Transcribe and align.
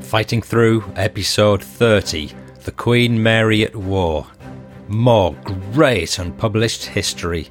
Fighting 0.00 0.42
Through, 0.42 0.84
Episode 0.96 1.62
30 1.62 2.32
The 2.64 2.72
Queen 2.72 3.22
Mary 3.22 3.64
at 3.64 3.76
War. 3.76 4.26
More 4.88 5.34
great 5.44 6.18
unpublished 6.18 6.84
history. 6.84 7.48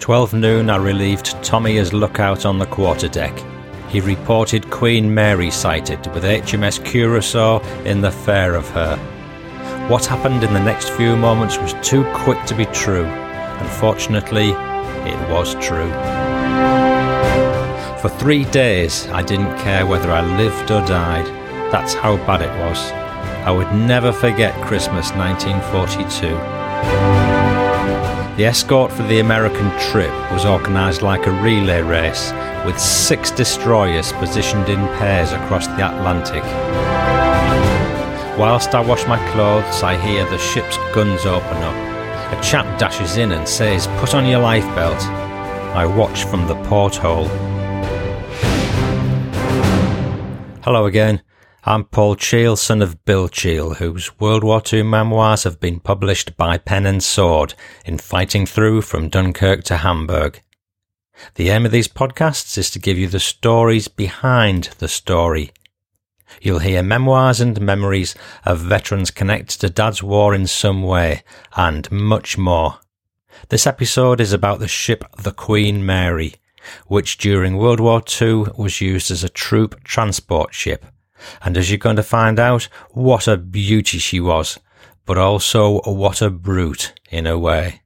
12 0.00 0.34
noon, 0.34 0.70
I 0.70 0.76
relieved 0.76 1.42
Tommy 1.42 1.78
as 1.78 1.92
lookout 1.92 2.44
on 2.44 2.58
the 2.58 2.66
quarterdeck. 2.66 3.36
He 3.88 4.00
reported 4.00 4.70
Queen 4.70 5.12
Mary 5.12 5.50
sighted 5.50 6.06
with 6.14 6.24
HMS 6.24 6.80
Curacoa 6.80 7.64
in 7.84 8.00
the 8.00 8.12
fair 8.12 8.54
of 8.54 8.68
her. 8.70 8.96
What 9.88 10.06
happened 10.06 10.42
in 10.42 10.52
the 10.52 10.60
next 10.60 10.90
few 10.90 11.16
moments 11.16 11.58
was 11.58 11.74
too 11.82 12.04
quick 12.14 12.44
to 12.46 12.54
be 12.54 12.66
true. 12.66 13.04
Unfortunately, 13.04 14.50
it 14.50 15.30
was 15.30 15.54
true. 15.56 15.90
For 18.00 18.10
three 18.10 18.44
days, 18.44 19.06
I 19.08 19.22
didn't 19.22 19.56
care 19.60 19.86
whether 19.86 20.12
I 20.12 20.20
lived 20.36 20.70
or 20.70 20.84
died. 20.86 21.24
That's 21.72 21.94
how 21.94 22.18
bad 22.18 22.42
it 22.42 22.60
was. 22.60 22.78
I 23.46 23.50
would 23.50 23.72
never 23.72 24.12
forget 24.12 24.54
Christmas 24.66 25.10
1942. 25.12 26.28
The 28.36 28.44
escort 28.44 28.92
for 28.92 29.02
the 29.04 29.20
American 29.20 29.70
trip 29.90 30.10
was 30.30 30.44
organised 30.44 31.00
like 31.00 31.26
a 31.26 31.30
relay 31.42 31.80
race, 31.80 32.32
with 32.66 32.78
six 32.78 33.30
destroyers 33.30 34.12
positioned 34.12 34.68
in 34.68 34.80
pairs 34.98 35.32
across 35.32 35.66
the 35.66 35.88
Atlantic. 35.88 36.44
Whilst 38.38 38.74
I 38.74 38.82
wash 38.82 39.06
my 39.06 39.18
clothes, 39.32 39.82
I 39.82 39.96
hear 39.96 40.28
the 40.28 40.36
ship's 40.36 40.76
guns 40.94 41.24
open 41.24 41.56
up. 41.62 42.38
A 42.38 42.42
chap 42.42 42.78
dashes 42.78 43.16
in 43.16 43.32
and 43.32 43.48
says, 43.48 43.86
Put 43.98 44.14
on 44.14 44.26
your 44.26 44.40
lifebelt. 44.40 45.02
I 45.74 45.86
watch 45.86 46.24
from 46.24 46.46
the 46.46 46.62
porthole. 46.64 47.55
Hello 50.66 50.84
again. 50.84 51.22
I'm 51.62 51.84
Paul 51.84 52.16
Cheall, 52.16 52.56
son 52.56 52.82
of 52.82 53.04
Bill 53.04 53.28
Cheall, 53.28 53.74
whose 53.74 54.18
World 54.18 54.42
War 54.42 54.60
II 54.60 54.82
memoirs 54.82 55.44
have 55.44 55.60
been 55.60 55.78
published 55.78 56.36
by 56.36 56.58
Pen 56.58 56.86
and 56.86 57.00
Sword 57.04 57.54
in 57.84 57.98
Fighting 57.98 58.46
Through 58.46 58.82
from 58.82 59.08
Dunkirk 59.08 59.62
to 59.62 59.76
Hamburg. 59.76 60.42
The 61.36 61.50
aim 61.50 61.66
of 61.66 61.70
these 61.70 61.86
podcasts 61.86 62.58
is 62.58 62.68
to 62.72 62.80
give 62.80 62.98
you 62.98 63.06
the 63.06 63.20
stories 63.20 63.86
behind 63.86 64.70
the 64.78 64.88
story. 64.88 65.52
You'll 66.42 66.58
hear 66.58 66.82
memoirs 66.82 67.40
and 67.40 67.60
memories 67.60 68.16
of 68.44 68.58
veterans 68.58 69.12
connected 69.12 69.60
to 69.60 69.70
Dad's 69.70 70.02
war 70.02 70.34
in 70.34 70.48
some 70.48 70.82
way, 70.82 71.22
and 71.56 71.88
much 71.92 72.36
more. 72.36 72.80
This 73.50 73.68
episode 73.68 74.20
is 74.20 74.32
about 74.32 74.58
the 74.58 74.66
ship 74.66 75.04
the 75.16 75.30
Queen 75.30 75.86
Mary, 75.86 76.34
which 76.86 77.18
during 77.18 77.56
World 77.56 77.80
War 77.80 78.02
II 78.20 78.46
was 78.56 78.80
used 78.80 79.10
as 79.10 79.24
a 79.24 79.28
troop 79.28 79.82
transport 79.84 80.54
ship. 80.54 80.84
And 81.42 81.56
as 81.56 81.70
you're 81.70 81.78
going 81.78 81.96
to 81.96 82.02
find 82.02 82.38
out, 82.38 82.64
what 82.90 83.26
a 83.26 83.36
beauty 83.36 83.98
she 83.98 84.20
was, 84.20 84.58
but 85.04 85.18
also 85.18 85.80
what 85.82 86.22
a 86.22 86.30
brute 86.30 86.92
in 87.10 87.26
a 87.26 87.38
way. 87.38 87.82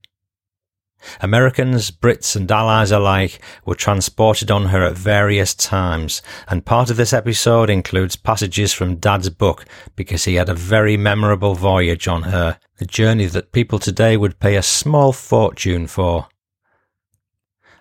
Americans, 1.20 1.90
Brits 1.90 2.36
and 2.36 2.50
Allies 2.50 2.90
alike 2.90 3.40
were 3.64 3.74
transported 3.74 4.50
on 4.50 4.66
her 4.66 4.84
at 4.84 4.96
various 4.96 5.54
times, 5.54 6.20
and 6.48 6.66
part 6.66 6.90
of 6.90 6.96
this 6.96 7.12
episode 7.12 7.70
includes 7.70 8.16
passages 8.16 8.72
from 8.72 8.96
Dad's 8.96 9.30
book 9.30 9.64
because 9.96 10.24
he 10.24 10.34
had 10.34 10.48
a 10.48 10.54
very 10.54 10.96
memorable 10.96 11.54
voyage 11.54 12.06
on 12.06 12.24
her, 12.24 12.58
a 12.80 12.84
journey 12.84 13.26
that 13.26 13.52
people 13.52 13.78
today 13.78 14.16
would 14.16 14.40
pay 14.40 14.56
a 14.56 14.62
small 14.62 15.12
fortune 15.12 15.86
for. 15.86 16.28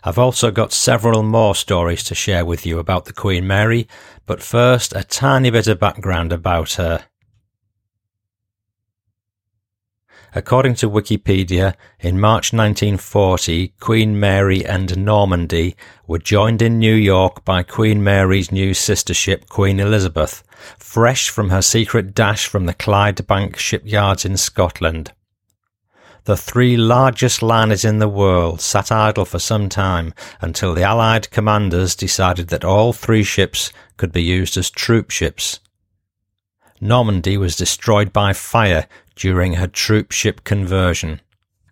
I've 0.04 0.18
also 0.18 0.50
got 0.50 0.72
several 0.72 1.24
more 1.24 1.54
stories 1.56 2.04
to 2.06 2.16
share 2.16 2.46
with 2.46 2.66
you 2.66 2.80
about 2.80 3.06
the 3.06 3.14
Queen 3.14 3.46
Mary, 3.46 3.88
but 4.26 4.42
first 4.42 4.94
a 4.96 5.04
tiny 5.04 5.50
bit 5.50 5.68
of 5.68 5.80
background 5.80 6.32
about 6.32 6.74
her. 6.74 7.06
According 10.34 10.76
to 10.76 10.90
Wikipedia, 10.90 11.74
in 12.00 12.20
March 12.20 12.54
1940, 12.54 13.70
Queen 13.80 14.20
Mary 14.20 14.64
and 14.64 14.96
Normandie 14.96 15.76
were 16.08 16.20
joined 16.20 16.62
in 16.62 16.78
New 16.78 16.94
York 16.94 17.44
by 17.44 17.64
Queen 17.64 18.04
Mary's 18.04 18.52
new 18.52 18.76
sister 18.76 19.14
ship, 19.14 19.50
Queen 19.50 19.80
Elizabeth, 19.80 20.44
fresh 20.78 21.30
from 21.30 21.50
her 21.50 21.64
secret 21.64 22.14
dash 22.14 22.46
from 22.46 22.68
the 22.68 22.76
Clydebank 22.76 23.58
shipyards 23.58 24.24
in 24.24 24.38
Scotland. 24.38 25.12
The 26.30 26.38
three 26.38 26.78
largest 26.78 27.42
liners 27.42 27.84
in 27.84 27.98
the 27.98 28.08
world 28.08 28.62
sat 28.62 28.92
idle 28.92 29.26
for 29.26 29.40
some 29.40 29.68
time 29.68 30.14
until 30.42 30.76
the 30.76 30.84
Allied 30.84 31.32
commanders 31.32 31.96
decided 31.96 32.50
that 32.50 32.64
all 32.64 32.94
three 32.94 33.24
ships 33.24 33.74
could 33.98 34.12
be 34.12 34.22
used 34.22 34.56
as 34.56 34.70
troop 34.70 35.10
ships. 35.10 35.60
Normandie 36.80 37.40
was 37.40 37.56
destroyed 37.56 38.14
by 38.14 38.34
fire 38.34 38.86
during 39.16 39.54
her 39.54 39.66
troop 39.66 40.12
ship 40.12 40.44
conversion. 40.44 41.20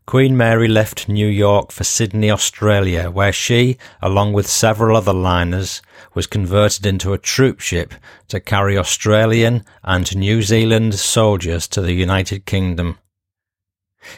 Queen 0.08 0.36
Mary 0.36 0.68
left 0.68 1.08
New 1.08 1.28
York 1.28 1.72
for 1.72 1.84
Sydney, 1.84 2.32
Australia, 2.32 3.12
where 3.12 3.32
she, 3.32 3.78
along 4.02 4.34
with 4.34 4.48
several 4.48 4.98
other 4.98 5.14
liners, 5.14 5.84
was 6.16 6.26
converted 6.26 6.84
into 6.88 7.14
a 7.14 7.20
troop 7.20 7.60
ship 7.60 7.94
to 8.30 8.40
carry 8.40 8.76
Australian 8.76 9.64
and 9.84 10.18
New 10.18 10.42
Zealand 10.42 10.96
soldiers 10.96 11.68
to 11.68 11.80
the 11.80 11.94
United 11.94 12.48
Kingdom. 12.48 12.98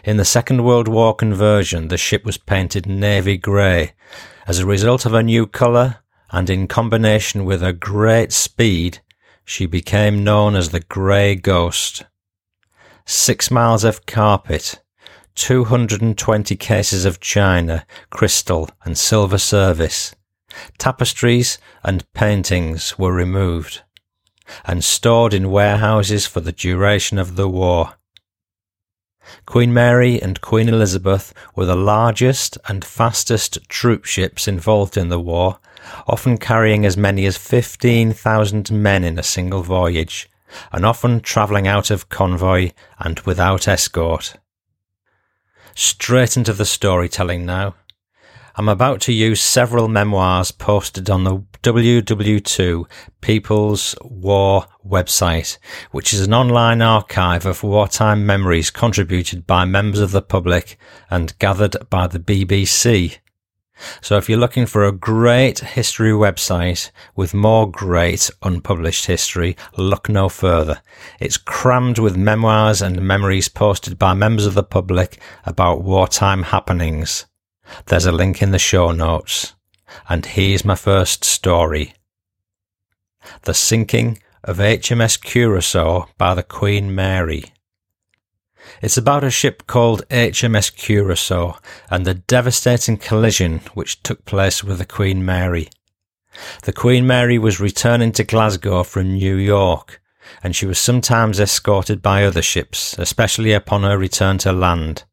In 0.04 0.18
the 0.18 0.26
Second 0.26 0.64
World 0.64 0.88
War 0.88 1.16
conversion, 1.16 1.88
the 1.88 1.98
ship 1.98 2.26
was 2.26 2.38
painted 2.38 2.86
navy 2.86 3.38
grey. 3.38 3.94
As 4.48 4.60
a 4.60 4.66
result 4.66 5.06
of 5.06 5.12
her 5.12 5.24
new 5.24 5.46
colour, 5.46 5.98
and 6.32 6.50
in 6.50 6.68
combination 6.68 7.46
with 7.46 7.62
her 7.62 7.74
great 7.74 8.32
speed, 8.32 9.00
she 9.46 9.66
became 9.66 10.24
known 10.24 10.56
as 10.56 10.70
the 10.70 10.80
Grey 10.80 11.36
Ghost. 11.36 12.04
Six 13.06 13.50
miles 13.50 13.84
of 13.84 14.06
carpet, 14.06 14.82
220 15.36 16.56
cases 16.56 17.06
of 17.06 17.20
china, 17.20 17.86
crystal, 18.10 18.70
and 18.84 18.98
silver 18.98 19.38
service, 19.38 20.16
tapestries 20.78 21.58
and 21.84 22.12
paintings 22.14 22.98
were 23.00 23.14
removed 23.14 23.82
and 24.66 24.84
stored 24.84 25.34
in 25.34 25.52
warehouses 25.52 26.26
for 26.26 26.40
the 26.42 26.52
duration 26.52 27.18
of 27.18 27.36
the 27.36 27.48
war. 27.48 27.96
Queen 29.46 29.74
Mary 29.74 30.22
and 30.22 30.42
Queen 30.42 30.70
Elizabeth 30.70 31.34
were 31.56 31.66
the 31.66 31.76
largest 31.76 32.58
and 32.68 32.84
fastest 32.84 33.58
troop 33.70 34.06
ships 34.06 34.48
involved 34.48 34.98
in 34.98 35.10
the 35.10 35.20
war, 35.20 35.60
often 36.08 36.38
carrying 36.38 36.86
as 36.86 36.98
many 36.98 37.26
as 37.26 37.38
15,000 37.38 38.72
men 38.72 39.04
in 39.04 39.18
a 39.20 39.24
single 39.24 39.64
voyage, 39.64 40.30
and 40.72 40.86
often 40.86 41.20
travelling 41.20 41.68
out 41.68 41.92
of 41.92 42.10
convoy 42.10 42.72
and 43.00 43.20
without 43.22 43.68
escort. 43.68 44.36
Straight 45.76 46.36
into 46.36 46.54
the 46.54 46.66
storytelling 46.66 47.46
now. 47.46 47.76
I'm 48.60 48.68
about 48.68 49.00
to 49.04 49.14
use 49.14 49.42
several 49.42 49.88
memoirs 49.88 50.52
posted 50.52 51.10
on 51.10 51.24
the 51.24 51.38
WW2 51.64 52.86
People's 53.22 53.96
War 54.02 54.66
website, 54.86 55.58
which 55.92 56.12
is 56.12 56.28
an 56.28 56.34
online 56.34 56.82
archive 56.82 57.46
of 57.46 57.64
wartime 57.64 58.26
memories 58.26 58.70
contributed 58.70 59.48
by 59.48 59.64
members 59.64 60.02
of 60.02 60.12
the 60.12 60.22
public 60.22 60.78
and 61.10 61.40
gathered 61.40 61.78
by 61.90 62.08
the 62.08 62.20
BBC. 62.20 63.20
So 64.02 64.18
if 64.18 64.28
you're 64.28 64.38
looking 64.38 64.66
for 64.66 64.84
a 64.84 64.92
great 64.92 65.60
history 65.60 66.12
website 66.12 66.92
with 67.16 67.34
more 67.34 67.72
great 67.72 68.30
unpublished 68.44 69.06
history, 69.06 69.56
look 69.78 70.10
no 70.10 70.28
further. 70.28 70.82
It's 71.22 71.38
crammed 71.38 71.98
with 71.98 72.18
memoirs 72.18 72.82
and 72.82 73.02
memories 73.02 73.48
posted 73.48 73.98
by 73.98 74.16
members 74.16 74.46
of 74.46 74.54
the 74.54 74.64
public 74.64 75.18
about 75.46 75.82
wartime 75.82 76.44
happenings. 76.44 77.26
There's 77.86 78.06
a 78.06 78.12
link 78.12 78.42
in 78.42 78.52
the 78.52 78.60
show 78.60 78.92
notes. 78.92 79.54
And 80.08 80.26
here's 80.26 80.66
my 80.66 80.76
first 80.76 81.24
story. 81.24 81.94
The 83.44 83.54
sinking 83.54 84.20
of 84.44 84.58
HMS 84.58 85.20
Curacoa 85.20 86.08
by 86.18 86.34
the 86.34 86.44
Queen 86.44 86.94
Mary. 86.94 87.46
It's 88.82 88.98
about 88.98 89.24
a 89.24 89.32
ship 89.32 89.68
called 89.68 90.08
HMS 90.10 90.74
Curacoa 90.76 91.60
and 91.90 92.06
the 92.06 92.14
devastating 92.14 92.98
collision 92.98 93.62
which 93.74 94.02
took 94.04 94.26
place 94.26 94.64
with 94.64 94.78
the 94.78 94.86
Queen 94.86 95.26
Mary. 95.26 95.70
The 96.64 96.74
Queen 96.74 97.08
Mary 97.08 97.38
was 97.38 97.60
returning 97.60 98.12
to 98.14 98.24
Glasgow 98.24 98.84
from 98.84 99.14
New 99.14 99.36
York, 99.36 100.02
and 100.44 100.56
she 100.56 100.66
was 100.66 100.80
sometimes 100.80 101.40
escorted 101.40 102.02
by 102.02 102.24
other 102.24 102.42
ships, 102.42 102.98
especially 102.98 103.52
upon 103.52 103.84
her 103.84 103.98
return 103.98 104.38
to 104.40 104.52
land. 104.52 105.04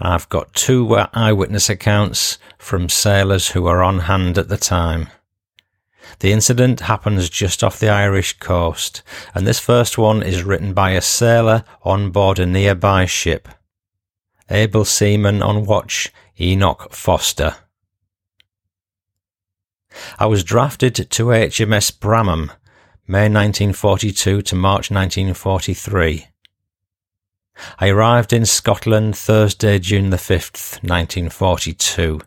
I've 0.00 0.28
got 0.30 0.54
two 0.54 0.94
uh, 0.94 1.08
eyewitness 1.12 1.68
accounts 1.68 2.38
from 2.56 2.88
sailors 2.88 3.50
who 3.50 3.62
were 3.62 3.82
on 3.82 4.00
hand 4.00 4.38
at 4.38 4.48
the 4.48 4.56
time. 4.56 5.08
The 6.20 6.32
incident 6.32 6.80
happens 6.80 7.28
just 7.28 7.62
off 7.62 7.78
the 7.78 7.90
Irish 7.90 8.38
coast, 8.38 9.02
and 9.34 9.46
this 9.46 9.60
first 9.60 9.98
one 9.98 10.22
is 10.22 10.42
written 10.42 10.72
by 10.72 10.92
a 10.92 11.02
sailor 11.02 11.64
on 11.82 12.10
board 12.10 12.38
a 12.38 12.46
nearby 12.46 13.04
ship. 13.04 13.46
Able 14.48 14.86
seaman 14.86 15.42
on 15.42 15.66
watch, 15.66 16.10
Enoch 16.40 16.92
Foster. 16.92 17.56
I 20.18 20.26
was 20.26 20.44
drafted 20.44 20.94
to 20.94 21.26
HMS 21.26 21.92
Bramham, 21.98 22.50
May 23.06 23.28
1942 23.28 24.42
to 24.42 24.54
March 24.54 24.90
1943. 24.90 26.29
I 27.78 27.88
arrived 27.88 28.32
in 28.32 28.46
Scotland 28.46 29.16
Thursday, 29.16 29.78
June 29.78 30.10
the 30.10 30.16
5th, 30.16 30.82
1942. 30.82 32.20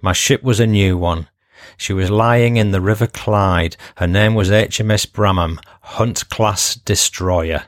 My 0.00 0.12
ship 0.12 0.42
was 0.42 0.60
a 0.60 0.66
new 0.66 0.96
one. 0.96 1.28
She 1.76 1.92
was 1.92 2.10
lying 2.10 2.56
in 2.56 2.70
the 2.70 2.80
River 2.80 3.06
Clyde. 3.06 3.76
Her 3.96 4.06
name 4.06 4.34
was 4.34 4.50
HMS 4.50 5.10
Bramham, 5.10 5.58
Hunt 5.80 6.28
class 6.28 6.74
destroyer. 6.74 7.64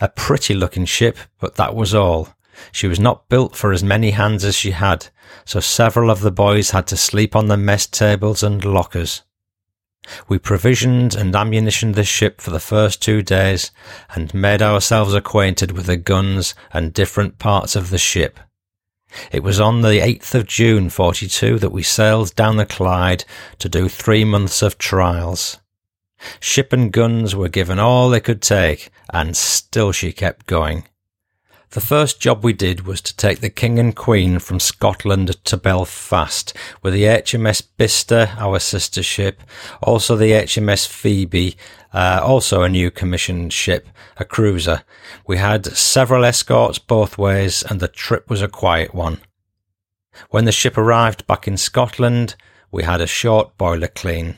A 0.00 0.08
pretty 0.08 0.54
looking 0.54 0.84
ship, 0.84 1.18
but 1.38 1.56
that 1.56 1.74
was 1.74 1.94
all. 1.94 2.28
She 2.72 2.86
was 2.86 3.00
not 3.00 3.28
built 3.28 3.56
for 3.56 3.72
as 3.72 3.82
many 3.82 4.10
hands 4.10 4.44
as 4.44 4.54
she 4.54 4.72
had, 4.72 5.08
so 5.44 5.60
several 5.60 6.10
of 6.10 6.20
the 6.20 6.30
boys 6.30 6.70
had 6.70 6.86
to 6.88 6.96
sleep 6.96 7.34
on 7.34 7.46
the 7.46 7.56
mess 7.56 7.86
tables 7.86 8.42
and 8.42 8.64
lockers. 8.64 9.22
We 10.28 10.38
provisioned 10.38 11.14
and 11.14 11.34
ammunitioned 11.34 11.94
the 11.94 12.04
ship 12.04 12.40
for 12.40 12.50
the 12.50 12.60
first 12.60 13.02
two 13.02 13.22
days 13.22 13.70
and 14.14 14.34
made 14.34 14.62
ourselves 14.62 15.14
acquainted 15.14 15.72
with 15.72 15.86
the 15.86 15.96
guns 15.96 16.54
and 16.72 16.92
different 16.92 17.38
parts 17.38 17.74
of 17.76 17.90
the 17.90 17.98
ship. 17.98 18.38
It 19.30 19.42
was 19.42 19.60
on 19.60 19.82
the 19.82 20.00
8th 20.00 20.34
of 20.34 20.46
June 20.46 20.90
42 20.90 21.58
that 21.58 21.70
we 21.70 21.82
sailed 21.82 22.34
down 22.34 22.56
the 22.56 22.66
Clyde 22.66 23.24
to 23.58 23.68
do 23.68 23.88
three 23.88 24.24
months 24.24 24.60
of 24.60 24.78
trials. 24.78 25.60
Ship 26.40 26.72
and 26.72 26.92
guns 26.92 27.34
were 27.34 27.48
given 27.48 27.78
all 27.78 28.08
they 28.08 28.20
could 28.20 28.42
take, 28.42 28.90
and 29.10 29.36
still 29.36 29.92
she 29.92 30.12
kept 30.12 30.46
going. 30.46 30.84
The 31.74 31.80
first 31.80 32.20
job 32.20 32.44
we 32.44 32.52
did 32.52 32.86
was 32.86 33.00
to 33.00 33.16
take 33.16 33.40
the 33.40 33.50
King 33.50 33.80
and 33.80 33.96
Queen 33.96 34.38
from 34.38 34.60
Scotland 34.60 35.44
to 35.44 35.56
Belfast 35.56 36.56
with 36.82 36.94
the 36.94 37.02
HMS 37.02 37.66
Bicester, 37.76 38.30
our 38.38 38.60
sister 38.60 39.02
ship, 39.02 39.42
also 39.82 40.14
the 40.14 40.30
HMS 40.30 40.86
Phoebe, 40.86 41.56
uh, 41.92 42.20
also 42.22 42.62
a 42.62 42.68
new 42.68 42.92
commissioned 42.92 43.52
ship, 43.52 43.88
a 44.18 44.24
cruiser. 44.24 44.84
We 45.26 45.38
had 45.38 45.66
several 45.66 46.24
escorts 46.24 46.78
both 46.78 47.18
ways 47.18 47.64
and 47.64 47.80
the 47.80 47.88
trip 47.88 48.30
was 48.30 48.40
a 48.40 48.46
quiet 48.46 48.94
one. 48.94 49.20
When 50.30 50.44
the 50.44 50.52
ship 50.52 50.78
arrived 50.78 51.26
back 51.26 51.48
in 51.48 51.56
Scotland, 51.56 52.36
we 52.70 52.84
had 52.84 53.00
a 53.00 53.08
short 53.08 53.58
boiler 53.58 53.88
clean. 53.88 54.36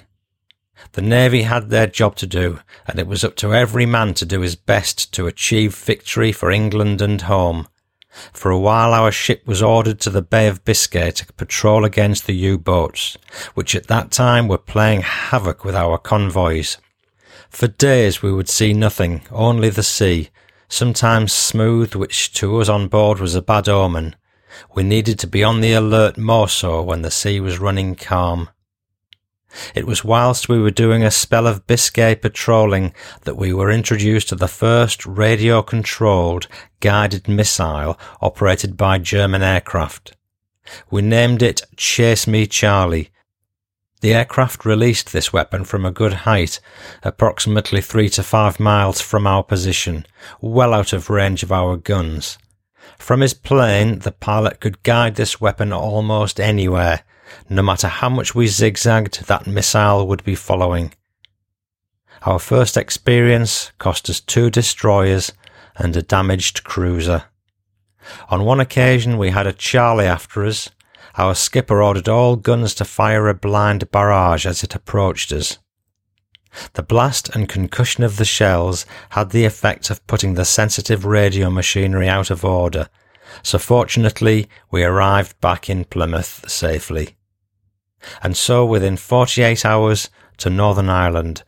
The 0.93 1.03
Navy 1.03 1.43
had 1.43 1.71
their 1.71 1.87
job 1.87 2.17
to 2.17 2.27
do, 2.27 2.61
and 2.87 2.99
it 2.99 3.07
was 3.07 3.25
up 3.25 3.37
to 3.37 3.55
every 3.55 3.87
man 3.87 4.15
to 4.15 4.27
do 4.27 4.41
his 4.41 4.57
best 4.57 5.13
to 5.15 5.27
achieve 5.27 5.75
victory 5.75 6.33
for 6.33 6.51
England 6.51 7.01
and 7.01 7.23
home. 7.23 7.69
For 8.33 8.51
a 8.51 8.59
while 8.59 8.95
our 8.95 9.13
ship 9.13 9.47
was 9.47 9.63
ordered 9.63 10.01
to 10.01 10.11
the 10.11 10.23
Bay 10.23 10.49
of 10.49 10.65
Biscay 10.65 11.11
to 11.11 11.33
patrol 11.35 11.85
against 11.85 12.27
the 12.27 12.35
U-boats, 12.35 13.19
which 13.55 13.75
at 13.75 13.89
that 13.89 14.11
time 14.11 14.49
were 14.49 14.59
playing 14.59 15.03
havoc 15.03 15.65
with 15.65 15.75
our 15.75 15.99
convoys. 15.99 16.79
For 17.51 17.69
days 17.69 18.23
we 18.23 18.33
would 18.33 18.49
see 18.49 18.73
nothing, 18.73 19.23
only 19.31 19.69
the 19.69 19.83
sea, 19.83 20.31
sometimes 20.69 21.33
smooth, 21.33 21.95
which 21.95 22.33
to 22.35 22.59
us 22.61 22.69
on 22.69 22.89
board 22.89 23.19
was 23.19 23.35
a 23.35 23.43
bad 23.43 23.69
omen. 23.69 24.17
We 24.75 24.83
needed 24.83 25.19
to 25.21 25.27
be 25.27 25.45
on 25.45 25.61
the 25.61 25.75
alert 25.75 26.17
more 26.17 26.49
so 26.49 26.83
when 26.83 27.03
the 27.03 27.11
sea 27.11 27.41
was 27.41 27.59
running 27.59 27.95
calm. 27.95 28.49
It 29.75 29.87
was 29.87 30.05
whilst 30.05 30.49
we 30.49 30.59
were 30.59 30.71
doing 30.71 31.03
a 31.03 31.11
spell 31.11 31.47
of 31.47 31.67
Biscay 31.67 32.17
patrolling 32.17 32.93
that 33.23 33.37
we 33.37 33.53
were 33.53 33.71
introduced 33.71 34.29
to 34.29 34.37
the 34.37 34.49
first 34.49 35.07
radio 35.07 35.63
controlled 35.63 36.49
guided 36.81 37.29
missile 37.29 37.99
operated 38.21 38.77
by 38.77 38.99
German 38.99 39.43
aircraft. 39.43 40.17
We 40.91 41.03
named 41.03 41.43
it 41.43 41.63
Chase 41.77 42.27
Me 42.27 42.47
Charlie. 42.47 43.11
The 44.01 44.15
aircraft 44.15 44.65
released 44.65 45.13
this 45.13 45.33
weapon 45.33 45.65
from 45.65 45.87
a 45.87 45.91
good 45.91 46.13
height, 46.13 46.61
approximately 47.03 47.81
three 47.81 48.09
to 48.11 48.23
five 48.23 48.61
miles 48.61 49.01
from 49.01 49.27
our 49.27 49.43
position, 49.43 50.07
well 50.41 50.75
out 50.75 50.93
of 50.93 51.09
range 51.09 51.43
of 51.43 51.51
our 51.51 51.77
guns. 51.77 52.37
From 52.99 53.21
his 53.21 53.35
plane, 53.35 54.01
the 54.01 54.13
pilot 54.13 54.61
could 54.61 54.83
guide 54.83 55.15
this 55.15 55.41
weapon 55.41 55.73
almost 55.73 56.41
anywhere, 56.41 57.05
no 57.49 57.63
matter 57.63 57.89
how 57.89 58.09
much 58.09 58.35
we 58.35 58.47
zigzagged, 58.47 59.27
that 59.27 59.47
missile 59.47 60.07
would 60.07 60.25
be 60.25 60.35
following. 60.35 60.93
Our 62.23 62.39
first 62.39 62.77
experience 62.77 63.73
cost 63.79 64.09
us 64.09 64.21
two 64.21 64.51
destroyers 64.51 65.33
and 65.77 65.95
a 65.97 66.03
damaged 66.03 66.65
cruiser. 66.65 67.25
On 68.29 68.45
one 68.45 68.61
occasion 68.61 69.19
we 69.19 69.31
had 69.31 69.47
a 69.47 69.53
Charlie 69.53 70.07
after 70.07 70.45
us. 70.45 70.71
Our 71.17 71.35
skipper 71.35 71.83
ordered 71.83 72.09
all 72.09 72.37
guns 72.37 72.75
to 72.75 72.85
fire 72.85 73.29
a 73.29 73.35
blind 73.35 73.91
barrage 73.91 74.47
as 74.47 74.63
it 74.63 74.75
approached 74.75 75.33
us. 75.33 75.59
The 76.75 76.83
blast 76.83 77.29
and 77.35 77.49
concussion 77.49 78.05
of 78.05 78.17
the 78.17 78.25
shells 78.25 78.87
had 79.11 79.31
the 79.31 79.45
effect 79.45 79.91
of 79.91 80.07
putting 80.07 80.35
the 80.35 80.45
sensitive 80.45 81.05
radio 81.05 81.51
machinery 81.51 82.09
out 82.09 82.31
of 82.31 82.45
order, 82.45 82.89
so 83.43 83.59
fortunately 83.59 84.49
we 84.71 84.85
arrived 84.85 85.39
back 85.41 85.69
in 85.69 85.85
Plymouth 85.85 86.49
safely 86.49 87.16
and 88.23 88.37
so 88.37 88.65
within 88.65 88.97
48 88.97 89.65
hours 89.65 90.11
to 90.39 90.51
Northern 90.51 90.89
Ireland, 90.89 91.43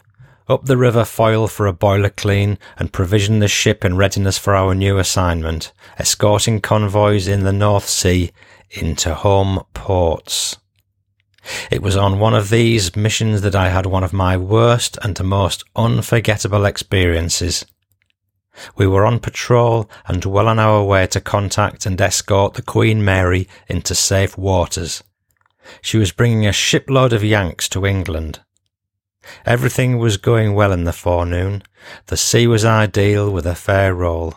up 0.49 0.65
the 0.65 0.79
river 0.79 1.05
Foyle 1.05 1.47
for 1.47 1.67
a 1.67 1.73
boiler 1.73 2.11
clean 2.11 2.59
and 2.79 2.93
provision 2.93 3.39
the 3.39 3.49
ship 3.49 3.85
in 3.85 3.97
readiness 3.97 4.39
for 4.39 4.55
our 4.55 4.75
new 4.75 4.99
assignment, 4.99 5.73
escorting 5.99 6.61
convoys 6.61 7.29
in 7.29 7.45
the 7.45 7.53
North 7.53 7.89
Sea 7.89 8.31
into 8.71 9.15
home 9.15 9.63
ports. 9.75 10.57
It 11.71 11.83
was 11.83 11.97
on 11.97 12.19
one 12.19 12.35
of 12.35 12.51
these 12.51 12.97
missions 12.97 13.43
that 13.43 13.55
I 13.55 13.69
had 13.69 13.87
one 13.87 14.05
of 14.05 14.13
my 14.13 14.37
worst 14.37 14.99
and 15.03 15.23
most 15.23 15.65
unforgettable 15.77 16.65
experiences. 16.65 17.65
We 18.77 18.87
were 18.87 19.07
on 19.07 19.21
patrol 19.21 19.89
and 20.07 20.25
well 20.25 20.49
on 20.49 20.59
our 20.59 20.83
way 20.83 21.07
to 21.09 21.21
contact 21.21 21.87
and 21.87 22.01
escort 22.01 22.55
the 22.55 22.63
Queen 22.63 23.05
Mary 23.05 23.49
into 23.69 23.95
safe 23.95 24.37
waters. 24.37 25.03
She 25.81 25.99
was 25.99 26.13
bringing 26.13 26.47
a 26.47 26.53
shipload 26.53 27.13
of 27.13 27.25
Yanks 27.25 27.69
to 27.71 27.87
England. 27.87 28.41
Everything 29.45 29.99
was 29.99 30.17
going 30.17 30.55
well 30.55 30.73
in 30.73 30.85
the 30.85 30.93
forenoon. 30.93 31.63
The 32.07 32.17
sea 32.17 32.47
was 32.47 32.65
ideal 32.65 33.31
with 33.31 33.47
a 33.47 33.55
fair 33.55 33.95
roll. 33.95 34.35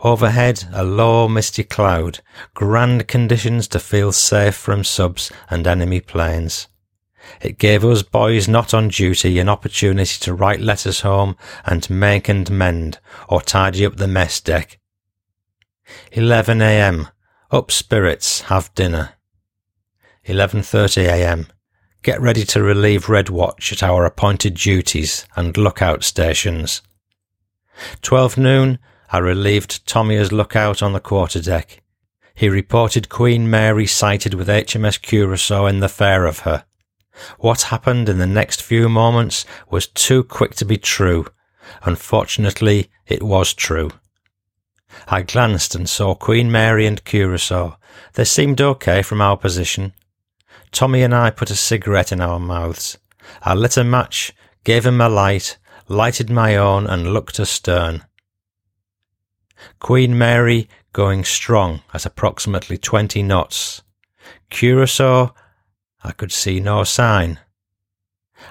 Overhead, 0.00 0.64
a 0.72 0.84
low, 0.84 1.28
misty 1.28 1.64
cloud, 1.64 2.20
grand 2.54 3.08
conditions 3.08 3.66
to 3.68 3.80
feel 3.80 4.12
safe 4.12 4.54
from 4.54 4.84
subs 4.84 5.32
and 5.50 5.66
enemy 5.66 6.00
planes. 6.00 6.68
It 7.40 7.58
gave 7.58 7.84
us 7.84 8.02
boys 8.02 8.48
not 8.48 8.74
on 8.74 8.88
duty 8.88 9.38
an 9.38 9.48
opportunity 9.48 10.18
to 10.20 10.34
write 10.34 10.60
letters 10.60 11.00
home 11.00 11.36
and 11.64 11.88
make 11.88 12.28
and 12.28 12.50
mend, 12.50 12.98
or 13.28 13.40
tidy 13.40 13.86
up 13.86 13.96
the 13.96 14.08
mess 14.08 14.40
deck. 14.40 14.78
11 16.12 16.62
a.m. 16.62 17.08
Up 17.50 17.70
spirits, 17.70 18.42
have 18.42 18.74
dinner. 18.74 19.14
11:30 20.26 21.04
a.m. 21.06 21.48
Get 22.02 22.20
ready 22.20 22.44
to 22.44 22.62
relieve 22.62 23.08
Red 23.08 23.28
Watch 23.28 23.72
at 23.72 23.82
our 23.82 24.04
appointed 24.04 24.54
duties 24.54 25.26
and 25.34 25.56
lookout 25.56 26.04
stations. 26.04 26.80
12 28.02 28.38
noon, 28.38 28.78
I 29.10 29.18
relieved 29.18 29.86
Tommy 29.86 30.16
as 30.16 30.30
lookout 30.30 30.82
on 30.82 30.92
the 30.92 31.00
quarterdeck. 31.00 31.80
He 32.34 32.48
reported 32.48 33.08
Queen 33.08 33.50
Mary 33.50 33.86
sighted 33.86 34.34
with 34.34 34.48
HMS 34.48 35.00
Curacoa 35.00 35.68
in 35.68 35.80
the 35.80 35.88
fair 35.88 36.26
of 36.26 36.40
her. 36.40 36.64
What 37.38 37.62
happened 37.62 38.08
in 38.08 38.18
the 38.18 38.26
next 38.26 38.62
few 38.62 38.88
moments 38.88 39.44
was 39.70 39.86
too 39.86 40.22
quick 40.22 40.54
to 40.56 40.64
be 40.64 40.78
true. 40.78 41.26
Unfortunately, 41.82 42.90
it 43.06 43.22
was 43.22 43.52
true. 43.52 43.90
I 45.08 45.22
glanced 45.22 45.74
and 45.74 45.88
saw 45.88 46.14
Queen 46.14 46.50
Mary 46.50 46.86
and 46.86 47.04
Curacoa. 47.04 47.76
They 48.14 48.24
seemed 48.24 48.60
okay 48.60 49.02
from 49.02 49.20
our 49.20 49.36
position. 49.36 49.92
Tommy 50.72 51.02
and 51.02 51.14
I 51.14 51.30
put 51.30 51.50
a 51.50 51.54
cigarette 51.54 52.12
in 52.12 52.20
our 52.20 52.40
mouths. 52.40 52.98
I 53.42 53.54
lit 53.54 53.76
a 53.76 53.84
match, 53.84 54.32
gave 54.64 54.86
him 54.86 55.00
a 55.00 55.08
light, 55.08 55.58
lighted 55.86 56.30
my 56.30 56.56
own, 56.56 56.86
and 56.86 57.12
looked 57.12 57.38
astern. 57.38 58.04
Queen 59.78 60.16
Mary 60.16 60.68
going 60.92 61.24
strong 61.24 61.82
at 61.94 62.06
approximately 62.06 62.78
20 62.78 63.22
knots. 63.22 63.82
Curacoa, 64.50 65.32
I 66.02 66.12
could 66.12 66.32
see 66.32 66.58
no 66.58 66.84
sign. 66.84 67.38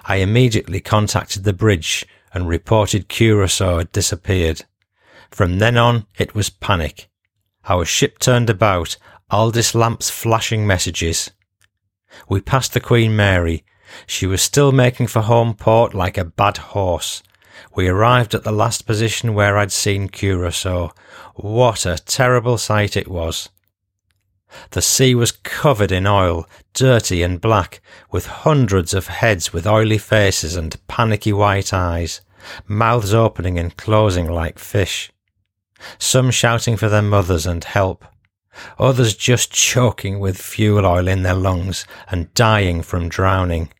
I 0.05 0.17
immediately 0.17 0.79
contacted 0.79 1.43
the 1.43 1.53
bridge 1.53 2.05
and 2.33 2.47
reported 2.47 3.09
Curacoa 3.09 3.79
had 3.79 3.91
disappeared. 3.91 4.63
From 5.31 5.59
then 5.59 5.77
on, 5.77 6.05
it 6.17 6.35
was 6.35 6.49
panic. 6.49 7.09
Our 7.67 7.85
ship 7.85 8.19
turned 8.19 8.49
about, 8.49 8.97
Aldis 9.29 9.75
lamps 9.75 10.09
flashing 10.09 10.65
messages. 10.65 11.31
We 12.27 12.41
passed 12.41 12.73
the 12.73 12.79
Queen 12.79 13.15
Mary. 13.15 13.63
She 14.05 14.25
was 14.25 14.41
still 14.41 14.71
making 14.71 15.07
for 15.07 15.21
home 15.21 15.53
port 15.53 15.93
like 15.93 16.17
a 16.17 16.25
bad 16.25 16.57
horse. 16.57 17.23
We 17.75 17.87
arrived 17.87 18.33
at 18.33 18.43
the 18.43 18.51
last 18.51 18.85
position 18.85 19.33
where 19.33 19.57
I'd 19.57 19.71
seen 19.71 20.09
Curacoa. 20.09 20.91
What 21.35 21.85
a 21.85 21.97
terrible 21.97 22.57
sight 22.57 22.97
it 22.97 23.07
was. 23.07 23.49
The 24.71 24.81
sea 24.81 25.15
was 25.15 25.31
covered 25.31 25.91
in 25.91 26.05
oil, 26.05 26.47
dirty 26.73 27.23
and 27.23 27.39
black, 27.39 27.81
with 28.11 28.25
hundreds 28.25 28.93
of 28.93 29.07
heads 29.07 29.53
with 29.53 29.65
oily 29.65 29.97
faces 29.97 30.55
and 30.55 30.75
panicky 30.87 31.31
white 31.31 31.73
eyes, 31.73 32.21
mouths 32.67 33.13
opening 33.13 33.57
and 33.57 33.75
closing 33.77 34.29
like 34.29 34.59
fish. 34.59 35.11
Some 35.97 36.31
shouting 36.31 36.75
for 36.77 36.89
their 36.89 37.01
mothers 37.01 37.45
and 37.45 37.63
help, 37.63 38.05
others 38.79 39.15
just 39.15 39.51
choking 39.51 40.19
with 40.19 40.41
fuel 40.41 40.85
oil 40.85 41.07
in 41.07 41.23
their 41.23 41.35
lungs 41.35 41.85
and 42.09 42.33
dying 42.33 42.81
from 42.81 43.09
drowning. 43.09 43.71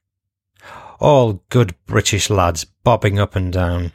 All 1.00 1.44
good 1.50 1.76
British 1.86 2.30
lads 2.30 2.66
bobbing 2.84 3.20
up 3.20 3.36
and 3.36 3.52
down. 3.52 3.92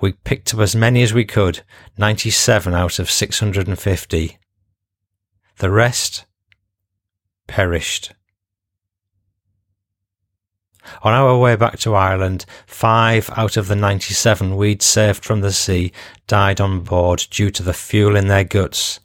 We 0.00 0.12
picked 0.12 0.54
up 0.54 0.60
as 0.60 0.76
many 0.76 1.02
as 1.02 1.12
we 1.12 1.24
could, 1.24 1.62
97 1.98 2.74
out 2.74 2.98
of 2.98 3.10
650. 3.10 4.38
The 5.58 5.70
rest 5.70 6.24
perished. 7.46 8.12
On 11.02 11.12
our 11.12 11.36
way 11.38 11.56
back 11.56 11.78
to 11.80 11.94
Ireland, 11.94 12.46
five 12.66 13.30
out 13.36 13.56
of 13.56 13.66
the 13.66 13.76
97 13.76 14.56
we'd 14.56 14.82
saved 14.82 15.24
from 15.24 15.40
the 15.40 15.52
sea 15.52 15.92
died 16.26 16.60
on 16.60 16.80
board 16.80 17.26
due 17.30 17.50
to 17.50 17.62
the 17.62 17.74
fuel 17.74 18.14
in 18.14 18.28
their 18.28 18.44
guts. 18.44 19.00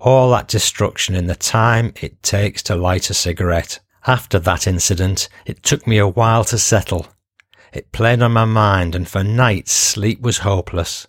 All 0.00 0.30
that 0.30 0.48
destruction 0.48 1.14
in 1.14 1.26
the 1.26 1.36
time 1.36 1.92
it 2.00 2.22
takes 2.22 2.62
to 2.64 2.76
light 2.76 3.10
a 3.10 3.14
cigarette. 3.14 3.80
After 4.06 4.38
that 4.38 4.66
incident, 4.66 5.28
it 5.44 5.62
took 5.62 5.86
me 5.86 5.98
a 5.98 6.08
while 6.08 6.44
to 6.44 6.58
settle. 6.58 7.08
It 7.72 7.92
played 7.92 8.22
on 8.22 8.32
my 8.32 8.44
mind, 8.44 8.94
and 8.94 9.08
for 9.08 9.24
nights 9.24 9.72
sleep 9.72 10.20
was 10.20 10.38
hopeless. 10.38 11.06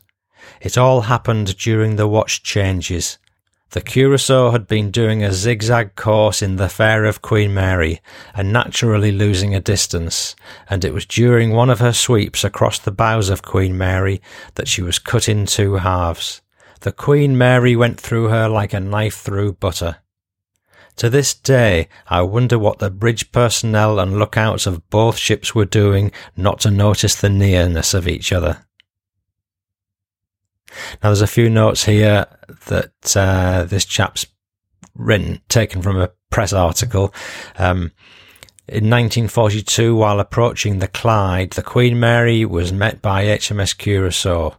It 0.62 0.78
all 0.78 1.02
happened 1.02 1.58
during 1.58 1.96
the 1.96 2.08
watch 2.08 2.44
changes. 2.44 3.18
The 3.72 3.82
Curacoa 3.82 4.52
had 4.52 4.66
been 4.66 4.92
doing 4.92 5.24
a 5.24 5.34
zigzag 5.34 5.96
course 5.96 6.42
in 6.42 6.56
the 6.56 6.70
Fair 6.70 7.04
of 7.04 7.22
Queen 7.22 7.54
Mary 7.54 8.02
and 8.34 8.54
naturally 8.54 9.12
losing 9.12 9.54
a 9.54 9.60
distance, 9.60 10.36
and 10.70 10.86
it 10.86 10.94
was 10.94 11.06
during 11.06 11.52
one 11.52 11.70
of 11.70 11.80
her 11.80 11.92
sweeps 11.92 12.46
across 12.46 12.80
the 12.80 12.92
bows 12.92 13.30
of 13.30 13.42
Queen 13.42 13.78
Mary 13.78 14.22
that 14.56 14.70
she 14.70 14.82
was 14.82 15.00
cut 15.00 15.28
in 15.28 15.46
two 15.46 15.76
halves. 15.76 16.42
The 16.82 16.92
Queen 16.92 17.38
Mary 17.38 17.76
went 17.76 18.00
through 18.00 18.28
her 18.28 18.48
like 18.48 18.74
a 18.74 18.80
knife 18.80 19.18
through 19.18 19.54
butter. 19.54 19.98
To 20.98 21.10
this 21.10 21.34
day, 21.36 21.90
I 22.08 22.22
wonder 22.22 22.58
what 22.58 22.80
the 22.80 22.90
bridge 22.90 23.32
personnel 23.32 24.00
and 24.00 24.18
lookouts 24.18 24.66
of 24.66 24.90
both 24.90 25.18
ships 25.18 25.54
were 25.54 25.66
doing 25.66 26.12
not 26.36 26.60
to 26.62 26.72
notice 26.72 27.16
the 27.16 27.30
nearness 27.30 27.94
of 27.94 28.08
each 28.08 28.34
other. 28.34 28.66
Now, 31.04 31.10
there's 31.10 31.22
a 31.22 31.28
few 31.28 31.50
notes 31.50 31.86
here 31.86 32.26
that 32.68 33.16
uh, 33.16 33.64
this 33.64 33.86
chap's 33.86 34.26
written, 34.96 35.42
taken 35.50 35.82
from 35.82 36.00
a 36.00 36.12
press 36.30 36.52
article. 36.52 37.14
Um, 37.58 37.92
in 38.68 38.90
1942, 38.90 39.96
while 39.96 40.20
approaching 40.20 40.80
the 40.80 40.88
Clyde, 40.88 41.52
the 41.52 41.64
Queen 41.64 42.00
Mary 42.00 42.44
was 42.44 42.74
met 42.74 43.02
by 43.02 43.24
HMS 43.26 43.76
Curacoa. 43.78 44.58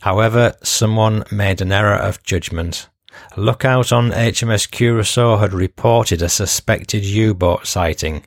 However, 0.00 0.54
someone 0.62 1.24
made 1.30 1.60
an 1.60 1.72
error 1.72 1.96
of 1.96 2.22
judgment. 2.22 2.88
Lookout 3.36 3.92
on 3.92 4.12
HMS 4.12 4.68
Curacoa 4.70 5.40
had 5.40 5.52
reported 5.52 6.22
a 6.22 6.28
suspected 6.28 7.04
U-boat 7.04 7.66
sighting. 7.66 8.24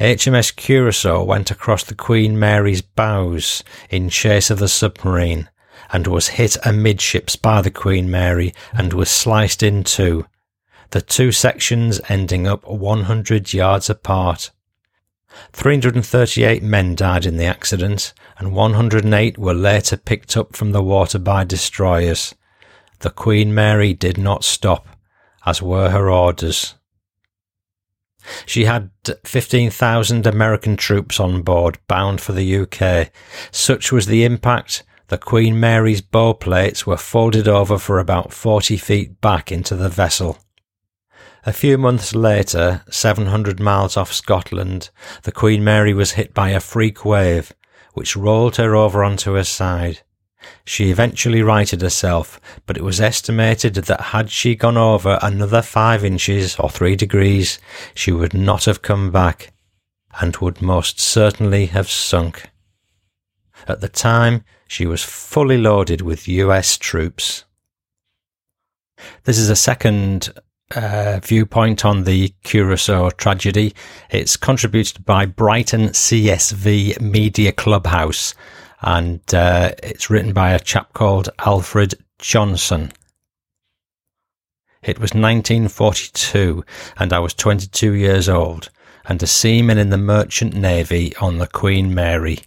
HMS 0.00 0.54
Curacoa 0.54 1.24
went 1.24 1.50
across 1.50 1.84
the 1.84 1.94
Queen 1.94 2.38
Mary's 2.38 2.82
bows 2.82 3.62
in 3.90 4.08
chase 4.08 4.50
of 4.50 4.58
the 4.58 4.68
submarine 4.68 5.48
and 5.92 6.06
was 6.06 6.28
hit 6.28 6.56
amidships 6.64 7.36
by 7.36 7.60
the 7.60 7.70
Queen 7.70 8.10
Mary 8.10 8.54
and 8.72 8.92
was 8.92 9.10
sliced 9.10 9.62
in 9.62 9.84
two, 9.84 10.26
the 10.90 11.00
two 11.00 11.32
sections 11.32 12.00
ending 12.08 12.46
up 12.46 12.66
100 12.66 13.52
yards 13.52 13.90
apart. 13.90 14.50
338 15.52 16.62
men 16.62 16.94
died 16.94 17.26
in 17.26 17.36
the 17.36 17.44
accident, 17.44 18.12
and 18.38 18.54
108 18.54 19.38
were 19.38 19.54
later 19.54 19.96
picked 19.96 20.36
up 20.36 20.56
from 20.56 20.72
the 20.72 20.82
water 20.82 21.18
by 21.18 21.44
destroyers. 21.44 22.34
The 23.00 23.10
Queen 23.10 23.54
Mary 23.54 23.92
did 23.92 24.18
not 24.18 24.44
stop, 24.44 24.86
as 25.44 25.60
were 25.60 25.90
her 25.90 26.10
orders. 26.10 26.74
She 28.44 28.64
had 28.64 28.90
15,000 29.24 30.26
American 30.26 30.76
troops 30.76 31.20
on 31.20 31.42
board, 31.42 31.78
bound 31.86 32.20
for 32.20 32.32
the 32.32 32.56
UK. 32.56 33.10
Such 33.52 33.92
was 33.92 34.06
the 34.06 34.24
impact, 34.24 34.82
the 35.08 35.18
Queen 35.18 35.60
Mary's 35.60 36.00
bow 36.00 36.34
plates 36.34 36.84
were 36.84 36.96
folded 36.96 37.46
over 37.46 37.78
for 37.78 38.00
about 38.00 38.32
40 38.32 38.76
feet 38.76 39.20
back 39.20 39.52
into 39.52 39.76
the 39.76 39.88
vessel. 39.88 40.38
A 41.46 41.52
few 41.52 41.78
months 41.78 42.12
later, 42.12 42.82
700 42.90 43.60
miles 43.60 43.96
off 43.96 44.12
Scotland, 44.12 44.90
the 45.22 45.30
Queen 45.30 45.62
Mary 45.62 45.94
was 45.94 46.12
hit 46.12 46.34
by 46.34 46.50
a 46.50 46.58
freak 46.58 47.04
wave, 47.04 47.52
which 47.94 48.16
rolled 48.16 48.56
her 48.56 48.74
over 48.74 49.04
onto 49.04 49.34
her 49.34 49.44
side. 49.44 50.00
She 50.64 50.90
eventually 50.90 51.42
righted 51.42 51.82
herself, 51.82 52.40
but 52.66 52.76
it 52.76 52.82
was 52.82 53.00
estimated 53.00 53.74
that 53.76 54.00
had 54.10 54.28
she 54.28 54.56
gone 54.56 54.76
over 54.76 55.20
another 55.22 55.62
five 55.62 56.04
inches 56.04 56.56
or 56.58 56.68
three 56.68 56.96
degrees, 56.96 57.60
she 57.94 58.10
would 58.10 58.34
not 58.34 58.64
have 58.64 58.82
come 58.82 59.12
back, 59.12 59.52
and 60.20 60.36
would 60.38 60.60
most 60.60 60.98
certainly 60.98 61.66
have 61.66 61.88
sunk. 61.88 62.50
At 63.68 63.80
the 63.80 63.88
time, 63.88 64.42
she 64.66 64.84
was 64.84 65.04
fully 65.04 65.58
loaded 65.58 66.00
with 66.00 66.26
US 66.26 66.76
troops. 66.76 67.44
This 69.22 69.38
is 69.38 69.48
a 69.48 69.54
second 69.56 70.32
uh, 70.74 71.20
viewpoint 71.22 71.84
on 71.84 72.04
the 72.04 72.32
Curacoa 72.44 73.16
tragedy. 73.16 73.74
It's 74.10 74.36
contributed 74.36 75.04
by 75.04 75.26
Brighton 75.26 75.90
CSV 75.90 77.00
Media 77.00 77.52
Clubhouse 77.52 78.34
and 78.82 79.20
uh, 79.34 79.72
it's 79.82 80.10
written 80.10 80.32
by 80.32 80.50
a 80.50 80.58
chap 80.58 80.92
called 80.92 81.28
Alfred 81.38 81.94
Johnson. 82.18 82.92
It 84.82 84.98
was 84.98 85.10
1942 85.10 86.64
and 86.98 87.12
I 87.12 87.18
was 87.18 87.34
22 87.34 87.92
years 87.92 88.28
old 88.28 88.70
and 89.04 89.22
a 89.22 89.26
seaman 89.26 89.78
in 89.78 89.90
the 89.90 89.98
merchant 89.98 90.54
navy 90.54 91.14
on 91.16 91.38
the 91.38 91.46
Queen 91.46 91.94
Mary. 91.94 92.40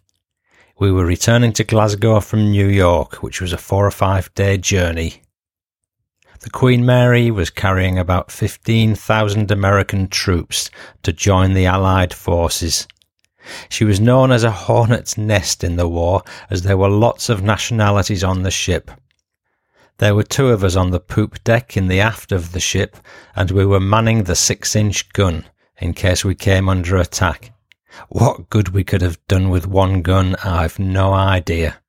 We 0.78 0.92
were 0.92 1.06
returning 1.06 1.54
to 1.54 1.64
Glasgow 1.64 2.20
from 2.22 2.52
New 2.52 2.68
York, 2.68 3.16
which 3.24 3.42
was 3.42 3.52
a 3.52 3.58
four 3.58 3.86
or 3.86 3.92
five 3.92 4.34
day 4.34 4.58
journey. 4.58 5.22
The 6.42 6.50
Queen 6.50 6.86
Mary 6.86 7.30
was 7.32 7.50
carrying 7.50 8.00
about 8.00 8.32
15,000 8.32 9.52
American 9.52 10.08
troops 10.08 10.72
to 11.04 11.12
join 11.12 11.54
the 11.54 11.66
Allied 11.66 12.14
forces. 12.14 12.88
She 13.68 13.84
was 13.84 14.00
known 14.00 14.32
as 14.32 14.46
a 14.46 14.52
hornet's 14.52 15.18
nest 15.18 15.66
in 15.66 15.76
the 15.76 15.88
war 15.88 16.24
as 16.50 16.62
there 16.62 16.78
were 16.78 16.90
lots 16.90 17.28
of 17.28 17.44
nationalities 17.44 18.24
on 18.24 18.44
the 18.44 18.52
ship. 18.52 18.90
There 19.98 20.16
were 20.16 20.24
two 20.24 20.48
of 20.48 20.64
us 20.64 20.78
on 20.78 20.92
the 20.92 21.02
poop 21.02 21.44
deck 21.44 21.76
in 21.76 21.90
the 21.90 22.00
aft 22.00 22.32
of 22.32 22.54
the 22.54 22.62
ship, 22.62 22.96
and 23.36 23.52
we 23.52 23.66
were 23.66 23.82
manning 23.82 24.24
the 24.24 24.36
six 24.36 24.78
inch 24.78 25.12
gun 25.12 25.46
in 25.80 25.94
case 25.94 26.24
we 26.24 26.36
came 26.36 26.70
under 26.70 26.96
attack. 26.96 27.52
What 28.08 28.50
good 28.50 28.70
we 28.70 28.86
could 28.86 29.02
have 29.02 29.20
done 29.28 29.50
with 29.50 29.68
one 29.68 30.02
gun, 30.02 30.38
I've 30.42 30.80
no 30.80 31.12
idea. 31.12 31.82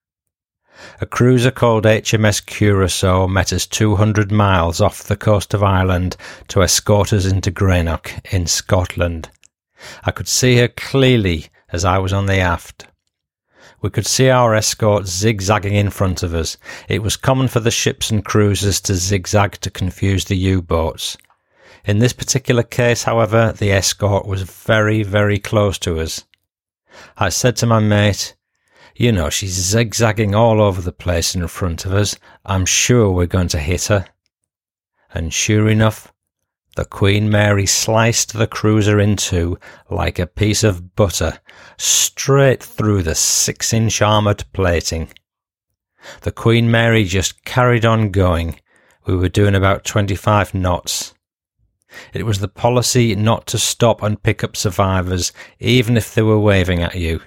A 1.00 1.06
cruiser 1.06 1.50
called 1.50 1.84
HMS 1.84 2.44
Curacoa 2.44 3.28
met 3.28 3.52
us 3.52 3.66
200 3.66 4.30
miles 4.30 4.80
off 4.80 5.02
the 5.02 5.16
coast 5.16 5.54
of 5.54 5.62
Ireland 5.62 6.16
to 6.48 6.62
escort 6.62 7.12
us 7.12 7.24
into 7.24 7.50
Greenock 7.50 8.12
in 8.32 8.46
Scotland. 8.46 9.30
I 10.04 10.10
could 10.10 10.28
see 10.28 10.56
her 10.58 10.68
clearly 10.68 11.46
as 11.72 11.84
I 11.84 11.98
was 11.98 12.12
on 12.12 12.26
the 12.26 12.38
aft. 12.38 12.86
We 13.82 13.90
could 13.90 14.06
see 14.06 14.28
our 14.28 14.54
escort 14.54 15.06
zigzagging 15.06 15.74
in 15.74 15.90
front 15.90 16.22
of 16.22 16.34
us. 16.34 16.58
It 16.88 17.02
was 17.02 17.16
common 17.16 17.48
for 17.48 17.60
the 17.60 17.70
ships 17.70 18.10
and 18.10 18.24
cruisers 18.24 18.80
to 18.82 18.94
zigzag 18.94 19.52
to 19.62 19.70
confuse 19.70 20.26
the 20.26 20.36
U-boats. 20.36 21.16
In 21.84 21.98
this 21.98 22.12
particular 22.12 22.62
case, 22.62 23.04
however, 23.04 23.52
the 23.52 23.72
escort 23.72 24.26
was 24.26 24.42
very, 24.42 25.02
very 25.02 25.38
close 25.38 25.78
to 25.78 25.98
us. 25.98 26.24
I 27.16 27.30
said 27.30 27.56
to 27.56 27.66
my 27.66 27.78
mate, 27.78 28.34
you 29.00 29.10
know, 29.10 29.30
she's 29.30 29.54
zigzagging 29.54 30.34
all 30.34 30.60
over 30.60 30.82
the 30.82 30.92
place 30.92 31.34
in 31.34 31.48
front 31.48 31.86
of 31.86 31.94
us. 31.94 32.18
I'm 32.44 32.66
sure 32.66 33.10
we're 33.10 33.24
going 33.24 33.48
to 33.48 33.58
hit 33.58 33.86
her. 33.86 34.04
And 35.14 35.32
sure 35.32 35.70
enough, 35.70 36.12
the 36.76 36.84
Queen 36.84 37.30
Mary 37.30 37.64
sliced 37.64 38.34
the 38.34 38.46
cruiser 38.46 39.00
in 39.00 39.16
two 39.16 39.58
like 39.88 40.18
a 40.18 40.26
piece 40.26 40.62
of 40.62 40.96
butter, 40.96 41.38
straight 41.78 42.62
through 42.62 43.02
the 43.02 43.14
six 43.14 43.72
inch 43.72 44.02
armoured 44.02 44.44
plating. 44.52 45.08
The 46.20 46.30
Queen 46.30 46.70
Mary 46.70 47.04
just 47.04 47.42
carried 47.46 47.86
on 47.86 48.10
going. 48.10 48.60
We 49.06 49.16
were 49.16 49.30
doing 49.30 49.54
about 49.54 49.84
25 49.84 50.52
knots. 50.52 51.14
It 52.12 52.26
was 52.26 52.40
the 52.40 52.48
policy 52.48 53.14
not 53.14 53.46
to 53.46 53.58
stop 53.58 54.02
and 54.02 54.22
pick 54.22 54.44
up 54.44 54.56
survivors, 54.56 55.32
even 55.58 55.96
if 55.96 56.14
they 56.14 56.20
were 56.20 56.38
waving 56.38 56.82
at 56.82 56.96
you. 56.96 57.22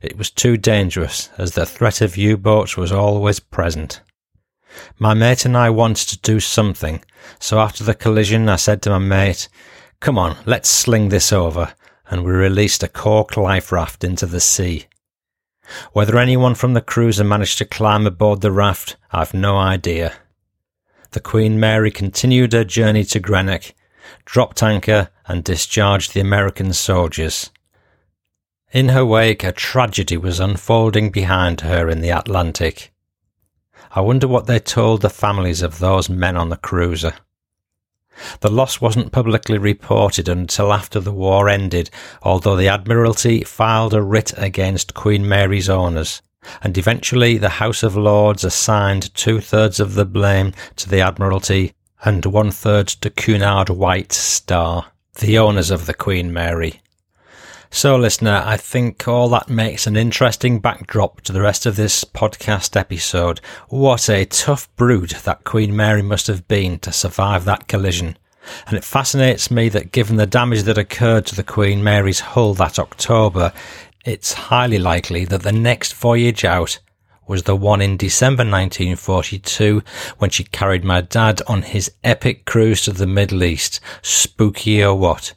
It 0.00 0.16
was 0.16 0.30
too 0.30 0.56
dangerous, 0.56 1.28
as 1.36 1.52
the 1.52 1.66
threat 1.66 2.00
of 2.00 2.16
U 2.16 2.36
boats 2.36 2.76
was 2.76 2.90
always 2.90 3.38
present. 3.38 4.00
My 4.98 5.14
mate 5.14 5.44
and 5.44 5.56
I 5.56 5.68
wanted 5.68 6.08
to 6.08 6.18
do 6.18 6.40
something, 6.40 7.02
so 7.38 7.58
after 7.58 7.84
the 7.84 7.94
collision 7.94 8.48
I 8.48 8.56
said 8.56 8.80
to 8.82 8.90
my 8.90 8.98
mate, 8.98 9.48
Come 10.00 10.18
on, 10.18 10.36
let's 10.46 10.70
sling 10.70 11.10
this 11.10 11.32
over, 11.32 11.74
and 12.08 12.24
we 12.24 12.30
released 12.30 12.82
a 12.82 12.88
cork 12.88 13.36
life 13.36 13.70
raft 13.70 14.02
into 14.02 14.24
the 14.24 14.40
sea. 14.40 14.86
Whether 15.92 16.18
anyone 16.18 16.54
from 16.54 16.72
the 16.72 16.80
cruiser 16.80 17.24
managed 17.24 17.58
to 17.58 17.64
climb 17.64 18.06
aboard 18.06 18.40
the 18.40 18.50
raft, 18.50 18.96
I've 19.10 19.34
no 19.34 19.58
idea. 19.58 20.14
The 21.10 21.20
Queen 21.20 21.60
Mary 21.60 21.90
continued 21.90 22.52
her 22.54 22.64
journey 22.64 23.04
to 23.04 23.20
Greenock, 23.20 23.74
dropped 24.24 24.62
anchor, 24.62 25.10
and 25.26 25.44
discharged 25.44 26.14
the 26.14 26.20
American 26.20 26.72
soldiers. 26.72 27.50
In 28.72 28.90
her 28.90 29.04
wake, 29.04 29.42
a 29.42 29.50
tragedy 29.50 30.16
was 30.16 30.38
unfolding 30.38 31.10
behind 31.10 31.62
her 31.62 31.88
in 31.88 32.02
the 32.02 32.10
Atlantic. 32.10 32.92
I 33.90 34.00
wonder 34.00 34.28
what 34.28 34.46
they 34.46 34.60
told 34.60 35.02
the 35.02 35.10
families 35.10 35.60
of 35.60 35.80
those 35.80 36.08
men 36.08 36.36
on 36.36 36.50
the 36.50 36.56
cruiser. 36.56 37.14
The 38.40 38.50
loss 38.50 38.80
wasn't 38.80 39.10
publicly 39.10 39.58
reported 39.58 40.28
until 40.28 40.72
after 40.72 41.00
the 41.00 41.10
war 41.10 41.48
ended, 41.48 41.90
although 42.22 42.54
the 42.54 42.68
Admiralty 42.68 43.42
filed 43.42 43.92
a 43.92 44.02
writ 44.02 44.32
against 44.36 44.94
Queen 44.94 45.28
Mary's 45.28 45.68
owners, 45.68 46.22
and 46.62 46.78
eventually 46.78 47.38
the 47.38 47.58
House 47.58 47.82
of 47.82 47.96
Lords 47.96 48.44
assigned 48.44 49.12
two 49.16 49.40
thirds 49.40 49.80
of 49.80 49.94
the 49.94 50.04
blame 50.04 50.52
to 50.76 50.88
the 50.88 51.00
Admiralty 51.00 51.72
and 52.04 52.24
one 52.24 52.52
third 52.52 52.86
to 52.86 53.10
Cunard 53.10 53.68
White 53.68 54.12
Star, 54.12 54.92
the 55.18 55.38
owners 55.38 55.72
of 55.72 55.86
the 55.86 55.94
Queen 55.94 56.32
Mary. 56.32 56.80
So, 57.72 57.96
listener, 57.96 58.42
I 58.44 58.56
think 58.56 59.06
all 59.06 59.28
that 59.28 59.48
makes 59.48 59.86
an 59.86 59.96
interesting 59.96 60.58
backdrop 60.58 61.20
to 61.22 61.32
the 61.32 61.40
rest 61.40 61.66
of 61.66 61.76
this 61.76 62.02
podcast 62.02 62.76
episode. 62.76 63.40
What 63.68 64.10
a 64.10 64.24
tough 64.24 64.68
brood 64.74 65.10
that 65.22 65.44
Queen 65.44 65.74
Mary 65.74 66.02
must 66.02 66.26
have 66.26 66.48
been 66.48 66.80
to 66.80 66.92
survive 66.92 67.44
that 67.44 67.68
collision. 67.68 68.18
And 68.66 68.76
it 68.76 68.82
fascinates 68.82 69.52
me 69.52 69.68
that 69.68 69.92
given 69.92 70.16
the 70.16 70.26
damage 70.26 70.64
that 70.64 70.78
occurred 70.78 71.26
to 71.26 71.36
the 71.36 71.44
Queen 71.44 71.82
Mary's 71.82 72.18
hull 72.18 72.54
that 72.54 72.80
October, 72.80 73.52
it's 74.04 74.32
highly 74.32 74.80
likely 74.80 75.24
that 75.26 75.42
the 75.42 75.52
next 75.52 75.94
voyage 75.94 76.44
out 76.44 76.80
was 77.28 77.44
the 77.44 77.54
one 77.54 77.80
in 77.80 77.96
December 77.96 78.42
1942 78.42 79.80
when 80.18 80.30
she 80.30 80.42
carried 80.42 80.82
my 80.82 81.00
dad 81.00 81.40
on 81.46 81.62
his 81.62 81.92
epic 82.02 82.44
cruise 82.46 82.82
to 82.82 82.92
the 82.92 83.06
Middle 83.06 83.44
East. 83.44 83.78
Spooky 84.02 84.82
or 84.82 84.96
what? 84.96 85.34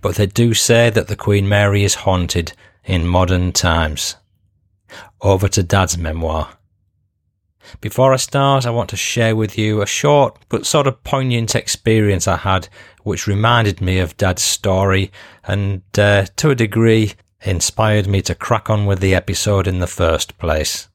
But 0.00 0.16
they 0.16 0.26
do 0.26 0.54
say 0.54 0.90
that 0.90 1.08
the 1.08 1.16
Queen 1.16 1.48
Mary 1.48 1.84
is 1.84 1.94
haunted 1.94 2.52
in 2.84 3.06
modern 3.06 3.52
times. 3.52 4.16
Over 5.20 5.48
to 5.48 5.62
Dad's 5.62 5.98
memoir. 5.98 6.50
Before 7.80 8.12
I 8.12 8.16
start, 8.16 8.64
I 8.64 8.70
want 8.70 8.90
to 8.90 8.96
share 8.96 9.34
with 9.34 9.58
you 9.58 9.82
a 9.82 9.86
short 9.86 10.38
but 10.48 10.66
sort 10.66 10.86
of 10.86 11.02
poignant 11.02 11.54
experience 11.54 12.28
I 12.28 12.36
had, 12.36 12.68
which 13.02 13.26
reminded 13.26 13.80
me 13.80 13.98
of 13.98 14.16
Dad's 14.16 14.42
story 14.42 15.10
and, 15.44 15.82
uh, 15.98 16.26
to 16.36 16.50
a 16.50 16.54
degree, 16.54 17.14
inspired 17.42 18.06
me 18.06 18.22
to 18.22 18.34
crack 18.34 18.70
on 18.70 18.86
with 18.86 19.00
the 19.00 19.14
episode 19.14 19.66
in 19.66 19.80
the 19.80 19.86
first 19.86 20.38
place. 20.38 20.88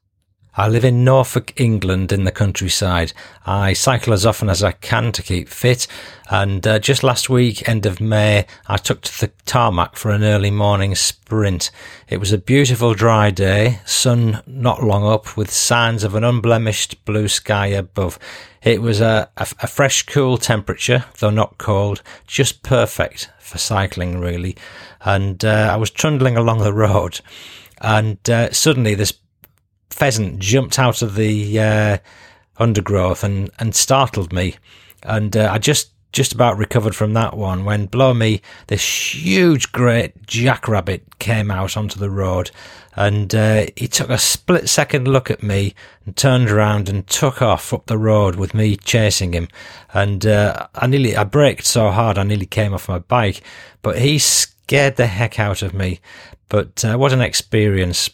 I 0.54 0.68
live 0.68 0.84
in 0.84 1.02
Norfolk, 1.02 1.58
England, 1.58 2.12
in 2.12 2.24
the 2.24 2.30
countryside. 2.30 3.14
I 3.46 3.72
cycle 3.72 4.12
as 4.12 4.26
often 4.26 4.50
as 4.50 4.62
I 4.62 4.72
can 4.72 5.10
to 5.12 5.22
keep 5.22 5.48
fit, 5.48 5.86
and 6.30 6.66
uh, 6.66 6.78
just 6.78 7.02
last 7.02 7.30
week, 7.30 7.66
end 7.66 7.86
of 7.86 8.02
May, 8.02 8.44
I 8.66 8.76
took 8.76 9.00
to 9.00 9.20
the 9.20 9.32
tarmac 9.46 9.96
for 9.96 10.10
an 10.10 10.22
early 10.22 10.50
morning 10.50 10.94
sprint. 10.94 11.70
It 12.06 12.18
was 12.18 12.32
a 12.32 12.38
beautiful 12.38 12.92
dry 12.92 13.30
day, 13.30 13.80
sun 13.86 14.42
not 14.46 14.82
long 14.82 15.06
up, 15.06 15.38
with 15.38 15.50
signs 15.50 16.04
of 16.04 16.14
an 16.14 16.22
unblemished 16.22 17.02
blue 17.06 17.28
sky 17.28 17.68
above. 17.68 18.18
It 18.62 18.82
was 18.82 19.00
a, 19.00 19.30
a, 19.38 19.46
a 19.62 19.66
fresh, 19.66 20.02
cool 20.02 20.36
temperature, 20.36 21.06
though 21.18 21.30
not 21.30 21.56
cold, 21.56 22.02
just 22.26 22.62
perfect 22.62 23.30
for 23.38 23.56
cycling, 23.56 24.20
really. 24.20 24.58
And 25.00 25.42
uh, 25.46 25.70
I 25.72 25.76
was 25.76 25.90
trundling 25.90 26.36
along 26.36 26.58
the 26.58 26.74
road, 26.74 27.22
and 27.80 28.18
uh, 28.28 28.52
suddenly 28.52 28.94
this 28.94 29.14
pheasant 29.92 30.38
jumped 30.38 30.78
out 30.78 31.02
of 31.02 31.14
the 31.14 31.60
uh, 31.60 31.98
undergrowth 32.56 33.22
and, 33.22 33.50
and 33.58 33.74
startled 33.74 34.32
me. 34.32 34.56
And 35.02 35.36
uh, 35.36 35.50
I 35.52 35.58
just 35.58 35.90
just 36.12 36.32
about 36.32 36.58
recovered 36.58 36.94
from 36.94 37.14
that 37.14 37.36
one 37.36 37.64
when, 37.64 37.86
blow 37.86 38.12
me, 38.12 38.42
this 38.66 39.14
huge, 39.14 39.72
great 39.72 40.26
jackrabbit 40.26 41.18
came 41.18 41.50
out 41.50 41.74
onto 41.76 41.98
the 41.98 42.10
road. 42.10 42.50
And 42.94 43.34
uh, 43.34 43.66
he 43.76 43.88
took 43.88 44.10
a 44.10 44.18
split 44.18 44.68
second 44.68 45.08
look 45.08 45.30
at 45.30 45.42
me 45.42 45.74
and 46.04 46.14
turned 46.14 46.50
around 46.50 46.90
and 46.90 47.06
took 47.06 47.40
off 47.40 47.72
up 47.72 47.86
the 47.86 47.96
road 47.96 48.36
with 48.36 48.52
me 48.52 48.76
chasing 48.76 49.32
him. 49.32 49.48
And 49.94 50.26
uh, 50.26 50.68
I 50.74 50.86
nearly, 50.86 51.16
I 51.16 51.24
braked 51.24 51.64
so 51.64 51.90
hard 51.90 52.18
I 52.18 52.24
nearly 52.24 52.44
came 52.44 52.74
off 52.74 52.90
my 52.90 52.98
bike. 52.98 53.40
But 53.80 53.98
he 53.98 54.18
scared 54.18 54.96
the 54.96 55.06
heck 55.06 55.40
out 55.40 55.62
of 55.62 55.72
me. 55.72 56.00
But 56.50 56.84
uh, 56.84 56.98
what 56.98 57.14
an 57.14 57.22
experience. 57.22 58.10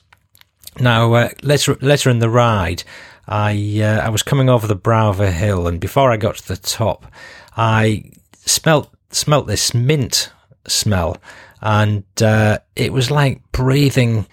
Now, 0.81 1.13
uh, 1.15 1.29
later, 1.43 1.77
later 1.81 2.11
in 2.11 2.21
the 2.21 2.31
ride, 2.31 2.85
I 3.27 3.81
uh, 3.83 4.01
I 4.01 4.09
was 4.09 4.23
coming 4.23 4.49
over 4.49 4.67
the 4.67 4.75
brow 4.75 5.11
of 5.11 5.21
a 5.21 5.31
hill, 5.31 5.67
and 5.67 5.81
before 5.81 6.11
I 6.11 6.17
got 6.17 6.37
to 6.37 6.49
the 6.49 6.57
top, 6.57 7.07
I 7.57 8.11
smelt 8.33 8.91
smelt 9.11 9.47
this 9.47 9.75
mint 9.75 10.33
smell, 10.67 11.19
and 11.61 12.05
uh, 12.23 12.59
it 12.77 12.93
was 12.93 13.11
like 13.11 13.43
breathing 13.53 14.27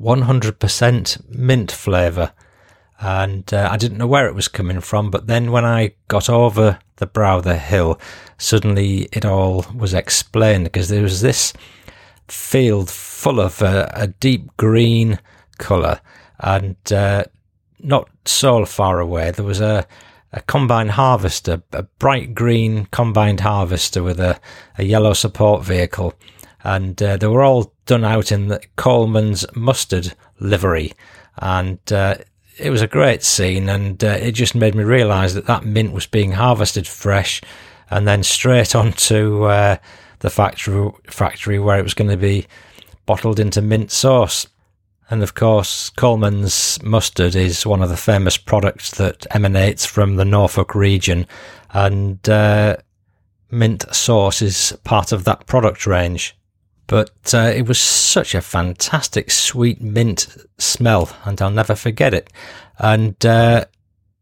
100% 0.00 1.28
mint 1.28 1.70
flavour. 1.72 2.32
And 3.02 3.52
uh, 3.54 3.68
I 3.70 3.78
didn't 3.78 3.96
know 3.96 4.06
where 4.06 4.26
it 4.26 4.34
was 4.34 4.48
coming 4.48 4.80
from, 4.80 5.10
but 5.10 5.26
then 5.26 5.52
when 5.52 5.64
I 5.64 5.94
got 6.08 6.28
over 6.28 6.78
the 6.96 7.06
brow 7.06 7.38
of 7.38 7.44
the 7.44 7.56
hill, 7.56 7.98
suddenly 8.36 9.08
it 9.12 9.24
all 9.24 9.64
was 9.74 9.94
explained 9.94 10.64
because 10.64 10.88
there 10.88 11.02
was 11.02 11.22
this 11.22 11.54
field 12.32 12.90
full 12.90 13.40
of 13.40 13.62
a, 13.62 13.90
a 13.94 14.06
deep 14.08 14.56
green 14.56 15.18
colour, 15.58 16.00
and 16.38 16.76
uh, 16.92 17.24
not 17.78 18.08
so 18.24 18.64
far 18.64 19.00
away 19.00 19.30
there 19.30 19.44
was 19.44 19.60
a, 19.60 19.86
a 20.32 20.40
combine 20.42 20.88
harvester, 20.88 21.62
a 21.72 21.82
bright 21.82 22.34
green 22.34 22.86
combined 22.86 23.40
harvester 23.40 24.02
with 24.02 24.20
a, 24.20 24.40
a 24.78 24.84
yellow 24.84 25.12
support 25.12 25.64
vehicle, 25.64 26.14
and 26.62 27.02
uh, 27.02 27.16
they 27.16 27.26
were 27.26 27.42
all 27.42 27.74
done 27.86 28.04
out 28.04 28.30
in 28.30 28.48
the 28.48 28.60
Colman's 28.76 29.44
mustard 29.54 30.14
livery, 30.38 30.92
and 31.38 31.78
uh, 31.92 32.16
it 32.58 32.70
was 32.70 32.82
a 32.82 32.86
great 32.86 33.22
scene, 33.22 33.68
and 33.68 34.04
uh, 34.04 34.18
it 34.20 34.32
just 34.32 34.54
made 34.54 34.74
me 34.74 34.84
realise 34.84 35.34
that 35.34 35.46
that 35.46 35.64
mint 35.64 35.92
was 35.92 36.06
being 36.06 36.32
harvested 36.32 36.86
fresh, 36.86 37.40
and 37.90 38.06
then 38.06 38.22
straight 38.22 38.74
onto 38.74 39.44
uh, 39.44 39.76
the 40.20 40.30
factory 40.30 40.90
factory 41.08 41.58
where 41.58 41.78
it 41.78 41.82
was 41.82 41.94
going 41.94 42.10
to 42.10 42.16
be 42.16 42.46
bottled 43.06 43.40
into 43.40 43.60
mint 43.60 43.90
sauce. 43.90 44.46
And 45.10 45.22
of 45.24 45.34
course, 45.34 45.90
Colman's 45.90 46.80
mustard 46.84 47.34
is 47.34 47.66
one 47.66 47.82
of 47.82 47.88
the 47.88 47.96
famous 47.96 48.36
products 48.36 48.92
that 48.92 49.26
emanates 49.34 49.84
from 49.84 50.14
the 50.14 50.24
Norfolk 50.24 50.74
region, 50.74 51.26
and 51.72 52.26
uh, 52.28 52.76
mint 53.50 53.84
sauce 53.92 54.40
is 54.40 54.78
part 54.84 55.10
of 55.10 55.24
that 55.24 55.46
product 55.46 55.86
range. 55.86 56.36
But 56.86 57.34
uh, 57.34 57.52
it 57.54 57.66
was 57.66 57.80
such 57.80 58.34
a 58.34 58.40
fantastic 58.40 59.30
sweet 59.30 59.80
mint 59.80 60.28
smell, 60.58 61.10
and 61.24 61.40
I'll 61.42 61.50
never 61.50 61.74
forget 61.74 62.14
it. 62.14 62.32
And 62.78 63.24
uh, 63.26 63.64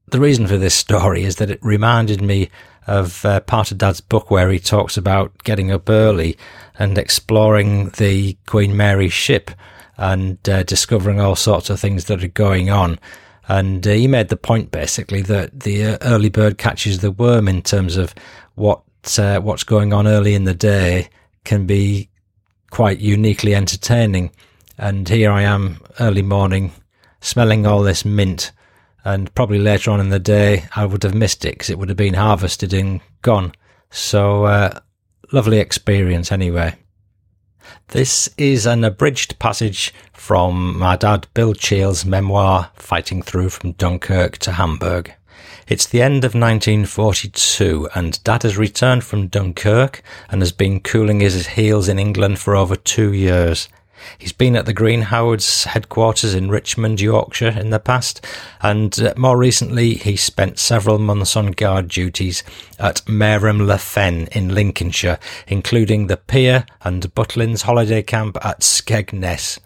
the 0.06 0.20
reason 0.20 0.46
for 0.46 0.56
this 0.56 0.74
story 0.74 1.24
is 1.24 1.36
that 1.36 1.50
it 1.50 1.58
reminded 1.62 2.22
me 2.22 2.50
of 2.88 3.24
uh, 3.24 3.40
part 3.40 3.70
of 3.70 3.78
Dad's 3.78 4.00
book 4.00 4.30
where 4.30 4.50
he 4.50 4.58
talks 4.58 4.96
about 4.96 5.44
getting 5.44 5.70
up 5.70 5.88
early 5.90 6.36
and 6.78 6.96
exploring 6.96 7.90
the 7.90 8.36
Queen 8.46 8.76
Mary 8.76 9.08
ship 9.08 9.50
and 9.98 10.48
uh, 10.48 10.62
discovering 10.62 11.20
all 11.20 11.36
sorts 11.36 11.68
of 11.70 11.78
things 11.78 12.06
that 12.06 12.24
are 12.24 12.28
going 12.28 12.70
on. 12.70 12.98
And 13.46 13.86
uh, 13.86 13.90
he 13.90 14.08
made 14.08 14.28
the 14.28 14.36
point 14.36 14.70
basically 14.70 15.22
that 15.22 15.60
the 15.60 15.84
uh, 15.84 15.98
early 16.02 16.30
bird 16.30 16.56
catches 16.56 17.00
the 17.00 17.10
worm 17.10 17.46
in 17.46 17.62
terms 17.62 17.96
of 17.96 18.14
what 18.54 18.82
uh, 19.18 19.40
what's 19.40 19.64
going 19.64 19.92
on 19.92 20.06
early 20.06 20.34
in 20.34 20.44
the 20.44 20.54
day 20.54 21.08
can 21.44 21.66
be 21.66 22.08
quite 22.70 23.00
uniquely 23.00 23.54
entertaining. 23.54 24.30
And 24.76 25.08
here 25.08 25.30
I 25.30 25.42
am, 25.42 25.80
early 26.00 26.22
morning, 26.22 26.72
smelling 27.20 27.66
all 27.66 27.82
this 27.82 28.04
mint 28.04 28.52
and 29.08 29.34
probably 29.34 29.58
later 29.58 29.90
on 29.90 30.00
in 30.00 30.10
the 30.10 30.18
day 30.18 30.64
I 30.76 30.84
would 30.84 31.02
have 31.02 31.14
missed 31.14 31.44
it 31.46 31.52
because 31.54 31.70
it 31.70 31.78
would 31.78 31.88
have 31.88 31.96
been 31.96 32.14
harvested 32.14 32.74
and 32.74 33.00
gone. 33.22 33.54
So 33.90 34.44
uh, 34.44 34.80
lovely 35.32 35.58
experience 35.58 36.30
anyway. 36.30 36.76
This 37.88 38.28
is 38.36 38.66
an 38.66 38.84
abridged 38.84 39.38
passage 39.38 39.94
from 40.12 40.78
my 40.78 40.96
dad 40.96 41.26
Bill 41.32 41.54
Cheall's 41.54 42.04
memoir, 42.04 42.70
Fighting 42.74 43.22
Through 43.22 43.48
from 43.48 43.72
Dunkirk 43.72 44.36
to 44.38 44.52
Hamburg. 44.52 45.14
It's 45.66 45.86
the 45.86 46.02
end 46.02 46.24
of 46.24 46.34
1942 46.34 47.88
and 47.94 48.22
Dad 48.24 48.42
has 48.42 48.58
returned 48.58 49.04
from 49.04 49.28
Dunkirk 49.28 50.02
and 50.28 50.42
has 50.42 50.52
been 50.52 50.80
cooling 50.80 51.20
his 51.20 51.46
heels 51.46 51.88
in 51.88 51.98
England 51.98 52.38
for 52.40 52.54
over 52.54 52.76
two 52.76 53.14
years. 53.14 53.70
He's 54.16 54.32
been 54.32 54.56
at 54.56 54.66
the 54.66 54.72
Green 54.72 55.02
Howards 55.02 55.64
headquarters 55.64 56.34
in 56.34 56.50
Richmond, 56.50 57.00
Yorkshire 57.00 57.58
in 57.58 57.70
the 57.70 57.80
past, 57.80 58.24
and 58.60 58.98
uh, 59.00 59.14
more 59.16 59.36
recently 59.36 59.94
he 59.94 60.16
spent 60.16 60.58
several 60.58 60.98
months 60.98 61.36
on 61.36 61.52
guard 61.52 61.88
duties 61.88 62.42
at 62.78 63.02
Mareham 63.06 63.66
Le 63.66 63.78
Fen 63.78 64.28
in 64.32 64.54
Lincolnshire, 64.54 65.18
including 65.46 66.06
the 66.06 66.16
Pier 66.16 66.66
and 66.82 67.14
Butlins 67.14 67.62
holiday 67.62 68.02
camp 68.02 68.36
at 68.42 68.60
Skegness. 68.60 69.58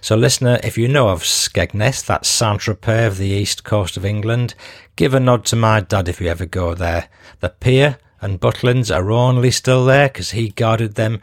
So 0.00 0.14
listener, 0.16 0.60
if 0.62 0.76
you 0.76 0.88
know 0.88 1.08
of 1.08 1.22
Skegness, 1.22 2.04
that's 2.04 2.28
Saint-Tropez 2.28 3.06
of 3.06 3.18
the 3.18 3.28
east 3.28 3.64
coast 3.64 3.96
of 3.96 4.04
England, 4.04 4.54
give 4.96 5.14
a 5.14 5.20
nod 5.20 5.44
to 5.46 5.56
my 5.56 5.80
dad 5.80 6.08
if 6.08 6.20
you 6.20 6.28
ever 6.28 6.46
go 6.46 6.74
there. 6.74 7.08
The 7.40 7.48
Pier 7.48 7.98
and 8.20 8.40
Butlins 8.40 8.94
are 8.94 9.10
only 9.10 9.50
still 9.50 9.86
there 9.86 10.08
because 10.08 10.32
he 10.32 10.50
guarded 10.50 10.94
them 10.94 11.20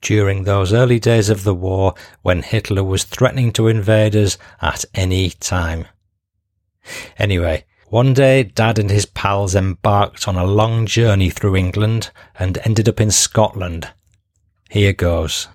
during 0.00 0.44
those 0.44 0.72
early 0.72 0.98
days 0.98 1.28
of 1.28 1.44
the 1.44 1.54
war 1.54 1.94
when 2.22 2.42
Hitler 2.42 2.84
was 2.84 3.04
threatening 3.04 3.52
to 3.52 3.68
invade 3.68 4.14
us 4.14 4.38
at 4.60 4.84
any 4.94 5.30
time. 5.30 5.86
Anyway, 7.18 7.64
one 7.88 8.14
day 8.14 8.42
Dad 8.42 8.78
and 8.78 8.90
his 8.90 9.06
pals 9.06 9.54
embarked 9.54 10.28
on 10.28 10.36
a 10.36 10.44
long 10.44 10.86
journey 10.86 11.30
through 11.30 11.56
England 11.56 12.10
and 12.38 12.58
ended 12.64 12.88
up 12.88 13.00
in 13.00 13.10
Scotland. 13.10 13.88
Here 14.70 14.92
goes. 14.92 15.48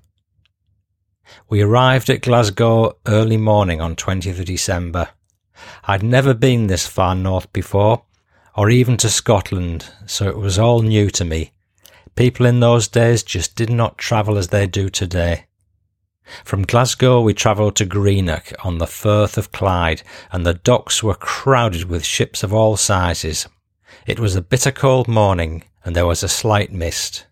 We 1.48 1.62
arrived 1.62 2.10
at 2.10 2.22
Glasgow 2.22 2.98
early 3.06 3.36
morning 3.36 3.80
on 3.80 3.96
20th 3.96 4.40
of 4.40 4.46
December. 4.46 5.10
I'd 5.84 6.02
never 6.02 6.34
been 6.34 6.66
this 6.66 6.86
far 6.86 7.14
north 7.14 7.52
before, 7.52 8.04
or 8.56 8.70
even 8.70 8.96
to 8.98 9.08
Scotland, 9.08 9.90
so 10.06 10.28
it 10.28 10.36
was 10.36 10.58
all 10.58 10.82
new 10.82 11.10
to 11.10 11.24
me. 11.24 11.53
People 12.16 12.46
in 12.46 12.60
those 12.60 12.86
days 12.86 13.22
just 13.22 13.56
did 13.56 13.70
not 13.70 13.98
travel 13.98 14.38
as 14.38 14.48
they 14.48 14.66
do 14.66 14.88
today. 14.88 15.46
From 16.44 16.62
Glasgow, 16.62 17.20
we 17.20 17.34
travelled 17.34 17.76
to 17.76 17.84
Greenock 17.84 18.52
on 18.64 18.78
the 18.78 18.86
Firth 18.86 19.36
of 19.36 19.52
Clyde, 19.52 20.02
and 20.32 20.46
the 20.46 20.54
docks 20.54 21.02
were 21.02 21.14
crowded 21.14 21.84
with 21.84 22.04
ships 22.04 22.42
of 22.42 22.54
all 22.54 22.76
sizes. 22.76 23.48
It 24.06 24.20
was 24.20 24.36
a 24.36 24.42
bitter 24.42 24.70
cold 24.70 25.08
morning, 25.08 25.64
and 25.84 25.94
there 25.94 26.06
was 26.06 26.22
a 26.22 26.28
slight 26.28 26.72
mist. 26.72 27.26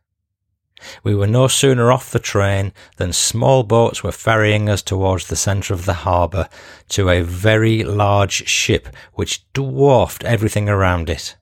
We 1.04 1.14
were 1.14 1.28
no 1.28 1.46
sooner 1.46 1.92
off 1.92 2.10
the 2.10 2.18
train 2.18 2.72
than 2.96 3.12
small 3.12 3.62
boats 3.62 4.02
were 4.02 4.12
ferrying 4.12 4.68
us 4.68 4.82
towards 4.82 5.28
the 5.28 5.36
centre 5.36 5.72
of 5.72 5.86
the 5.86 6.02
harbour 6.04 6.48
to 6.90 7.08
a 7.08 7.22
very 7.22 7.84
large 7.84 8.48
ship 8.48 8.88
which 9.14 9.44
dwarfed 9.52 10.24
everything 10.24 10.68
around 10.68 11.08
it. 11.08 11.36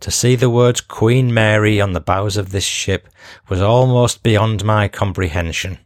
To 0.00 0.10
see 0.10 0.36
the 0.36 0.50
words 0.50 0.80
Queen 0.80 1.32
Mary 1.32 1.80
on 1.80 1.92
the 1.92 2.00
bows 2.00 2.36
of 2.36 2.50
this 2.50 2.64
ship 2.64 3.08
was 3.48 3.60
almost 3.60 4.22
beyond 4.22 4.64
my 4.64 4.88
comprehension. 4.88 5.78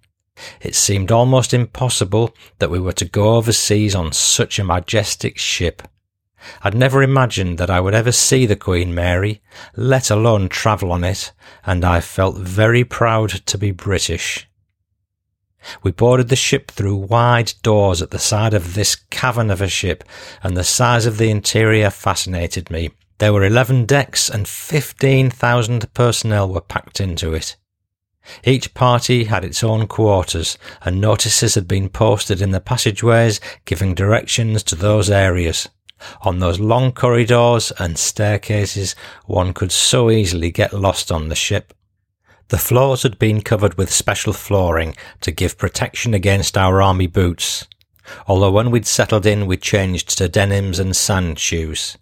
It 0.61 0.74
seemed 0.74 1.12
almost 1.12 1.54
impossible 1.54 2.35
that 2.59 2.70
we 2.70 2.80
were 2.80 2.92
to 2.94 3.04
go 3.04 3.37
overseas 3.37 3.94
on 3.94 4.12
such 4.12 4.59
a 4.59 4.64
majestic 4.64 5.38
ship. 5.38 5.83
I'd 6.62 6.74
never 6.74 7.02
imagined 7.02 7.59
that 7.59 7.70
I 7.70 7.80
would 7.80 7.94
ever 7.94 8.12
see 8.12 8.44
the 8.44 8.57
Queen 8.57 8.94
Mary, 8.94 9.42
let 9.76 10.11
alone 10.11 10.48
travel 10.48 10.92
on 10.92 11.04
it, 11.04 11.33
and 11.64 11.85
I 11.85 12.00
felt 12.00 12.37
very 12.37 12.85
proud 12.85 13.30
to 13.46 13.59
be 13.59 13.70
British. 13.70 14.48
We 15.83 15.92
boarded 15.92 16.28
the 16.28 16.37
ship 16.37 16.70
through 16.70 16.96
wide 16.96 17.54
doors 17.62 18.02
at 18.02 18.11
the 18.11 18.18
side 18.18 18.52
of 18.52 18.74
this 18.74 18.96
cavern 18.96 19.50
of 19.50 19.62
a 19.62 19.68
ship, 19.68 20.04
and 20.42 20.57
the 20.57 20.64
size 20.64 21.07
of 21.07 21.16
the 21.16 21.30
interior 21.30 21.88
fascinated 21.90 22.70
me. 22.70 22.90
There 23.18 23.33
were 23.33 23.44
11 23.44 23.87
decks 23.87 24.29
and 24.29 24.48
15,000 24.48 25.92
personnel 25.94 26.48
were 26.48 26.61
packed 26.61 27.00
into 27.00 27.33
it. 27.33 27.57
Each 28.42 28.72
party 28.74 29.24
had 29.24 29.44
its 29.44 29.62
own 29.62 29.87
quarters, 29.87 30.57
and 30.83 31.00
notices 31.00 31.55
had 31.55 31.68
been 31.68 31.90
posted 31.90 32.40
in 32.40 32.53
the 32.53 32.61
passageways 32.61 33.38
giving 33.66 33.94
directions 33.94 34.62
to 34.64 34.74
those 34.74 35.11
areas. 35.11 35.68
On 36.22 36.38
those 36.38 36.59
long 36.59 36.92
corridors 36.92 37.70
and 37.79 37.98
staircases, 37.98 38.96
one 39.27 39.53
could 39.53 39.70
so 39.70 40.11
easily 40.11 40.50
get 40.50 40.72
lost 40.72 41.12
on 41.12 41.29
the 41.29 41.35
ship. 41.35 41.72
The 42.48 42.59
floors 42.59 43.05
had 43.05 43.18
been 43.18 43.42
covered 43.42 43.79
with 43.79 43.92
special 43.92 44.33
flooring 44.33 44.96
to 45.20 45.31
give 45.31 45.57
protection 45.57 46.14
against 46.14 46.59
our 46.59 46.83
army 46.83 47.07
boots, 47.07 47.66
although 48.27 48.50
when 48.50 48.70
we'd 48.70 48.87
settled 48.87 49.24
in 49.24 49.46
we 49.46 49.57
changed 49.57 50.16
to 50.18 50.29
denims 50.29 50.79
and 50.79 50.96
sand 50.96 51.38
shoes. 51.38 51.96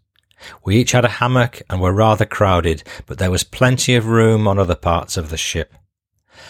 We 0.64 0.76
each 0.76 0.92
had 0.92 1.04
a 1.04 1.08
hammock 1.08 1.62
and 1.68 1.80
were 1.80 1.92
rather 1.92 2.26
crowded, 2.26 2.82
but 3.06 3.18
there 3.18 3.30
was 3.30 3.44
plenty 3.44 3.94
of 3.94 4.06
room 4.06 4.48
on 4.48 4.58
other 4.58 4.74
parts 4.74 5.16
of 5.16 5.30
the 5.30 5.36
ship. 5.36 5.74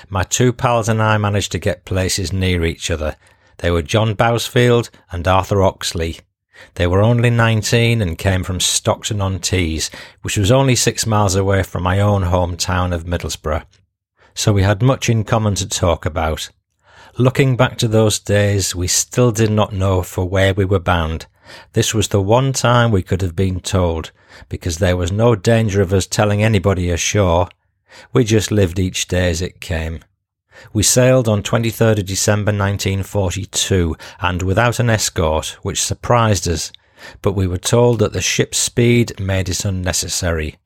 My 0.08 0.22
two 0.22 0.52
pals 0.52 0.88
and 0.88 1.02
I 1.02 1.18
managed 1.18 1.52
to 1.52 1.58
get 1.58 1.84
places 1.84 2.32
near 2.32 2.64
each 2.64 2.90
other. 2.90 3.16
They 3.58 3.70
were 3.70 3.82
John 3.82 4.14
Bousfield 4.14 4.90
and 5.10 5.26
Arthur 5.26 5.62
Oxley. 5.62 6.20
They 6.74 6.86
were 6.86 7.02
only 7.02 7.30
19 7.30 8.00
and 8.00 8.18
came 8.18 8.42
from 8.44 8.60
Stockton 8.60 9.20
on 9.20 9.38
Tees, 9.38 9.90
which 10.22 10.36
was 10.36 10.50
only 10.50 10.76
six 10.76 11.06
miles 11.06 11.34
away 11.34 11.62
from 11.62 11.82
my 11.82 12.00
own 12.00 12.22
hometown 12.22 12.94
of 12.94 13.04
Middlesbrough. 13.04 13.64
So 14.34 14.52
we 14.52 14.62
had 14.62 14.82
much 14.82 15.08
in 15.08 15.24
common 15.24 15.54
to 15.56 15.68
talk 15.68 16.06
about. 16.06 16.50
Looking 17.18 17.56
back 17.56 17.76
to 17.78 17.88
those 17.88 18.18
days, 18.18 18.74
we 18.74 18.86
still 18.86 19.32
did 19.32 19.50
not 19.50 19.72
know 19.72 20.02
for 20.02 20.24
where 20.24 20.54
we 20.54 20.64
were 20.64 20.78
bound, 20.78 21.26
this 21.72 21.94
was 21.94 22.08
the 22.08 22.20
one 22.20 22.52
time 22.52 22.90
we 22.90 23.02
could 23.02 23.22
have 23.22 23.36
been 23.36 23.60
told, 23.60 24.12
because 24.48 24.78
there 24.78 24.96
was 24.96 25.12
no 25.12 25.34
danger 25.34 25.82
of 25.82 25.92
us 25.92 26.06
telling 26.06 26.42
anybody 26.42 26.90
ashore. 26.90 27.48
We 28.12 28.24
just 28.24 28.50
lived 28.50 28.78
each 28.78 29.08
day 29.08 29.30
as 29.30 29.42
it 29.42 29.60
came. 29.60 30.00
We 30.72 30.82
sailed 30.82 31.28
on 31.28 31.42
23rd 31.42 32.00
of 32.00 32.06
December 32.06 32.52
1942 32.52 33.96
and 34.20 34.42
without 34.42 34.78
an 34.78 34.90
escort, 34.90 35.58
which 35.62 35.82
surprised 35.82 36.46
us, 36.48 36.72
but 37.20 37.32
we 37.32 37.46
were 37.46 37.58
told 37.58 37.98
that 37.98 38.12
the 38.12 38.20
ship's 38.20 38.58
speed 38.58 39.18
made 39.18 39.48
it 39.48 39.64
unnecessary. 39.64 40.56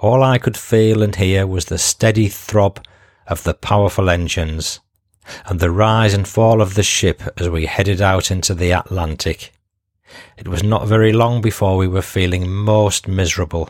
All 0.00 0.22
I 0.22 0.38
could 0.38 0.56
feel 0.56 1.02
and 1.02 1.16
hear 1.16 1.46
was 1.46 1.66
the 1.66 1.78
steady 1.78 2.28
throb 2.28 2.84
of 3.26 3.44
the 3.44 3.54
powerful 3.54 4.10
engines 4.10 4.80
and 5.46 5.60
the 5.60 5.70
rise 5.70 6.14
and 6.14 6.26
fall 6.26 6.60
of 6.60 6.74
the 6.74 6.82
ship 6.82 7.22
as 7.38 7.48
we 7.48 7.66
headed 7.66 8.00
out 8.00 8.30
into 8.30 8.54
the 8.54 8.72
Atlantic. 8.72 9.52
It 10.36 10.48
was 10.48 10.62
not 10.62 10.88
very 10.88 11.12
long 11.12 11.40
before 11.40 11.76
we 11.76 11.88
were 11.88 12.02
feeling 12.02 12.50
most 12.50 13.06
miserable. 13.06 13.68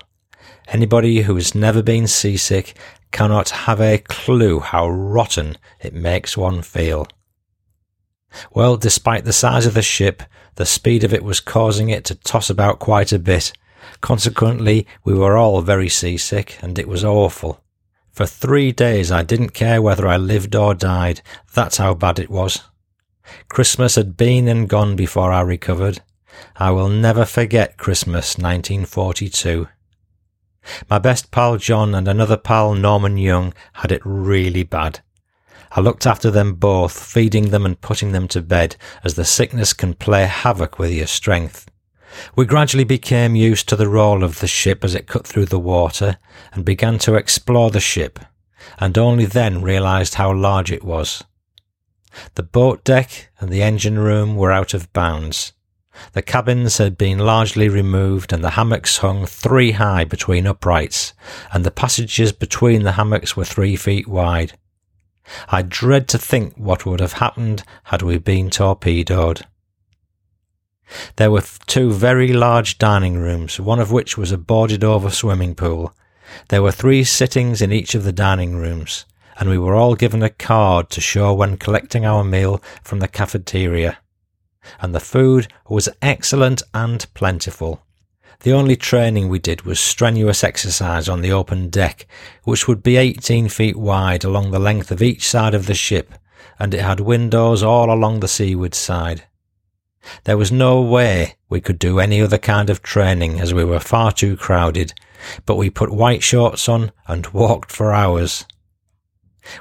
Anybody 0.68 1.22
who 1.22 1.34
has 1.34 1.54
never 1.54 1.82
been 1.82 2.06
seasick 2.06 2.76
cannot 3.10 3.50
have 3.50 3.80
a 3.80 3.98
clue 3.98 4.60
how 4.60 4.88
rotten 4.88 5.56
it 5.80 5.92
makes 5.92 6.36
one 6.36 6.62
feel. 6.62 7.06
Well, 8.52 8.76
despite 8.76 9.24
the 9.24 9.32
size 9.32 9.66
of 9.66 9.74
the 9.74 9.82
ship, 9.82 10.22
the 10.54 10.66
speed 10.66 11.02
of 11.04 11.12
it 11.12 11.24
was 11.24 11.40
causing 11.40 11.90
it 11.90 12.04
to 12.04 12.14
toss 12.14 12.48
about 12.48 12.78
quite 12.78 13.12
a 13.12 13.18
bit. 13.18 13.52
Consequently, 14.00 14.86
we 15.04 15.14
were 15.14 15.36
all 15.36 15.62
very 15.62 15.88
seasick, 15.88 16.58
and 16.62 16.78
it 16.78 16.86
was 16.86 17.04
awful. 17.04 17.62
For 18.12 18.26
three 18.26 18.72
days 18.72 19.10
I 19.10 19.22
didn't 19.22 19.50
care 19.50 19.80
whether 19.80 20.06
I 20.06 20.16
lived 20.16 20.54
or 20.54 20.74
died. 20.74 21.22
That's 21.54 21.78
how 21.78 21.94
bad 21.94 22.18
it 22.18 22.30
was. 22.30 22.62
Christmas 23.48 23.94
had 23.94 24.16
been 24.16 24.48
and 24.48 24.68
gone 24.68 24.96
before 24.96 25.32
I 25.32 25.40
recovered, 25.40 26.02
I 26.56 26.70
will 26.70 26.88
never 26.88 27.24
forget 27.24 27.76
Christmas 27.76 28.36
1942. 28.36 29.68
My 30.88 30.98
best 30.98 31.30
pal 31.30 31.56
John 31.56 31.94
and 31.94 32.06
another 32.06 32.36
pal 32.36 32.74
Norman 32.74 33.16
Young 33.16 33.54
had 33.74 33.90
it 33.90 34.02
really 34.04 34.62
bad. 34.62 35.00
I 35.72 35.80
looked 35.80 36.06
after 36.06 36.30
them 36.30 36.54
both, 36.54 36.98
feeding 37.00 37.50
them 37.50 37.64
and 37.64 37.80
putting 37.80 38.12
them 38.12 38.26
to 38.28 38.42
bed, 38.42 38.76
as 39.04 39.14
the 39.14 39.24
sickness 39.24 39.72
can 39.72 39.94
play 39.94 40.26
havoc 40.26 40.78
with 40.78 40.92
your 40.92 41.06
strength. 41.06 41.70
We 42.34 42.44
gradually 42.44 42.84
became 42.84 43.36
used 43.36 43.68
to 43.68 43.76
the 43.76 43.88
roll 43.88 44.24
of 44.24 44.40
the 44.40 44.48
ship 44.48 44.84
as 44.84 44.94
it 44.94 45.06
cut 45.06 45.26
through 45.26 45.46
the 45.46 45.60
water, 45.60 46.18
and 46.52 46.64
began 46.64 46.98
to 47.00 47.14
explore 47.14 47.70
the 47.70 47.80
ship, 47.80 48.18
and 48.78 48.98
only 48.98 49.26
then 49.26 49.62
realized 49.62 50.14
how 50.14 50.32
large 50.32 50.72
it 50.72 50.82
was. 50.82 51.22
The 52.34 52.42
boat 52.42 52.82
deck 52.82 53.30
and 53.38 53.50
the 53.50 53.62
engine 53.62 53.98
room 53.98 54.34
were 54.34 54.50
out 54.50 54.74
of 54.74 54.92
bounds. 54.92 55.52
The 56.12 56.22
cabins 56.22 56.78
had 56.78 56.96
been 56.96 57.18
largely 57.18 57.68
removed 57.68 58.32
and 58.32 58.42
the 58.42 58.50
hammocks 58.50 58.98
hung 58.98 59.26
three 59.26 59.72
high 59.72 60.04
between 60.04 60.46
uprights, 60.46 61.12
and 61.52 61.64
the 61.64 61.70
passages 61.70 62.32
between 62.32 62.82
the 62.82 62.92
hammocks 62.92 63.36
were 63.36 63.44
three 63.44 63.76
feet 63.76 64.08
wide. 64.08 64.58
I 65.48 65.62
dread 65.62 66.08
to 66.08 66.18
think 66.18 66.54
what 66.56 66.86
would 66.86 67.00
have 67.00 67.14
happened 67.14 67.62
had 67.84 68.02
we 68.02 68.18
been 68.18 68.50
torpedoed. 68.50 69.46
There 71.16 71.30
were 71.30 71.44
two 71.66 71.92
very 71.92 72.32
large 72.32 72.78
dining 72.78 73.16
rooms, 73.16 73.60
one 73.60 73.78
of 73.78 73.92
which 73.92 74.18
was 74.18 74.32
a 74.32 74.38
boarded 74.38 74.82
over 74.82 75.10
swimming 75.10 75.54
pool. 75.54 75.94
There 76.48 76.62
were 76.62 76.72
three 76.72 77.04
sittings 77.04 77.62
in 77.62 77.72
each 77.72 77.94
of 77.94 78.02
the 78.02 78.12
dining 78.12 78.56
rooms, 78.56 79.06
and 79.38 79.48
we 79.48 79.58
were 79.58 79.74
all 79.74 79.94
given 79.94 80.22
a 80.22 80.30
card 80.30 80.90
to 80.90 81.00
show 81.00 81.32
when 81.32 81.56
collecting 81.56 82.04
our 82.04 82.24
meal 82.24 82.60
from 82.82 82.98
the 82.98 83.08
cafeteria 83.08 83.98
and 84.80 84.94
the 84.94 85.00
food 85.00 85.48
was 85.68 85.88
excellent 86.02 86.62
and 86.74 87.06
plentiful. 87.14 87.82
The 88.40 88.52
only 88.52 88.76
training 88.76 89.28
we 89.28 89.38
did 89.38 89.62
was 89.62 89.78
strenuous 89.78 90.42
exercise 90.42 91.08
on 91.08 91.20
the 91.20 91.32
open 91.32 91.68
deck, 91.68 92.06
which 92.44 92.66
would 92.66 92.82
be 92.82 92.96
18 92.96 93.48
feet 93.48 93.76
wide 93.76 94.24
along 94.24 94.50
the 94.50 94.58
length 94.58 94.90
of 94.90 95.02
each 95.02 95.28
side 95.28 95.54
of 95.54 95.66
the 95.66 95.74
ship, 95.74 96.14
and 96.58 96.72
it 96.72 96.80
had 96.80 97.00
windows 97.00 97.62
all 97.62 97.92
along 97.92 98.20
the 98.20 98.28
seaward 98.28 98.74
side. 98.74 99.24
There 100.24 100.38
was 100.38 100.50
no 100.50 100.80
way 100.80 101.34
we 101.50 101.60
could 101.60 101.78
do 101.78 102.00
any 102.00 102.22
other 102.22 102.38
kind 102.38 102.70
of 102.70 102.82
training 102.82 103.38
as 103.40 103.52
we 103.52 103.64
were 103.64 103.80
far 103.80 104.10
too 104.10 104.36
crowded, 104.36 104.94
but 105.44 105.56
we 105.56 105.68
put 105.68 105.92
white 105.92 106.22
shorts 106.22 106.66
on 106.66 106.92
and 107.06 107.26
walked 107.28 107.70
for 107.70 107.92
hours. 107.92 108.46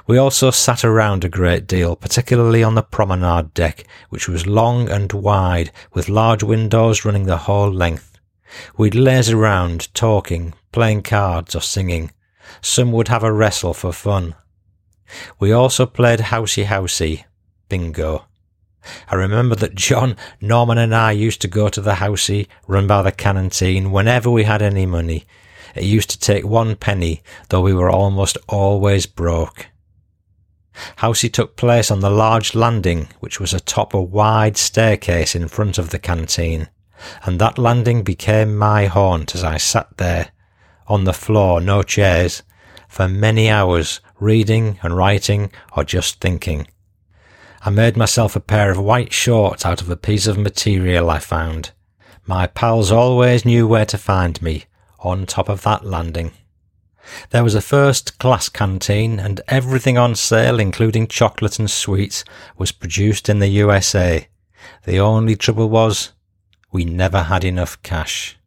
We 0.06 0.18
also 0.18 0.50
sat 0.50 0.84
around 0.84 1.24
a 1.24 1.28
great 1.28 1.66
deal, 1.66 1.96
particularly 1.96 2.62
on 2.62 2.74
the 2.74 2.82
promenade 2.82 3.54
deck, 3.54 3.84
which 4.08 4.28
was 4.28 4.46
long 4.46 4.88
and 4.88 5.12
wide, 5.12 5.72
with 5.92 6.08
large 6.08 6.42
windows 6.42 7.04
running 7.04 7.26
the 7.26 7.38
whole 7.38 7.72
length. 7.72 8.18
We'd 8.76 8.94
laze 8.94 9.30
around, 9.30 9.92
talking, 9.94 10.54
playing 10.72 11.02
cards 11.02 11.54
or 11.54 11.62
singing. 11.62 12.12
Some 12.60 12.92
would 12.92 13.08
have 13.08 13.22
a 13.22 13.32
wrestle 13.32 13.74
for 13.74 13.92
fun. 13.92 14.34
We 15.38 15.52
also 15.52 15.86
played 15.86 16.20
housey 16.20 16.64
housey, 16.64 17.24
bingo. 17.68 18.26
I 19.08 19.14
remember 19.14 19.54
that 19.56 19.74
John, 19.74 20.16
Norman 20.40 20.78
and 20.78 20.94
I 20.94 21.12
used 21.12 21.40
to 21.42 21.48
go 21.48 21.68
to 21.68 21.80
the 21.80 21.94
housey 21.94 22.48
run 22.66 22.86
by 22.86 23.02
the 23.02 23.12
canteen 23.12 23.90
whenever 23.90 24.30
we 24.30 24.44
had 24.44 24.62
any 24.62 24.86
money. 24.86 25.26
It 25.74 25.84
used 25.84 26.10
to 26.10 26.18
take 26.18 26.44
one 26.44 26.76
penny, 26.76 27.22
though 27.48 27.60
we 27.60 27.74
were 27.74 27.90
almost 27.90 28.36
always 28.48 29.06
broke. 29.06 29.66
Housey 30.98 31.32
took 31.32 31.56
place 31.56 31.90
on 31.90 32.00
the 32.00 32.10
large 32.10 32.54
landing, 32.54 33.08
which 33.20 33.40
was 33.40 33.52
atop 33.52 33.92
a 33.92 34.00
wide 34.00 34.56
staircase 34.56 35.34
in 35.34 35.48
front 35.48 35.78
of 35.78 35.90
the 35.90 35.98
canteen, 35.98 36.68
and 37.24 37.40
that 37.40 37.58
landing 37.58 38.02
became 38.02 38.56
my 38.56 38.86
haunt 38.86 39.34
as 39.34 39.44
I 39.44 39.56
sat 39.56 39.96
there, 39.96 40.30
on 40.86 41.04
the 41.04 41.12
floor, 41.12 41.60
no 41.60 41.82
chairs, 41.82 42.42
for 42.88 43.08
many 43.08 43.48
hours, 43.48 44.00
reading 44.18 44.78
and 44.82 44.96
writing 44.96 45.52
or 45.76 45.84
just 45.84 46.20
thinking. 46.20 46.66
I 47.62 47.70
made 47.70 47.96
myself 47.96 48.36
a 48.36 48.40
pair 48.40 48.70
of 48.70 48.78
white 48.78 49.12
shorts 49.12 49.66
out 49.66 49.82
of 49.82 49.90
a 49.90 49.96
piece 49.96 50.26
of 50.26 50.38
material 50.38 51.10
I 51.10 51.18
found. 51.18 51.72
My 52.26 52.46
pals 52.46 52.90
always 52.90 53.44
knew 53.44 53.66
where 53.66 53.86
to 53.86 53.98
find 53.98 54.40
me, 54.40 54.64
on 55.00 55.26
top 55.26 55.48
of 55.48 55.62
that 55.62 55.84
landing. 55.84 56.32
There 57.30 57.44
was 57.44 57.54
a 57.54 57.62
first 57.62 58.18
class 58.18 58.48
canteen, 58.48 59.18
and 59.18 59.40
everything 59.48 59.98
on 59.98 60.14
sale, 60.14 60.60
including 60.60 61.06
chocolate 61.08 61.58
and 61.58 61.70
sweets, 61.70 62.24
was 62.56 62.72
produced 62.72 63.28
in 63.28 63.38
the 63.38 63.48
USA. 63.48 64.28
The 64.84 65.00
only 65.00 65.36
trouble 65.36 65.68
was, 65.68 66.12
we 66.70 66.84
never 66.84 67.24
had 67.24 67.44
enough 67.44 67.82
cash. 67.82 68.38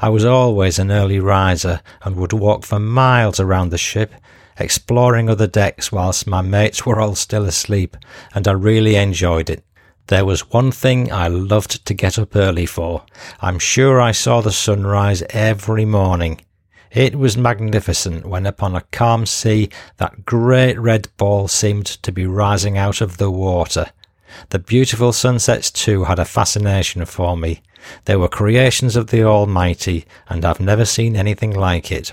I 0.00 0.10
was 0.10 0.24
always 0.24 0.78
an 0.78 0.90
early 0.90 1.18
riser 1.18 1.80
and 2.02 2.16
would 2.16 2.32
walk 2.32 2.64
for 2.64 2.78
miles 2.78 3.40
around 3.40 3.70
the 3.70 3.78
ship, 3.78 4.12
exploring 4.58 5.28
other 5.28 5.46
decks 5.46 5.90
whilst 5.90 6.26
my 6.26 6.42
mates 6.42 6.84
were 6.84 7.00
all 7.00 7.14
still 7.14 7.44
asleep, 7.44 7.96
and 8.34 8.46
I 8.46 8.52
really 8.52 8.96
enjoyed 8.96 9.50
it. 9.50 9.64
There 10.08 10.24
was 10.24 10.50
one 10.50 10.70
thing 10.70 11.10
I 11.10 11.26
loved 11.26 11.84
to 11.84 11.94
get 11.94 12.18
up 12.18 12.36
early 12.36 12.66
for. 12.66 13.04
I'm 13.40 13.58
sure 13.58 14.00
I 14.00 14.12
saw 14.12 14.40
the 14.40 14.52
sunrise 14.52 15.24
every 15.30 15.84
morning. 15.84 16.40
It 16.92 17.16
was 17.16 17.36
magnificent 17.36 18.24
when 18.24 18.46
upon 18.46 18.76
a 18.76 18.82
calm 18.92 19.26
sea 19.26 19.68
that 19.96 20.24
great 20.24 20.78
red 20.78 21.08
ball 21.16 21.48
seemed 21.48 21.86
to 21.86 22.12
be 22.12 22.24
rising 22.24 22.78
out 22.78 23.00
of 23.00 23.16
the 23.16 23.30
water. 23.30 23.86
The 24.50 24.60
beautiful 24.60 25.12
sunsets 25.12 25.70
too 25.70 26.04
had 26.04 26.18
a 26.20 26.24
fascination 26.24 27.04
for 27.04 27.36
me. 27.36 27.62
They 28.04 28.16
were 28.16 28.28
creations 28.28 28.96
of 28.96 29.08
the 29.08 29.24
Almighty, 29.24 30.04
and 30.28 30.44
I've 30.44 30.60
never 30.60 30.84
seen 30.84 31.16
anything 31.16 31.52
like 31.52 31.90
it. 31.90 32.12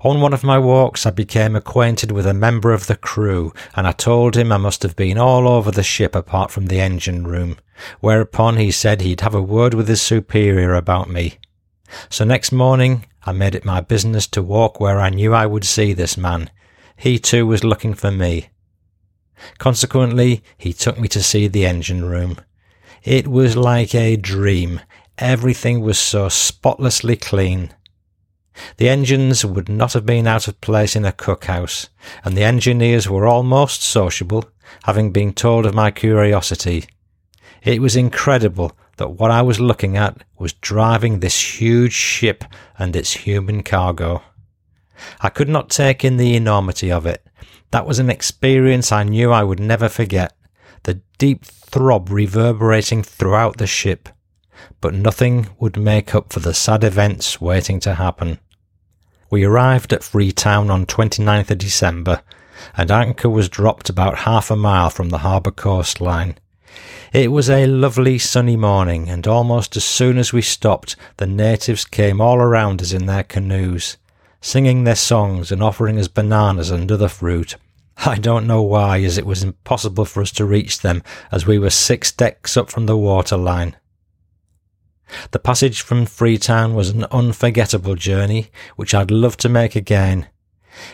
On 0.00 0.20
one 0.20 0.32
of 0.32 0.44
my 0.44 0.58
walks, 0.58 1.06
I 1.06 1.10
became 1.10 1.54
acquainted 1.54 2.10
with 2.10 2.26
a 2.26 2.34
member 2.34 2.72
of 2.72 2.86
the 2.86 2.96
crew, 2.96 3.52
and 3.76 3.86
I 3.86 3.92
told 3.92 4.36
him 4.36 4.50
I 4.50 4.56
must 4.56 4.82
have 4.82 4.96
been 4.96 5.18
all 5.18 5.48
over 5.48 5.70
the 5.70 5.82
ship 5.82 6.14
apart 6.14 6.50
from 6.50 6.66
the 6.66 6.80
engine 6.80 7.26
room, 7.26 7.56
whereupon 8.00 8.56
he 8.56 8.70
said 8.70 9.00
he'd 9.00 9.20
have 9.20 9.34
a 9.34 9.42
word 9.42 9.74
with 9.74 9.88
his 9.88 10.02
superior 10.02 10.74
about 10.74 11.08
me. 11.08 11.38
So 12.08 12.24
next 12.24 12.52
morning, 12.52 13.06
I 13.24 13.32
made 13.32 13.54
it 13.54 13.64
my 13.64 13.80
business 13.80 14.26
to 14.28 14.42
walk 14.42 14.80
where 14.80 15.00
I 15.00 15.10
knew 15.10 15.34
I 15.34 15.46
would 15.46 15.64
see 15.64 15.92
this 15.92 16.16
man. 16.16 16.50
He 16.96 17.18
too 17.18 17.46
was 17.46 17.64
looking 17.64 17.94
for 17.94 18.10
me. 18.10 18.48
Consequently, 19.58 20.42
he 20.58 20.72
took 20.72 20.98
me 20.98 21.08
to 21.08 21.22
see 21.22 21.48
the 21.48 21.66
engine 21.66 22.04
room. 22.04 22.36
It 23.02 23.28
was 23.28 23.56
like 23.56 23.94
a 23.94 24.16
dream. 24.16 24.80
Everything 25.16 25.80
was 25.80 25.98
so 25.98 26.28
spotlessly 26.28 27.16
clean. 27.16 27.74
The 28.76 28.88
engines 28.88 29.44
would 29.44 29.68
not 29.68 29.92
have 29.92 30.04
been 30.04 30.26
out 30.26 30.48
of 30.48 30.60
place 30.60 30.96
in 30.96 31.04
a 31.04 31.12
cookhouse, 31.12 31.88
and 32.24 32.36
the 32.36 32.42
engineers 32.42 33.08
were 33.08 33.26
almost 33.26 33.82
sociable, 33.82 34.44
having 34.84 35.12
been 35.12 35.32
told 35.32 35.66
of 35.66 35.74
my 35.74 35.90
curiosity. 35.90 36.86
It 37.62 37.80
was 37.80 37.96
incredible 37.96 38.72
that 38.96 39.12
what 39.12 39.30
I 39.30 39.42
was 39.42 39.60
looking 39.60 39.96
at 39.96 40.24
was 40.38 40.52
driving 40.52 41.20
this 41.20 41.60
huge 41.60 41.92
ship 41.92 42.44
and 42.78 42.96
its 42.96 43.12
human 43.12 43.62
cargo. 43.62 44.22
I 45.20 45.30
could 45.30 45.48
not 45.48 45.70
take 45.70 46.04
in 46.04 46.16
the 46.16 46.36
enormity 46.36 46.90
of 46.92 47.06
it. 47.06 47.26
That 47.70 47.86
was 47.86 47.98
an 47.98 48.10
experience 48.10 48.92
I 48.92 49.04
knew 49.04 49.30
I 49.30 49.44
would 49.44 49.60
never 49.60 49.88
forget. 49.88 50.34
The 50.82 51.00
deep 51.18 51.44
throb 51.44 52.10
reverberating 52.10 53.02
throughout 53.02 53.58
the 53.58 53.66
ship 53.66 54.08
but 54.80 54.94
nothing 54.94 55.48
would 55.58 55.76
make 55.76 56.14
up 56.14 56.32
for 56.32 56.40
the 56.40 56.54
sad 56.54 56.84
events 56.84 57.40
waiting 57.40 57.80
to 57.80 57.94
happen. 57.94 58.38
We 59.30 59.44
arrived 59.44 59.92
at 59.92 60.02
Freetown 60.02 60.70
on 60.70 60.86
29th 60.86 61.50
of 61.50 61.58
December, 61.58 62.22
and 62.76 62.90
anchor 62.90 63.28
was 63.28 63.48
dropped 63.48 63.88
about 63.88 64.18
half 64.18 64.50
a 64.50 64.56
mile 64.56 64.90
from 64.90 65.10
the 65.10 65.18
harbour 65.18 65.50
coastline. 65.52 66.36
It 67.12 67.32
was 67.32 67.50
a 67.50 67.66
lovely 67.66 68.18
sunny 68.18 68.56
morning, 68.56 69.08
and 69.08 69.26
almost 69.26 69.76
as 69.76 69.84
soon 69.84 70.18
as 70.18 70.32
we 70.32 70.42
stopped, 70.42 70.96
the 71.16 71.26
natives 71.26 71.84
came 71.84 72.20
all 72.20 72.38
around 72.38 72.80
us 72.80 72.92
in 72.92 73.06
their 73.06 73.24
canoes, 73.24 73.96
singing 74.40 74.84
their 74.84 74.96
songs 74.96 75.50
and 75.50 75.62
offering 75.62 75.98
us 75.98 76.08
bananas 76.08 76.70
and 76.70 76.90
other 76.90 77.08
fruit. 77.08 77.56
I 78.06 78.16
don't 78.16 78.46
know 78.46 78.62
why, 78.62 79.02
as 79.02 79.18
it 79.18 79.26
was 79.26 79.42
impossible 79.42 80.04
for 80.04 80.22
us 80.22 80.32
to 80.32 80.44
reach 80.44 80.80
them, 80.80 81.02
as 81.30 81.46
we 81.46 81.58
were 81.58 81.70
six 81.70 82.10
decks 82.12 82.56
up 82.56 82.70
from 82.70 82.86
the 82.86 82.96
waterline. 82.96 83.76
The 85.30 85.38
passage 85.38 85.80
from 85.80 86.06
Freetown 86.06 86.74
was 86.74 86.90
an 86.90 87.04
unforgettable 87.10 87.94
journey, 87.94 88.50
which 88.76 88.94
I'd 88.94 89.10
love 89.10 89.36
to 89.38 89.48
make 89.48 89.76
again. 89.76 90.28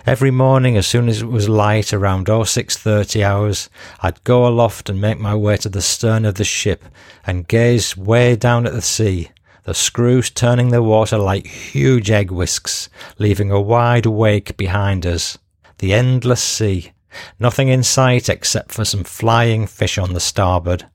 Every 0.07 0.31
morning, 0.31 0.77
as 0.77 0.87
soon 0.87 1.09
as 1.09 1.23
it 1.23 1.27
was 1.27 1.49
light, 1.49 1.93
around 1.93 2.27
0630 2.27 3.23
hours, 3.23 3.71
I'd 4.01 4.25
go 4.25 4.47
aloft 4.47 4.89
and 4.89 5.01
make 5.01 5.19
my 5.19 5.35
way 5.35 5.57
to 5.59 5.69
the 5.69 5.83
stern 5.83 6.25
of 6.25 6.37
the 6.37 6.45
ship 6.45 6.85
and 7.27 7.47
gaze 7.47 7.97
way 7.97 8.37
down 8.37 8.67
at 8.67 8.73
the 8.73 8.83
sea, 8.83 9.31
the 9.65 9.75
screws 9.75 10.31
turning 10.31 10.69
the 10.69 10.83
water 10.83 11.19
like 11.19 11.47
huge 11.47 12.11
egg 12.11 12.31
whisks, 12.31 12.89
leaving 13.19 13.51
a 13.51 13.61
wide 13.61 14.07
wake 14.07 14.57
behind 14.57 15.05
us. 15.05 15.39
The 15.79 15.93
endless 15.93 16.43
sea, 16.43 16.93
nothing 17.39 17.69
in 17.69 17.83
sight 17.83 18.29
except 18.29 18.73
for 18.73 18.85
some 18.85 19.05
flying 19.05 19.67
fish 19.67 19.99
on 19.99 20.15
the 20.15 20.21
starboard. 20.21 20.87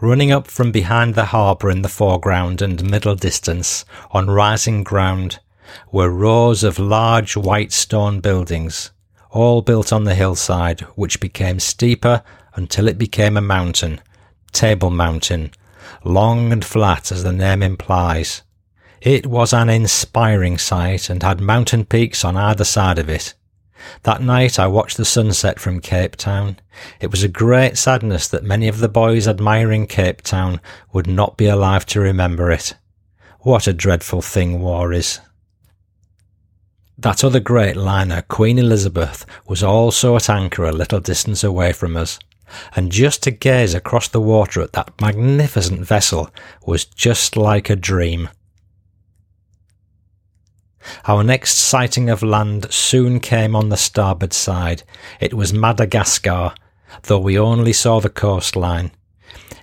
Running 0.00 0.32
up 0.32 0.48
from 0.48 0.72
behind 0.72 1.14
the 1.14 1.26
harbour 1.26 1.70
in 1.70 1.82
the 1.82 1.88
foreground 1.88 2.62
and 2.62 2.90
middle 2.90 3.14
distance, 3.14 3.84
on 4.10 4.28
rising 4.28 4.84
ground, 4.84 5.38
were 5.90 6.10
rows 6.10 6.64
of 6.64 6.78
large 6.78 7.36
white 7.36 7.72
stone 7.72 8.20
buildings, 8.20 8.90
all 9.30 9.62
built 9.62 9.92
on 9.92 10.04
the 10.04 10.14
hillside, 10.14 10.80
which 10.96 11.20
became 11.20 11.60
steeper 11.60 12.22
until 12.54 12.88
it 12.88 12.98
became 12.98 13.36
a 13.36 13.42
mountain, 13.42 14.00
Table 14.52 14.90
Mountain, 14.90 15.52
long 16.04 16.52
and 16.52 16.64
flat 16.64 17.12
as 17.12 17.22
the 17.22 17.32
name 17.32 17.62
implies. 17.62 18.42
It 19.00 19.26
was 19.26 19.52
an 19.52 19.68
inspiring 19.68 20.58
sight 20.58 21.08
and 21.08 21.22
had 21.22 21.40
mountain 21.40 21.84
peaks 21.84 22.24
on 22.24 22.36
either 22.36 22.64
side 22.64 22.98
of 22.98 23.08
it. 23.08 23.34
That 24.02 24.22
night 24.22 24.58
I 24.58 24.66
watched 24.66 24.96
the 24.96 25.04
sunset 25.04 25.58
from 25.60 25.80
Cape 25.80 26.16
Town. 26.16 26.58
It 27.00 27.10
was 27.10 27.22
a 27.22 27.28
great 27.28 27.76
sadness 27.76 28.28
that 28.28 28.44
many 28.44 28.68
of 28.68 28.78
the 28.78 28.88
boys 28.88 29.28
admiring 29.28 29.86
Cape 29.86 30.22
Town 30.22 30.60
would 30.92 31.06
not 31.06 31.36
be 31.36 31.46
alive 31.46 31.86
to 31.86 32.00
remember 32.00 32.50
it. 32.50 32.74
What 33.40 33.66
a 33.66 33.72
dreadful 33.72 34.22
thing 34.22 34.60
war 34.60 34.92
is. 34.92 35.20
That 36.98 37.22
other 37.22 37.40
great 37.40 37.76
liner, 37.76 38.22
Queen 38.22 38.58
Elizabeth, 38.58 39.24
was 39.46 39.62
also 39.62 40.16
at 40.16 40.28
anchor 40.28 40.64
a 40.64 40.72
little 40.72 40.98
distance 40.98 41.44
away 41.44 41.72
from 41.72 41.96
us, 41.96 42.18
and 42.74 42.90
just 42.90 43.22
to 43.22 43.30
gaze 43.30 43.74
across 43.74 44.08
the 44.08 44.20
water 44.20 44.60
at 44.62 44.72
that 44.72 45.00
magnificent 45.00 45.80
vessel 45.80 46.30
was 46.66 46.84
just 46.84 47.36
like 47.36 47.70
a 47.70 47.76
dream. 47.76 48.28
Our 51.06 51.22
next 51.24 51.58
sighting 51.58 52.10
of 52.10 52.22
land 52.22 52.72
soon 52.72 53.20
came 53.20 53.54
on 53.56 53.68
the 53.68 53.76
starboard 53.76 54.32
side. 54.32 54.82
It 55.20 55.34
was 55.34 55.52
Madagascar, 55.52 56.54
though 57.02 57.18
we 57.18 57.38
only 57.38 57.72
saw 57.72 58.00
the 58.00 58.08
coastline. 58.08 58.90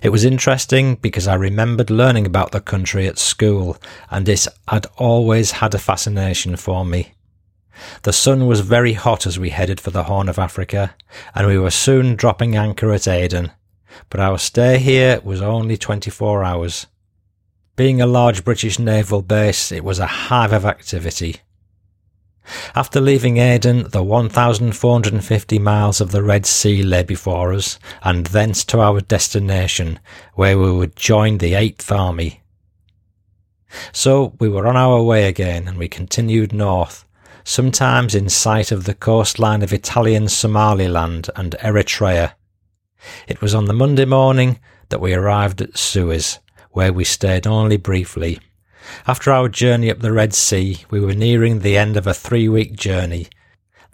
It 0.02 0.10
was 0.10 0.24
interesting 0.24 0.96
because 0.96 1.26
I 1.26 1.34
remembered 1.34 1.90
learning 1.90 2.26
about 2.26 2.52
the 2.52 2.60
country 2.60 3.06
at 3.06 3.18
school, 3.18 3.76
and 4.10 4.28
it 4.28 4.46
had 4.68 4.86
always 4.96 5.52
had 5.52 5.74
a 5.74 5.78
fascination 5.78 6.56
for 6.56 6.84
me. 6.84 7.14
The 8.02 8.12
sun 8.12 8.46
was 8.46 8.60
very 8.60 8.94
hot 8.94 9.26
as 9.26 9.38
we 9.38 9.50
headed 9.50 9.80
for 9.80 9.90
the 9.90 10.04
Horn 10.04 10.28
of 10.28 10.38
Africa, 10.38 10.94
and 11.34 11.46
we 11.46 11.58
were 11.58 11.70
soon 11.70 12.16
dropping 12.16 12.56
anchor 12.56 12.92
at 12.92 13.08
Aden, 13.08 13.52
but 14.10 14.20
our 14.20 14.38
stay 14.38 14.78
here 14.78 15.20
was 15.24 15.42
only 15.42 15.76
24 15.76 16.44
hours. 16.44 16.86
Being 17.76 18.00
a 18.00 18.06
large 18.06 18.42
British 18.42 18.78
naval 18.78 19.20
base, 19.20 19.70
it 19.70 19.84
was 19.84 19.98
a 19.98 20.06
hive 20.06 20.54
of 20.54 20.64
activity. 20.64 21.36
After 22.74 23.02
leaving 23.02 23.36
Aden, 23.36 23.90
the 23.90 24.02
1,450 24.02 25.58
miles 25.58 26.00
of 26.00 26.10
the 26.10 26.22
Red 26.22 26.46
Sea 26.46 26.82
lay 26.82 27.02
before 27.02 27.52
us, 27.52 27.78
and 28.02 28.26
thence 28.26 28.64
to 28.66 28.80
our 28.80 29.02
destination, 29.02 30.00
where 30.34 30.58
we 30.58 30.72
would 30.72 30.96
join 30.96 31.36
the 31.36 31.52
Eighth 31.52 31.92
Army. 31.92 32.40
So 33.92 34.34
we 34.40 34.48
were 34.48 34.66
on 34.66 34.76
our 34.76 35.02
way 35.02 35.26
again, 35.26 35.68
and 35.68 35.76
we 35.76 35.88
continued 35.88 36.54
north, 36.54 37.04
sometimes 37.44 38.14
in 38.14 38.30
sight 38.30 38.72
of 38.72 38.84
the 38.84 38.94
coastline 38.94 39.62
of 39.62 39.74
Italian 39.74 40.28
Somaliland 40.28 41.28
and 41.36 41.54
Eritrea. 41.60 42.32
It 43.28 43.42
was 43.42 43.54
on 43.54 43.66
the 43.66 43.74
Monday 43.74 44.06
morning 44.06 44.60
that 44.88 45.02
we 45.02 45.12
arrived 45.12 45.60
at 45.60 45.76
Suez, 45.76 46.38
where 46.76 46.92
we 46.92 47.04
stayed 47.04 47.46
only 47.46 47.78
briefly. 47.78 48.38
After 49.06 49.32
our 49.32 49.48
journey 49.48 49.90
up 49.90 50.00
the 50.00 50.12
Red 50.12 50.34
Sea, 50.34 50.84
we 50.90 51.00
were 51.00 51.14
nearing 51.14 51.60
the 51.60 51.78
end 51.78 51.96
of 51.96 52.06
a 52.06 52.12
three 52.12 52.50
week 52.50 52.76
journey. 52.76 53.28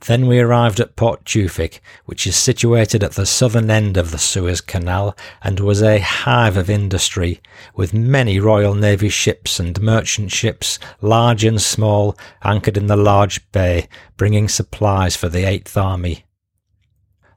Then 0.07 0.27
we 0.27 0.41
arrived 0.41 0.81
at 0.81 0.97
Port 0.97 1.25
Tewfik, 1.25 1.79
which 2.07 2.27
is 2.27 2.35
situated 2.35 3.05
at 3.05 3.13
the 3.13 3.25
southern 3.25 3.71
end 3.71 3.97
of 3.97 4.11
the 4.11 4.19
Suez 4.19 4.61
Canal 4.61 5.17
and 5.45 5.61
was 5.61 5.81
a 5.81 6.01
hive 6.01 6.57
of 6.57 6.69
industry, 6.69 7.41
with 7.77 7.95
many 7.95 8.41
Royal 8.41 8.75
Navy 8.75 9.11
ships 9.11 9.61
and 9.61 9.81
merchant 9.81 10.33
ships, 10.33 10.81
large 11.01 11.45
and 11.45 11.63
small, 11.63 12.19
anchored 12.43 12.77
in 12.77 12.89
the 12.89 12.97
large 12.97 13.49
bay, 13.53 13.87
bringing 14.17 14.49
supplies 14.49 15.15
for 15.15 15.29
the 15.29 15.45
Eighth 15.45 15.77
Army. 15.77 16.25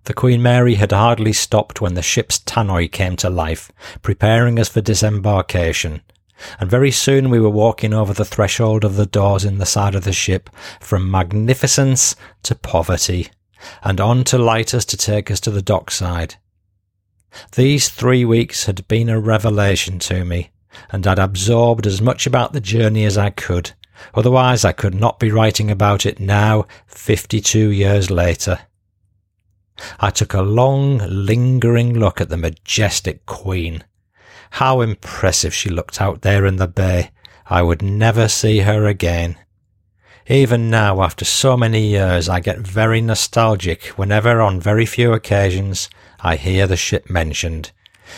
The 0.05 0.13
Queen 0.13 0.41
Mary 0.41 0.75
had 0.75 0.91
hardly 0.91 1.33
stopped 1.33 1.81
when 1.81 1.95
the 1.95 2.03
ship's 2.03 2.37
tannoy 2.39 2.91
came 2.91 3.15
to 3.17 3.29
life, 3.29 3.71
preparing 4.03 4.59
us 4.59 4.69
for 4.69 4.79
disembarkation. 4.79 6.01
And 6.59 6.69
very 6.69 6.91
soon 6.91 7.31
we 7.31 7.39
were 7.39 7.49
walking 7.49 7.91
over 7.91 8.13
the 8.13 8.23
threshold 8.23 8.83
of 8.83 8.97
the 8.97 9.07
doors 9.07 9.43
in 9.43 9.57
the 9.57 9.65
side 9.65 9.95
of 9.95 10.03
the 10.03 10.13
ship, 10.13 10.49
from 10.79 11.09
magnificence 11.09 12.15
to 12.43 12.53
poverty, 12.53 13.29
and 13.83 13.99
on 13.99 14.23
to 14.25 14.37
lighters 14.37 14.85
to 14.85 14.97
take 14.97 15.31
us 15.31 15.39
to 15.39 15.49
the 15.49 15.61
dockside. 15.61 16.35
These 17.55 17.89
three 17.89 18.25
weeks 18.25 18.65
had 18.65 18.87
been 18.87 19.09
a 19.09 19.19
revelation 19.19 19.97
to 19.99 20.23
me, 20.23 20.51
and 20.91 21.07
I'd 21.07 21.17
absorbed 21.17 21.87
as 21.87 21.99
much 21.99 22.27
about 22.27 22.53
the 22.53 22.61
journey 22.61 23.05
as 23.05 23.17
I 23.17 23.31
could. 23.31 23.71
Otherwise, 24.13 24.63
I 24.63 24.71
could 24.71 24.93
not 24.93 25.19
be 25.19 25.31
writing 25.31 25.71
about 25.71 26.05
it 26.05 26.19
now, 26.19 26.67
fifty 26.85 27.41
two 27.41 27.69
years 27.69 28.11
later. 28.11 28.59
I 29.99 30.09
took 30.09 30.33
a 30.33 30.41
long, 30.41 30.99
lingering 30.99 31.99
look 31.99 32.21
at 32.21 32.29
the 32.29 32.37
majestic 32.37 33.25
Queen. 33.25 33.83
How 34.51 34.81
impressive 34.81 35.53
she 35.53 35.69
looked 35.69 36.01
out 36.01 36.21
there 36.21 36.45
in 36.45 36.55
the 36.55 36.67
bay. 36.67 37.11
I 37.47 37.61
would 37.61 37.81
never 37.81 38.27
see 38.27 38.59
her 38.59 38.85
again. 38.85 39.37
Even 40.27 40.71
now, 40.71 41.03
after 41.03 41.23
so 41.23 41.55
many 41.55 41.87
years, 41.87 42.27
I 42.27 42.39
get 42.39 42.59
very 42.59 42.99
nostalgic 42.99 43.85
whenever, 43.97 44.41
on 44.41 44.59
very 44.59 44.85
few 44.85 45.13
occasions, 45.13 45.89
I 46.19 46.35
hear 46.35 46.65
the 46.65 46.77
ship 46.77 47.09
mentioned. 47.09 47.71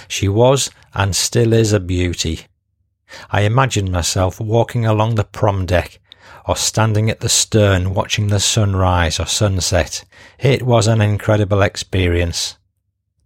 She 0.08 0.28
was 0.30 0.70
and 0.94 1.16
still 1.16 1.52
is 1.52 1.74
a 1.74 1.80
beauty. 1.80 2.42
I 3.30 3.42
imagine 3.42 3.92
myself 3.92 4.40
walking 4.40 4.86
along 4.86 5.16
the 5.16 5.24
prom 5.24 5.66
deck 5.66 6.00
or 6.48 6.56
standing 6.56 7.10
at 7.10 7.20
the 7.20 7.30
stern 7.30 7.94
watching 7.94 8.28
the 8.28 8.40
sunrise 8.40 9.20
or 9.20 9.26
sunset. 9.26 10.04
It 10.40 10.64
was 10.64 10.88
an 10.88 11.02
incredible 11.02 11.62
experience. 11.62 12.58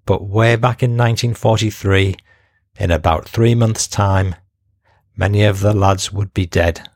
But 0.05 0.27
way 0.27 0.55
back 0.55 0.81
in 0.81 0.97
1943, 0.97 2.15
in 2.79 2.91
about 2.91 3.29
three 3.29 3.53
months' 3.53 3.87
time, 3.87 4.35
many 5.15 5.43
of 5.43 5.59
the 5.59 5.73
lads 5.73 6.11
would 6.11 6.33
be 6.33 6.47
dead. 6.47 6.89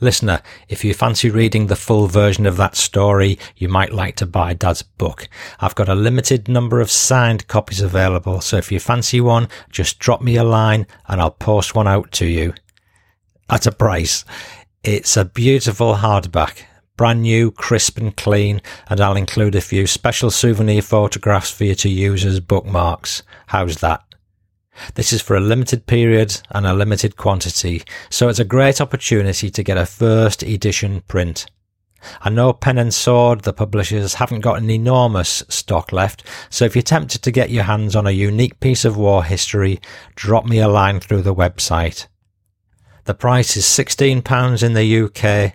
Listener, 0.00 0.40
if 0.68 0.84
you 0.84 0.94
fancy 0.94 1.28
reading 1.28 1.66
the 1.66 1.76
full 1.76 2.06
version 2.06 2.46
of 2.46 2.56
that 2.56 2.76
story, 2.76 3.38
you 3.56 3.68
might 3.68 3.92
like 3.92 4.16
to 4.16 4.24
buy 4.24 4.54
Dad's 4.54 4.82
book. 4.82 5.28
I've 5.58 5.74
got 5.74 5.88
a 5.88 5.94
limited 5.94 6.48
number 6.48 6.80
of 6.80 6.90
signed 6.90 7.48
copies 7.48 7.82
available, 7.82 8.40
so 8.40 8.56
if 8.56 8.72
you 8.72 8.80
fancy 8.80 9.20
one, 9.20 9.48
just 9.68 9.98
drop 9.98 10.22
me 10.22 10.36
a 10.36 10.44
line 10.44 10.86
and 11.08 11.20
I'll 11.20 11.32
post 11.32 11.74
one 11.74 11.88
out 11.88 12.12
to 12.12 12.26
you 12.26 12.54
at 13.48 13.66
a 13.66 13.72
price. 13.72 14.24
It's 14.82 15.16
a 15.16 15.24
beautiful 15.24 15.94
hardback, 15.94 16.64
brand 16.96 17.22
new, 17.22 17.50
crisp 17.50 17.98
and 17.98 18.16
clean, 18.16 18.60
and 18.88 19.00
I'll 19.00 19.16
include 19.16 19.54
a 19.54 19.60
few 19.60 19.86
special 19.86 20.30
souvenir 20.30 20.82
photographs 20.82 21.50
for 21.50 21.64
you 21.64 21.74
to 21.76 21.88
use 21.88 22.24
as 22.24 22.40
bookmarks. 22.40 23.22
How's 23.46 23.78
that? 23.78 24.02
This 24.94 25.12
is 25.12 25.22
for 25.22 25.36
a 25.36 25.40
limited 25.40 25.86
period 25.86 26.40
and 26.50 26.66
a 26.66 26.74
limited 26.74 27.16
quantity, 27.16 27.82
so 28.10 28.28
it's 28.28 28.40
a 28.40 28.44
great 28.44 28.80
opportunity 28.80 29.50
to 29.50 29.62
get 29.62 29.78
a 29.78 29.86
first 29.86 30.42
edition 30.42 31.00
print. 31.02 31.46
I 32.20 32.28
know 32.28 32.52
Pen 32.52 32.76
and 32.76 32.92
Sword, 32.92 33.42
the 33.42 33.52
publishers, 33.52 34.14
haven't 34.14 34.40
got 34.40 34.58
an 34.58 34.68
enormous 34.68 35.42
stock 35.48 35.92
left, 35.92 36.24
so 36.50 36.64
if 36.64 36.74
you're 36.76 36.82
tempted 36.82 37.22
to 37.22 37.30
get 37.30 37.50
your 37.50 37.64
hands 37.64 37.96
on 37.96 38.06
a 38.06 38.10
unique 38.10 38.60
piece 38.60 38.84
of 38.84 38.96
war 38.96 39.24
history, 39.24 39.80
drop 40.14 40.44
me 40.44 40.58
a 40.58 40.68
line 40.68 41.00
through 41.00 41.22
the 41.22 41.34
website. 41.34 42.06
The 43.04 43.14
price 43.14 43.54
is 43.54 43.64
£16 43.64 44.62
in 44.62 44.72
the 44.72 45.02
UK, 45.02 45.54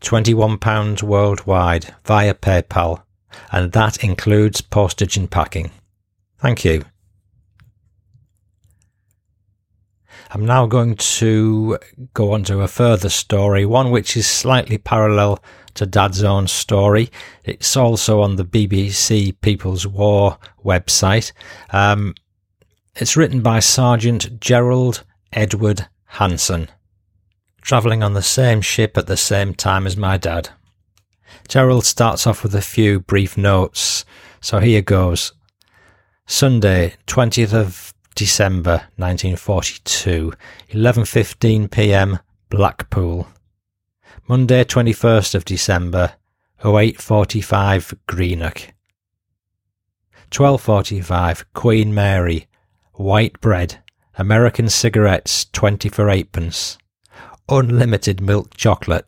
£21 0.00 1.02
worldwide 1.02 1.94
via 2.04 2.34
PayPal, 2.34 3.02
and 3.50 3.72
that 3.72 4.04
includes 4.04 4.60
postage 4.60 5.16
and 5.16 5.30
packing. 5.30 5.70
Thank 6.38 6.62
you. 6.64 6.84
I'm 10.32 10.44
now 10.44 10.66
going 10.66 10.96
to 10.96 11.78
go 12.12 12.32
on 12.32 12.44
to 12.44 12.60
a 12.60 12.68
further 12.68 13.08
story, 13.08 13.64
one 13.64 13.90
which 13.90 14.14
is 14.14 14.26
slightly 14.26 14.76
parallel 14.76 15.42
to 15.74 15.86
Dad's 15.86 16.22
own 16.22 16.48
story. 16.48 17.10
It's 17.44 17.78
also 17.78 18.20
on 18.20 18.36
the 18.36 18.44
BBC 18.44 19.40
People's 19.40 19.86
War 19.86 20.38
website. 20.62 21.32
Um, 21.70 22.14
it's 22.94 23.16
written 23.16 23.40
by 23.40 23.60
Sergeant 23.60 24.38
Gerald 24.38 25.02
Edward 25.32 25.88
Hanson 26.04 26.68
travelling 27.70 28.02
on 28.02 28.14
the 28.14 28.20
same 28.20 28.60
ship 28.60 28.98
at 28.98 29.06
the 29.06 29.16
same 29.16 29.54
time 29.54 29.86
as 29.86 29.96
my 29.96 30.16
dad. 30.16 30.48
Gerald 31.46 31.84
starts 31.84 32.26
off 32.26 32.42
with 32.42 32.52
a 32.52 32.60
few 32.60 32.98
brief 32.98 33.38
notes, 33.38 34.04
so 34.40 34.58
here 34.58 34.82
goes. 34.82 35.34
Sunday, 36.26 36.94
20th 37.06 37.52
of 37.52 37.94
December 38.16 38.88
1942, 38.96 40.32
11:15 40.70 41.70
p.m. 41.70 42.18
Blackpool. 42.48 43.28
Monday, 44.26 44.64
21st 44.64 45.36
of 45.36 45.44
December, 45.44 46.14
08:45 46.64 47.96
Greenock. 48.08 48.74
12:45 50.32 51.44
Queen 51.54 51.94
Mary, 51.94 52.48
white 52.94 53.40
bread, 53.40 53.80
American 54.18 54.68
cigarettes 54.68 55.44
20 55.52 55.88
for 55.88 56.10
eightpence 56.10 56.76
unlimited 57.50 58.20
milk 58.20 58.56
chocolate, 58.56 59.06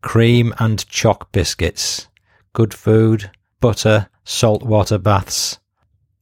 cream 0.00 0.54
and 0.58 0.88
choc 0.88 1.32
biscuits, 1.32 2.08
good 2.52 2.72
food, 2.72 3.30
butter, 3.60 4.08
salt 4.24 4.62
water 4.62 4.98
baths, 4.98 5.58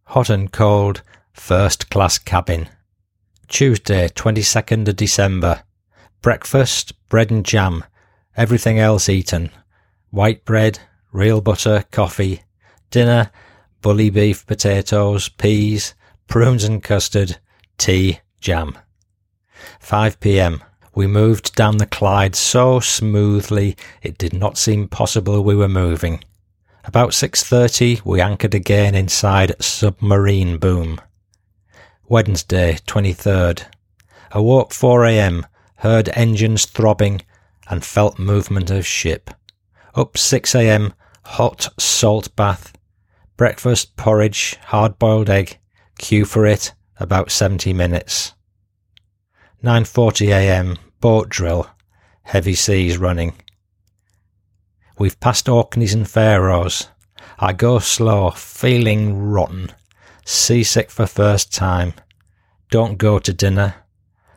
hot 0.06 0.30
and 0.30 0.52
cold, 0.52 1.02
first 1.32 1.90
class 1.90 2.18
cabin. 2.18 2.68
Tuesday, 3.48 4.08
22nd 4.08 4.88
of 4.88 4.96
December. 4.96 5.62
Breakfast, 6.22 6.92
bread 7.08 7.30
and 7.30 7.44
jam, 7.44 7.84
everything 8.36 8.78
else 8.78 9.08
eaten. 9.08 9.50
White 10.10 10.44
bread, 10.44 10.78
real 11.12 11.40
butter, 11.40 11.84
coffee. 11.90 12.42
Dinner, 12.90 13.30
bully 13.82 14.08
beef, 14.08 14.46
potatoes, 14.46 15.28
peas, 15.28 15.94
prunes 16.28 16.64
and 16.64 16.82
custard, 16.82 17.38
tea, 17.76 18.20
jam. 18.40 18.78
5 19.80 20.20
p.m. 20.20 20.62
We 20.94 21.06
moved 21.06 21.54
down 21.54 21.78
the 21.78 21.86
Clyde 21.86 22.36
so 22.36 22.78
smoothly 22.78 23.76
it 24.02 24.18
did 24.18 24.34
not 24.34 24.58
seem 24.58 24.88
possible 24.88 25.42
we 25.42 25.56
were 25.56 25.68
moving. 25.68 26.22
About 26.84 27.10
6.30 27.10 28.04
we 28.04 28.20
anchored 28.20 28.54
again 28.54 28.94
inside 28.94 29.54
Submarine 29.62 30.58
Boom. 30.58 31.00
Wednesday, 32.08 32.78
23rd. 32.86 33.64
Awoke 34.32 34.72
4am, 34.72 35.44
heard 35.76 36.10
engines 36.14 36.66
throbbing 36.66 37.22
and 37.68 37.84
felt 37.84 38.18
movement 38.18 38.70
of 38.70 38.86
ship. 38.86 39.30
Up 39.94 40.14
6am, 40.14 40.92
hot 41.24 41.68
salt 41.78 42.34
bath. 42.36 42.76
Breakfast, 43.38 43.96
porridge, 43.96 44.56
hard 44.66 44.98
boiled 44.98 45.30
egg. 45.30 45.58
Queue 45.98 46.26
for 46.26 46.44
it, 46.44 46.74
about 46.98 47.30
70 47.30 47.72
minutes. 47.72 48.34
9.40am, 49.62 50.76
boat 51.00 51.28
drill, 51.28 51.68
heavy 52.24 52.54
seas 52.56 52.98
running. 52.98 53.32
We've 54.98 55.20
passed 55.20 55.48
Orkneys 55.48 55.94
and 55.94 56.10
Faroes. 56.10 56.88
I 57.38 57.52
go 57.52 57.78
slow, 57.78 58.30
feeling 58.30 59.16
rotten. 59.16 59.70
Seasick 60.24 60.90
for 60.90 61.06
first 61.06 61.54
time. 61.54 61.94
Don't 62.72 62.98
go 62.98 63.20
to 63.20 63.32
dinner. 63.32 63.76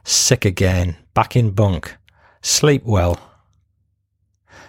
Sick 0.03 0.45
again. 0.45 0.97
Back 1.15 1.35
in 1.35 1.51
bunk. 1.51 1.97
Sleep 2.43 2.83
well. 2.85 3.19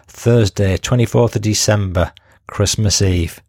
Thursday, 0.06 0.78
24th 0.78 1.36
of 1.36 1.42
December, 1.42 2.12
Christmas 2.46 3.02
Eve. 3.02 3.42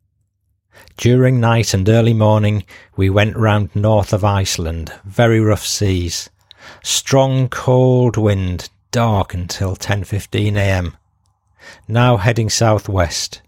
During 0.97 1.39
night 1.39 1.73
and 1.73 1.87
early 1.87 2.13
morning, 2.13 2.65
we 2.97 3.09
went 3.09 3.37
round 3.37 3.73
north 3.73 4.11
of 4.11 4.25
Iceland, 4.25 4.91
very 5.05 5.39
rough 5.39 5.65
seas. 5.65 6.29
Strong 6.83 7.49
cold 7.49 8.17
wind, 8.17 8.69
dark 8.91 9.33
until 9.33 9.75
10:15 9.75 10.55
a.m. 10.55 10.97
Now 11.87 12.17
heading 12.17 12.49
southwest. 12.49 13.41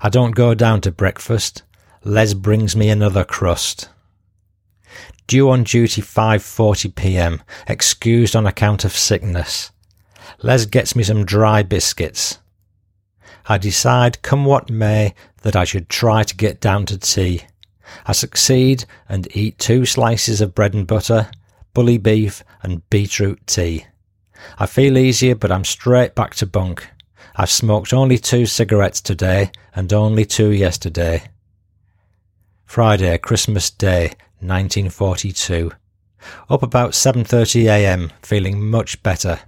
I 0.00 0.08
don't 0.08 0.34
go 0.34 0.54
down 0.54 0.80
to 0.82 0.90
breakfast. 0.92 1.62
Les 2.04 2.34
brings 2.34 2.76
me 2.76 2.88
another 2.88 3.24
crust. 3.24 3.88
Due 5.26 5.50
on 5.50 5.64
duty 5.64 6.00
5:40 6.00 6.94
p.m. 6.94 7.42
Excused 7.66 8.36
on 8.36 8.46
account 8.46 8.84
of 8.84 8.92
sickness. 8.92 9.72
Les 10.42 10.66
gets 10.66 10.94
me 10.94 11.02
some 11.02 11.24
dry 11.24 11.62
biscuits. 11.62 12.38
I 13.48 13.58
decide, 13.58 14.22
come 14.22 14.44
what 14.44 14.70
may, 14.70 15.14
that 15.42 15.56
I 15.56 15.64
should 15.64 15.88
try 15.88 16.22
to 16.22 16.36
get 16.36 16.60
down 16.60 16.86
to 16.86 16.98
tea. 16.98 17.42
I 18.04 18.12
succeed 18.12 18.84
and 19.08 19.28
eat 19.36 19.58
two 19.58 19.86
slices 19.86 20.40
of 20.40 20.54
bread 20.54 20.74
and 20.74 20.86
butter, 20.86 21.30
bully 21.76 21.98
beef, 21.98 22.42
and 22.62 22.88
beetroot 22.88 23.46
tea. 23.46 23.84
I 24.58 24.64
feel 24.64 24.96
easier, 24.96 25.34
but 25.34 25.52
I'm 25.52 25.62
straight 25.62 26.14
back 26.14 26.34
to 26.36 26.46
bunk. 26.46 26.88
I've 27.34 27.50
smoked 27.50 27.92
only 27.92 28.16
two 28.16 28.46
cigarettes 28.46 29.02
today 29.02 29.50
and 29.74 29.92
only 29.92 30.24
two 30.24 30.52
yesterday. 30.52 31.24
Friday, 32.64 33.18
Christmas 33.18 33.68
Day, 33.70 34.12
1942. 34.40 35.70
Up 36.48 36.62
about 36.62 36.92
7:30 36.92 37.66
a.m., 37.66 38.10
feeling 38.22 38.70
much 38.70 39.02
better. 39.02 39.40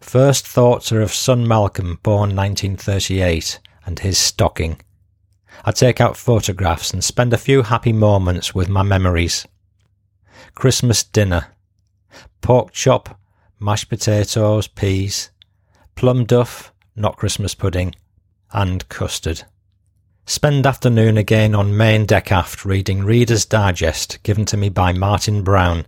First 0.00 0.48
thoughts 0.48 0.90
are 0.90 1.00
of 1.00 1.14
son 1.14 1.46
Malcolm, 1.46 2.00
born 2.02 2.34
1938, 2.34 3.60
and 3.86 4.00
his 4.00 4.18
stocking. 4.18 4.80
I 5.64 5.70
take 5.70 6.00
out 6.00 6.16
photographs 6.16 6.92
and 6.92 7.04
spend 7.04 7.32
a 7.32 7.38
few 7.38 7.62
happy 7.62 7.92
moments 7.92 8.56
with 8.56 8.68
my 8.68 8.82
memories. 8.82 9.46
Christmas 10.56 11.04
dinner. 11.04 11.46
Pork 12.40 12.72
chop, 12.72 13.18
mashed 13.58 13.88
potatoes, 13.88 14.66
peas, 14.66 15.30
plum 15.94 16.24
duff, 16.24 16.72
not 16.96 17.16
Christmas 17.16 17.54
pudding, 17.54 17.94
and 18.52 18.88
custard. 18.88 19.44
Spend 20.26 20.66
afternoon 20.66 21.16
again 21.16 21.54
on 21.54 21.76
main 21.76 22.06
deck 22.06 22.30
aft 22.30 22.64
reading 22.64 23.04
Reader's 23.04 23.44
Digest 23.44 24.22
given 24.22 24.44
to 24.46 24.56
me 24.56 24.68
by 24.68 24.92
Martin 24.92 25.42
Brown. 25.42 25.86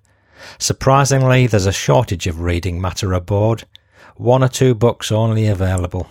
Surprisingly, 0.58 1.46
there's 1.46 1.66
a 1.66 1.72
shortage 1.72 2.26
of 2.26 2.40
reading 2.40 2.80
matter 2.80 3.12
aboard, 3.12 3.64
one 4.16 4.42
or 4.42 4.48
two 4.48 4.74
books 4.74 5.12
only 5.12 5.46
available. 5.46 6.08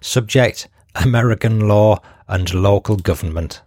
Subject 0.00 0.68
American 0.94 1.68
law 1.68 2.00
and 2.26 2.52
local 2.54 2.96
government. 2.96 3.60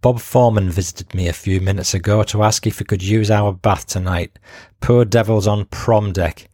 Bob 0.00 0.20
Foreman 0.20 0.70
visited 0.70 1.14
me 1.14 1.28
a 1.28 1.32
few 1.32 1.60
minutes 1.60 1.94
ago 1.94 2.22
to 2.24 2.42
ask 2.42 2.66
if 2.66 2.78
he 2.78 2.84
could 2.84 3.02
use 3.02 3.30
our 3.30 3.52
bath 3.52 3.86
tonight. 3.86 4.38
Poor 4.80 5.04
devil's 5.04 5.46
on 5.46 5.64
prom 5.66 6.12
deck. 6.12 6.48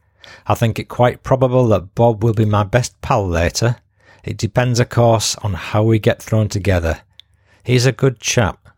I 0.47 0.55
think 0.55 0.79
it 0.79 0.85
quite 0.85 1.23
probable 1.23 1.67
that 1.69 1.95
Bob 1.95 2.23
will 2.23 2.33
be 2.33 2.45
my 2.45 2.63
best 2.63 2.99
pal 3.01 3.27
later. 3.27 3.77
It 4.23 4.37
depends, 4.37 4.79
of 4.79 4.89
course, 4.89 5.35
on 5.37 5.53
how 5.53 5.83
we 5.83 5.99
get 5.99 6.21
thrown 6.21 6.49
together. 6.49 7.01
He's 7.63 7.85
a 7.85 7.91
good 7.91 8.19
chap. 8.19 8.69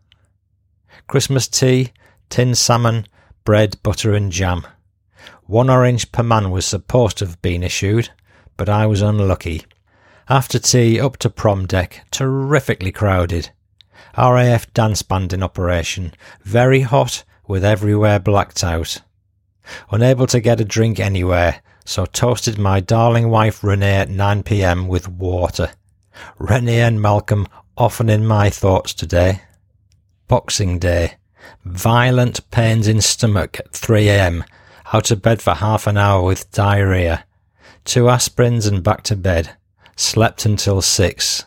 Christmas 1.06 1.48
tea, 1.48 1.92
tin 2.28 2.54
salmon, 2.54 3.06
bread, 3.44 3.82
butter, 3.82 4.14
and 4.14 4.32
jam. 4.32 4.66
One 5.44 5.68
orange 5.68 6.12
per 6.12 6.22
man 6.22 6.50
was 6.50 6.64
supposed 6.64 7.18
to 7.18 7.26
have 7.26 7.42
been 7.42 7.62
issued, 7.62 8.10
but 8.56 8.68
I 8.68 8.86
was 8.86 9.02
unlucky. 9.02 9.64
After 10.28 10.58
tea, 10.58 11.00
up 11.00 11.16
to 11.18 11.30
prom 11.30 11.66
deck, 11.66 12.06
terrifically 12.10 12.92
crowded. 12.92 13.50
RAF 14.16 14.72
dance 14.74 15.02
band 15.02 15.32
in 15.32 15.42
operation, 15.42 16.12
very 16.42 16.80
hot, 16.80 17.24
with 17.46 17.64
everywhere 17.64 18.18
blacked 18.18 18.62
out. 18.62 19.00
Unable 19.90 20.26
to 20.26 20.40
get 20.40 20.60
a 20.60 20.64
drink 20.64 21.00
anywhere, 21.00 21.62
so 21.84 22.06
toasted 22.06 22.58
my 22.58 22.80
darling 22.80 23.28
wife 23.28 23.62
Renee 23.62 23.96
at 23.96 24.08
9pm 24.08 24.88
with 24.88 25.08
water. 25.08 25.70
Renee 26.38 26.80
and 26.80 27.00
Malcolm 27.00 27.46
often 27.76 28.08
in 28.08 28.26
my 28.26 28.50
thoughts 28.50 28.94
today. 28.94 29.42
Boxing 30.28 30.78
Day. 30.78 31.14
Violent 31.64 32.50
pains 32.50 32.86
in 32.86 33.00
stomach 33.00 33.58
at 33.58 33.72
3am 33.72 34.44
out 34.92 35.10
of 35.10 35.22
bed 35.22 35.40
for 35.40 35.54
half 35.54 35.86
an 35.86 35.96
hour 35.96 36.22
with 36.22 36.50
diarrhea. 36.52 37.24
Two 37.84 38.04
aspirins 38.04 38.68
and 38.68 38.82
back 38.82 39.02
to 39.04 39.16
bed. 39.16 39.56
Slept 39.96 40.44
until 40.44 40.82
six. 40.82 41.44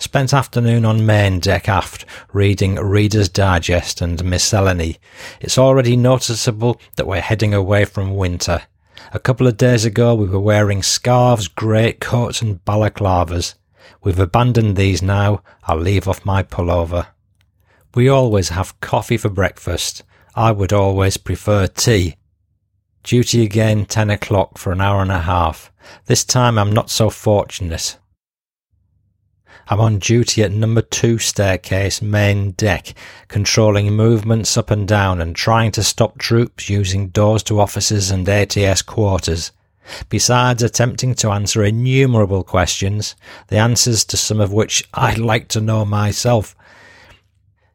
Spent 0.00 0.32
afternoon 0.32 0.84
on 0.84 1.04
main 1.04 1.40
deck 1.40 1.68
aft, 1.68 2.04
reading 2.32 2.76
Reader's 2.76 3.28
Digest 3.28 4.00
and 4.00 4.24
Miscellany. 4.24 4.98
It's 5.40 5.58
already 5.58 5.96
noticeable 5.96 6.80
that 6.94 7.06
we're 7.06 7.20
heading 7.20 7.52
away 7.52 7.84
from 7.84 8.16
winter. 8.16 8.62
A 9.12 9.18
couple 9.18 9.48
of 9.48 9.56
days 9.56 9.84
ago 9.84 10.14
we 10.14 10.28
were 10.28 10.38
wearing 10.38 10.84
scarves, 10.84 11.48
greatcoats 11.48 12.40
and 12.40 12.64
balaclavas. 12.64 13.54
We've 14.04 14.20
abandoned 14.20 14.76
these 14.76 15.02
now. 15.02 15.42
I'll 15.64 15.78
leave 15.78 16.06
off 16.06 16.24
my 16.24 16.44
pullover. 16.44 17.08
We 17.96 18.08
always 18.08 18.50
have 18.50 18.80
coffee 18.80 19.16
for 19.16 19.30
breakfast. 19.30 20.04
I 20.36 20.52
would 20.52 20.72
always 20.72 21.16
prefer 21.16 21.66
tea. 21.66 22.14
Duty 23.02 23.42
again 23.42 23.84
10 23.84 24.10
o'clock 24.10 24.58
for 24.58 24.70
an 24.70 24.80
hour 24.80 25.02
and 25.02 25.10
a 25.10 25.20
half. 25.20 25.72
This 26.06 26.24
time 26.24 26.56
I'm 26.56 26.72
not 26.72 26.88
so 26.88 27.10
fortunate. 27.10 27.98
I'm 29.70 29.80
on 29.80 29.98
duty 29.98 30.42
at 30.42 30.50
number 30.50 30.80
two 30.80 31.18
staircase 31.18 32.00
main 32.00 32.52
deck, 32.52 32.94
controlling 33.28 33.92
movements 33.92 34.56
up 34.56 34.70
and 34.70 34.88
down 34.88 35.20
and 35.20 35.36
trying 35.36 35.72
to 35.72 35.82
stop 35.82 36.16
troops 36.16 36.70
using 36.70 37.08
doors 37.08 37.42
to 37.44 37.60
offices 37.60 38.10
and 38.10 38.26
ATS 38.26 38.80
quarters. 38.80 39.52
Besides 40.08 40.62
attempting 40.62 41.14
to 41.16 41.30
answer 41.30 41.62
innumerable 41.62 42.44
questions, 42.44 43.14
the 43.48 43.58
answers 43.58 44.06
to 44.06 44.16
some 44.16 44.40
of 44.40 44.54
which 44.54 44.88
I'd 44.94 45.18
like 45.18 45.48
to 45.48 45.60
know 45.60 45.84
myself. 45.84 46.56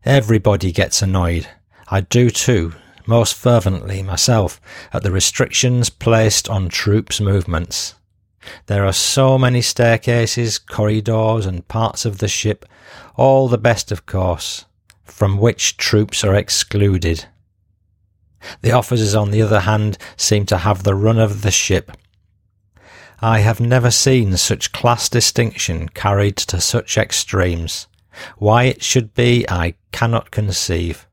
Everybody 0.03 0.71
gets 0.71 1.03
annoyed. 1.03 1.47
I 1.89 2.01
do 2.01 2.31
too, 2.31 2.73
most 3.05 3.35
fervently 3.35 4.01
myself, 4.01 4.59
at 4.91 5.03
the 5.03 5.11
restrictions 5.11 5.91
placed 5.91 6.49
on 6.49 6.69
troops' 6.69 7.21
movements. 7.21 7.93
There 8.67 8.85
are 8.85 8.93
so 8.93 9.37
many 9.37 9.61
staircases, 9.61 10.59
corridors, 10.59 11.45
and 11.45 11.67
parts 11.67 12.05
of 12.05 12.17
the 12.17 12.27
ship, 12.27 12.65
all 13.15 13.47
the 13.47 13.57
best, 13.57 13.91
of 13.91 14.05
course, 14.05 14.65
from 15.03 15.37
which 15.37 15.77
troops 15.77 16.23
are 16.23 16.35
excluded. 16.35 17.25
The 18.61 18.71
officers, 18.71 19.15
on 19.15 19.31
the 19.31 19.41
other 19.41 19.61
hand, 19.61 19.97
seem 20.17 20.45
to 20.47 20.57
have 20.57 20.83
the 20.83 20.95
run 20.95 21.19
of 21.19 21.41
the 21.41 21.51
ship. 21.51 21.91
I 23.21 23.39
have 23.39 23.61
never 23.61 23.89
seen 23.89 24.35
such 24.35 24.73
class 24.73 25.07
distinction 25.07 25.87
carried 25.89 26.35
to 26.37 26.59
such 26.59 26.97
extremes. 26.97 27.87
Why 28.37 28.63
it 28.65 28.83
should 28.83 29.13
be, 29.13 29.45
I 29.49 29.75
cannot 29.93 30.31
conceive. 30.31 31.07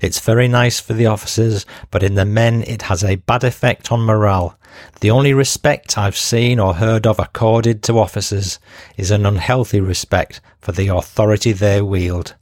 It's 0.00 0.20
very 0.20 0.48
nice 0.48 0.80
for 0.80 0.92
the 0.92 1.06
officers, 1.06 1.66
but 1.90 2.02
in 2.02 2.14
the 2.14 2.24
men 2.24 2.62
it 2.62 2.82
has 2.82 3.02
a 3.04 3.16
bad 3.16 3.44
effect 3.44 3.92
on 3.92 4.00
morale. 4.00 4.58
The 5.00 5.10
only 5.10 5.32
respect 5.34 5.98
I've 5.98 6.16
seen 6.16 6.58
or 6.58 6.74
heard 6.74 7.06
of 7.06 7.18
accorded 7.18 7.82
to 7.84 7.98
officers 7.98 8.58
is 8.96 9.10
an 9.10 9.26
unhealthy 9.26 9.80
respect 9.80 10.40
for 10.60 10.72
the 10.72 10.88
authority 10.88 11.52
they 11.52 11.82
wield. 11.82 12.34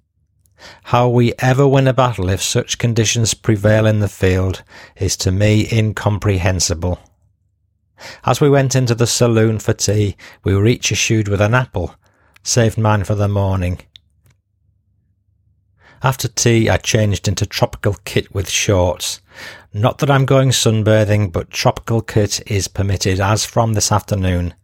How 0.84 1.08
we 1.08 1.32
ever 1.38 1.66
win 1.66 1.88
a 1.88 1.94
battle 1.94 2.28
if 2.28 2.42
such 2.42 2.78
conditions 2.78 3.34
prevail 3.34 3.86
in 3.86 4.00
the 4.00 4.08
field 4.08 4.62
is 4.96 5.16
to 5.18 5.30
me 5.30 5.66
incomprehensible. 5.72 7.00
As 8.24 8.40
we 8.40 8.50
went 8.50 8.74
into 8.74 8.94
the 8.94 9.06
saloon 9.06 9.58
for 9.58 9.72
tea, 9.72 10.16
we 10.44 10.54
were 10.54 10.66
each 10.66 10.92
issued 10.92 11.28
with 11.28 11.40
an 11.40 11.54
apple, 11.54 11.94
saved 12.42 12.78
mine 12.78 13.04
for 13.04 13.14
the 13.14 13.28
morning. 13.28 13.80
After 16.02 16.28
tea, 16.28 16.70
I 16.70 16.78
changed 16.78 17.28
into 17.28 17.44
tropical 17.44 17.96
kit 18.04 18.34
with 18.34 18.48
shorts. 18.48 19.20
Not 19.74 19.98
that 19.98 20.10
I'm 20.10 20.24
going 20.24 20.48
sunbathing, 20.48 21.30
but 21.30 21.50
tropical 21.50 22.00
kit 22.00 22.40
is 22.50 22.68
permitted 22.68 23.20
as 23.20 23.44
from 23.44 23.74
this 23.74 23.92
afternoon. 23.92 24.54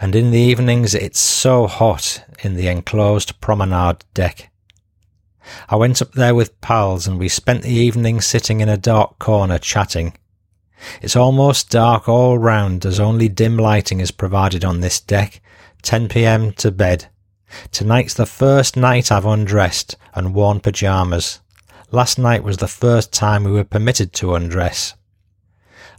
And 0.00 0.14
in 0.14 0.30
the 0.30 0.38
evenings, 0.38 0.94
it's 0.94 1.18
so 1.18 1.66
hot 1.66 2.24
in 2.44 2.54
the 2.54 2.68
enclosed 2.68 3.40
promenade 3.40 4.04
deck. 4.14 4.50
I 5.68 5.76
went 5.76 6.00
up 6.00 6.12
there 6.12 6.34
with 6.34 6.60
pals 6.60 7.08
and 7.08 7.18
we 7.18 7.28
spent 7.28 7.62
the 7.62 7.74
evening 7.74 8.20
sitting 8.20 8.60
in 8.60 8.68
a 8.68 8.76
dark 8.76 9.18
corner 9.18 9.58
chatting. 9.58 10.16
It's 11.02 11.16
almost 11.16 11.70
dark 11.70 12.08
all 12.08 12.38
round 12.38 12.86
as 12.86 13.00
only 13.00 13.28
dim 13.28 13.56
lighting 13.56 14.00
is 14.00 14.10
provided 14.10 14.64
on 14.64 14.80
this 14.80 15.00
deck. 15.00 15.40
10pm 15.82 16.54
to 16.56 16.70
bed. 16.70 17.08
Tonight's 17.72 18.14
the 18.14 18.26
first 18.26 18.76
night 18.76 19.12
I've 19.12 19.26
undressed 19.26 19.96
and 20.14 20.34
worn 20.34 20.60
pyjamas. 20.60 21.40
Last 21.90 22.18
night 22.18 22.42
was 22.42 22.56
the 22.56 22.68
first 22.68 23.12
time 23.12 23.44
we 23.44 23.52
were 23.52 23.64
permitted 23.64 24.12
to 24.14 24.34
undress. 24.34 24.94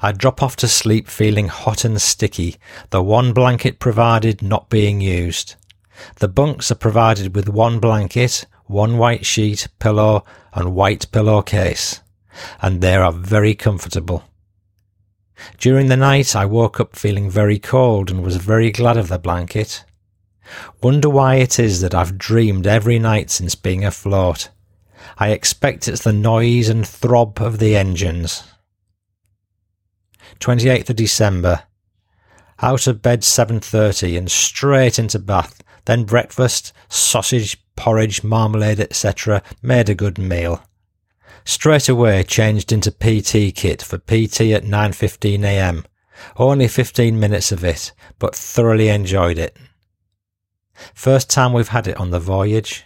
I 0.01 0.11
drop 0.11 0.43
off 0.43 0.55
to 0.57 0.67
sleep 0.67 1.07
feeling 1.07 1.47
hot 1.47 1.85
and 1.85 2.01
sticky, 2.01 2.57
the 2.89 3.01
one 3.01 3.33
blanket 3.33 3.79
provided 3.79 4.41
not 4.41 4.69
being 4.69 4.99
used. 5.01 5.55
The 6.17 6.27
bunks 6.27 6.69
are 6.71 6.75
provided 6.75 7.35
with 7.35 7.47
one 7.47 7.79
blanket, 7.79 8.45
one 8.65 8.97
white 8.97 9.25
sheet, 9.25 9.67
pillow, 9.79 10.25
and 10.53 10.75
white 10.75 11.11
pillowcase, 11.11 12.01
and 12.61 12.81
they 12.81 12.95
are 12.95 13.11
very 13.11 13.55
comfortable. 13.55 14.23
During 15.57 15.87
the 15.87 15.97
night, 15.97 16.35
I 16.35 16.45
woke 16.45 16.79
up 16.79 16.95
feeling 16.95 17.29
very 17.29 17.59
cold 17.59 18.09
and 18.09 18.23
was 18.23 18.37
very 18.37 18.71
glad 18.71 18.97
of 18.97 19.07
the 19.07 19.19
blanket. 19.19 19.83
Wonder 20.81 21.09
why 21.09 21.35
it 21.35 21.59
is 21.59 21.81
that 21.81 21.95
I've 21.95 22.17
dreamed 22.17 22.67
every 22.67 22.99
night 22.99 23.29
since 23.29 23.55
being 23.55 23.85
afloat. 23.85 24.49
I 25.17 25.29
expect 25.29 25.87
it's 25.87 26.03
the 26.03 26.13
noise 26.13 26.69
and 26.69 26.87
throb 26.87 27.41
of 27.41 27.59
the 27.59 27.75
engines. 27.75 28.43
28th 30.39 30.89
of 30.89 30.95
December. 30.95 31.63
Out 32.61 32.87
of 32.87 33.01
bed 33.01 33.21
7.30 33.21 34.17
and 34.17 34.31
straight 34.31 34.97
into 34.97 35.19
bath, 35.19 35.61
then 35.85 36.03
breakfast, 36.03 36.73
sausage, 36.89 37.63
porridge, 37.75 38.23
marmalade, 38.23 38.79
etc. 38.79 39.43
Made 39.61 39.89
a 39.89 39.95
good 39.95 40.17
meal. 40.17 40.63
Straight 41.43 41.89
away 41.89 42.23
changed 42.23 42.71
into 42.71 42.91
PT 42.91 43.55
kit 43.55 43.81
for 43.81 43.97
PT 43.97 44.51
at 44.51 44.63
9.15am. 44.63 45.85
Only 46.37 46.67
15 46.67 47.19
minutes 47.19 47.51
of 47.51 47.63
it, 47.63 47.91
but 48.17 48.35
thoroughly 48.35 48.89
enjoyed 48.89 49.37
it. 49.37 49.55
First 50.93 51.29
time 51.29 51.53
we've 51.53 51.69
had 51.69 51.87
it 51.87 51.97
on 51.97 52.11
the 52.11 52.19
voyage. 52.19 52.85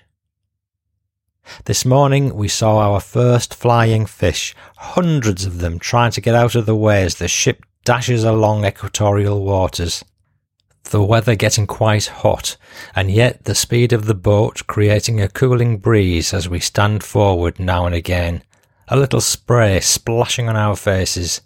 This 1.65 1.83
morning 1.83 2.35
we 2.35 2.47
saw 2.47 2.77
our 2.77 2.99
first 2.99 3.55
flying 3.55 4.05
fish, 4.05 4.55
hundreds 4.77 5.45
of 5.45 5.59
them 5.59 5.79
trying 5.79 6.11
to 6.11 6.21
get 6.21 6.35
out 6.35 6.55
of 6.55 6.65
the 6.65 6.75
way 6.75 7.03
as 7.03 7.15
the 7.15 7.27
ship 7.27 7.65
dashes 7.83 8.23
along 8.23 8.65
equatorial 8.65 9.43
waters. 9.43 10.03
The 10.83 11.03
weather 11.03 11.35
getting 11.35 11.67
quite 11.67 12.07
hot, 12.07 12.55
and 12.95 13.11
yet 13.11 13.45
the 13.45 13.55
speed 13.55 13.93
of 13.93 14.05
the 14.05 14.15
boat 14.15 14.65
creating 14.67 15.21
a 15.21 15.27
cooling 15.27 15.77
breeze 15.77 16.33
as 16.33 16.49
we 16.49 16.59
stand 16.59 17.03
forward 17.03 17.59
now 17.59 17.85
and 17.85 17.95
again. 17.95 18.43
A 18.87 18.97
little 18.97 19.21
spray 19.21 19.79
splashing 19.81 20.49
on 20.49 20.55
our 20.55 20.75
faces. 20.75 21.41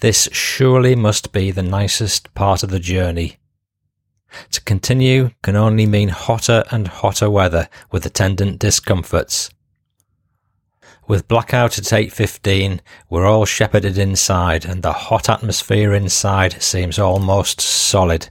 This 0.00 0.28
surely 0.32 0.94
must 0.94 1.32
be 1.32 1.50
the 1.50 1.62
nicest 1.62 2.34
part 2.34 2.62
of 2.62 2.70
the 2.70 2.80
journey. 2.80 3.38
To 4.52 4.60
continue 4.62 5.30
can 5.42 5.56
only 5.56 5.86
mean 5.86 6.08
hotter 6.08 6.64
and 6.70 6.88
hotter 6.88 7.28
weather 7.28 7.68
with 7.90 8.06
attendant 8.06 8.58
discomforts. 8.58 9.50
With 11.08 11.28
blackout 11.28 11.78
at 11.78 11.84
8.15, 11.84 12.80
we're 13.10 13.26
all 13.26 13.44
shepherded 13.44 13.98
inside 13.98 14.64
and 14.64 14.82
the 14.82 14.92
hot 14.92 15.28
atmosphere 15.28 15.92
inside 15.92 16.62
seems 16.62 16.98
almost 16.98 17.60
solid. 17.60 18.30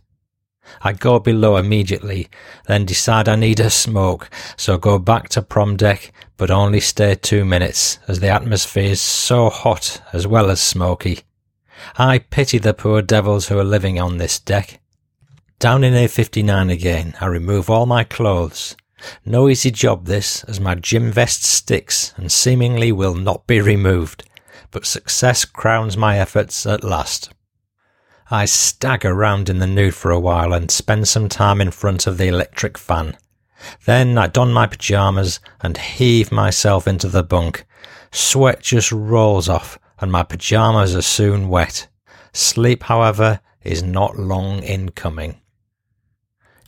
I 0.81 0.93
go 0.93 1.19
below 1.19 1.57
immediately, 1.57 2.29
then 2.67 2.85
decide 2.85 3.27
I 3.27 3.35
need 3.35 3.59
a 3.59 3.69
smoke, 3.69 4.29
so 4.55 4.77
go 4.77 4.97
back 4.99 5.27
to 5.29 5.41
prom 5.41 5.75
deck, 5.75 6.13
but 6.37 6.49
only 6.49 6.79
stay 6.79 7.15
two 7.15 7.43
minutes, 7.43 7.99
as 8.07 8.19
the 8.19 8.29
atmosphere 8.29 8.91
is 8.91 9.01
so 9.01 9.49
hot 9.49 10.01
as 10.13 10.25
well 10.25 10.49
as 10.49 10.61
smoky. 10.61 11.19
I 11.97 12.19
pity 12.19 12.57
the 12.57 12.73
poor 12.73 13.01
devils 13.01 13.47
who 13.47 13.59
are 13.59 13.65
living 13.65 13.99
on 13.99 14.17
this 14.17 14.39
deck. 14.39 14.79
Down 15.61 15.83
in 15.83 15.93
A59 15.93 16.71
again, 16.71 17.13
I 17.21 17.27
remove 17.27 17.69
all 17.69 17.85
my 17.85 18.03
clothes. 18.03 18.75
No 19.23 19.47
easy 19.47 19.69
job 19.69 20.07
this, 20.07 20.43
as 20.45 20.59
my 20.59 20.73
gym 20.73 21.11
vest 21.11 21.43
sticks 21.43 22.15
and 22.17 22.31
seemingly 22.31 22.91
will 22.91 23.13
not 23.13 23.45
be 23.45 23.61
removed, 23.61 24.27
but 24.71 24.87
success 24.87 25.45
crowns 25.45 25.95
my 25.95 26.17
efforts 26.17 26.65
at 26.65 26.83
last. 26.83 27.31
I 28.31 28.45
stagger 28.45 29.13
round 29.13 29.49
in 29.49 29.59
the 29.59 29.67
nude 29.67 29.93
for 29.93 30.09
a 30.09 30.19
while 30.19 30.51
and 30.51 30.71
spend 30.71 31.07
some 31.07 31.29
time 31.29 31.61
in 31.61 31.69
front 31.69 32.07
of 32.07 32.17
the 32.17 32.25
electric 32.25 32.75
fan. 32.75 33.15
Then 33.85 34.17
I 34.17 34.25
don 34.25 34.51
my 34.51 34.65
pyjamas 34.65 35.39
and 35.61 35.77
heave 35.77 36.31
myself 36.31 36.87
into 36.87 37.07
the 37.07 37.21
bunk. 37.21 37.67
Sweat 38.11 38.61
just 38.61 38.91
rolls 38.91 39.47
off 39.47 39.77
and 39.99 40.11
my 40.11 40.23
pyjamas 40.23 40.95
are 40.95 41.03
soon 41.03 41.49
wet. 41.49 41.87
Sleep, 42.33 42.81
however, 42.81 43.41
is 43.61 43.83
not 43.83 44.17
long 44.17 44.63
in 44.63 44.89
coming. 44.89 45.37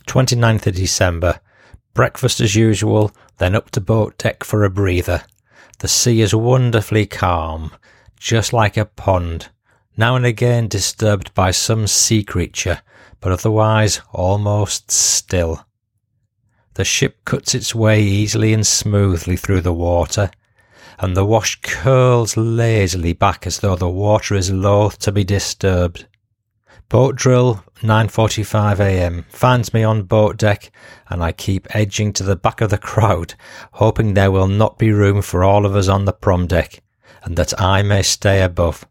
29th 0.06 0.66
of 0.66 0.74
December. 0.74 1.40
Breakfast 1.92 2.40
as 2.40 2.54
usual, 2.54 3.12
then 3.38 3.54
up 3.54 3.70
to 3.70 3.80
boat 3.80 4.18
deck 4.18 4.44
for 4.44 4.64
a 4.64 4.70
breather. 4.70 5.24
The 5.78 5.88
sea 5.88 6.20
is 6.20 6.34
wonderfully 6.34 7.06
calm, 7.06 7.72
just 8.18 8.52
like 8.52 8.76
a 8.76 8.84
pond, 8.84 9.48
now 9.96 10.16
and 10.16 10.24
again 10.24 10.68
disturbed 10.68 11.34
by 11.34 11.50
some 11.50 11.86
sea 11.86 12.24
creature, 12.24 12.80
but 13.20 13.32
otherwise 13.32 14.00
almost 14.12 14.90
still. 14.90 15.66
The 16.74 16.84
ship 16.84 17.24
cuts 17.24 17.54
its 17.54 17.74
way 17.74 18.02
easily 18.02 18.52
and 18.52 18.66
smoothly 18.66 19.36
through 19.36 19.60
the 19.60 19.72
water, 19.72 20.30
and 20.98 21.16
the 21.16 21.24
wash 21.24 21.60
curls 21.62 22.36
lazily 22.36 23.12
back 23.12 23.46
as 23.46 23.60
though 23.60 23.76
the 23.76 23.88
water 23.88 24.34
is 24.34 24.50
loath 24.50 24.98
to 25.00 25.12
be 25.12 25.24
disturbed. 25.24 26.06
Boat 26.94 27.16
drill, 27.16 27.64
9:45 27.80 28.78
a.m. 28.78 29.24
finds 29.28 29.74
me 29.74 29.82
on 29.82 30.04
boat 30.04 30.36
deck 30.36 30.70
and 31.10 31.24
I 31.24 31.32
keep 31.32 31.66
edging 31.74 32.12
to 32.12 32.22
the 32.22 32.36
back 32.36 32.60
of 32.60 32.70
the 32.70 32.78
crowd, 32.78 33.34
hoping 33.72 34.14
there 34.14 34.30
will 34.30 34.46
not 34.46 34.78
be 34.78 34.92
room 34.92 35.20
for 35.20 35.42
all 35.42 35.66
of 35.66 35.74
us 35.74 35.88
on 35.88 36.04
the 36.04 36.12
prom 36.12 36.46
deck 36.46 36.84
and 37.24 37.36
that 37.36 37.60
I 37.60 37.82
may 37.82 38.02
stay 38.02 38.42
above. 38.42 38.86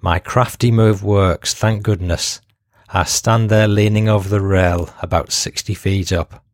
My 0.00 0.18
crafty 0.18 0.72
move 0.72 1.04
works, 1.04 1.54
thank 1.54 1.84
goodness. 1.84 2.40
I 2.88 3.04
stand 3.04 3.50
there 3.50 3.68
leaning 3.68 4.08
over 4.08 4.28
the 4.28 4.40
rail 4.40 4.90
about 5.00 5.30
60 5.30 5.74
feet 5.74 6.10
up. 6.10 6.44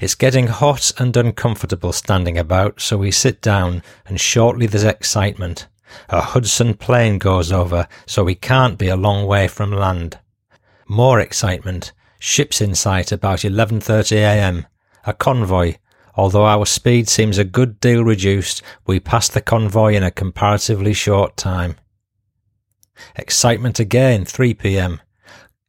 It's 0.00 0.16
getting 0.16 0.48
hot 0.48 0.90
and 0.98 1.16
uncomfortable 1.16 1.92
standing 1.92 2.36
about, 2.36 2.80
so 2.80 2.98
we 2.98 3.12
sit 3.12 3.40
down 3.40 3.84
and 4.04 4.20
shortly 4.20 4.66
there's 4.66 4.82
excitement. 4.82 5.68
A 6.08 6.20
Hudson 6.20 6.74
plane 6.74 7.18
goes 7.18 7.52
over, 7.52 7.88
so 8.06 8.24
we 8.24 8.34
can't 8.34 8.78
be 8.78 8.88
a 8.88 8.96
long 8.96 9.26
way 9.26 9.48
from 9.48 9.72
land. 9.72 10.18
More 10.86 11.20
excitement. 11.20 11.92
Ships 12.18 12.60
in 12.60 12.74
sight 12.74 13.12
about 13.12 13.40
11:30 13.40 14.16
a.m. 14.16 14.66
A 15.04 15.12
convoy. 15.12 15.76
Although 16.14 16.46
our 16.46 16.66
speed 16.66 17.08
seems 17.08 17.38
a 17.38 17.44
good 17.44 17.78
deal 17.78 18.02
reduced, 18.02 18.62
we 18.86 18.98
pass 18.98 19.28
the 19.28 19.40
convoy 19.40 19.94
in 19.94 20.02
a 20.02 20.10
comparatively 20.10 20.92
short 20.92 21.36
time. 21.36 21.76
Excitement 23.14 23.78
again, 23.78 24.24
3 24.24 24.54
p.m. 24.54 25.00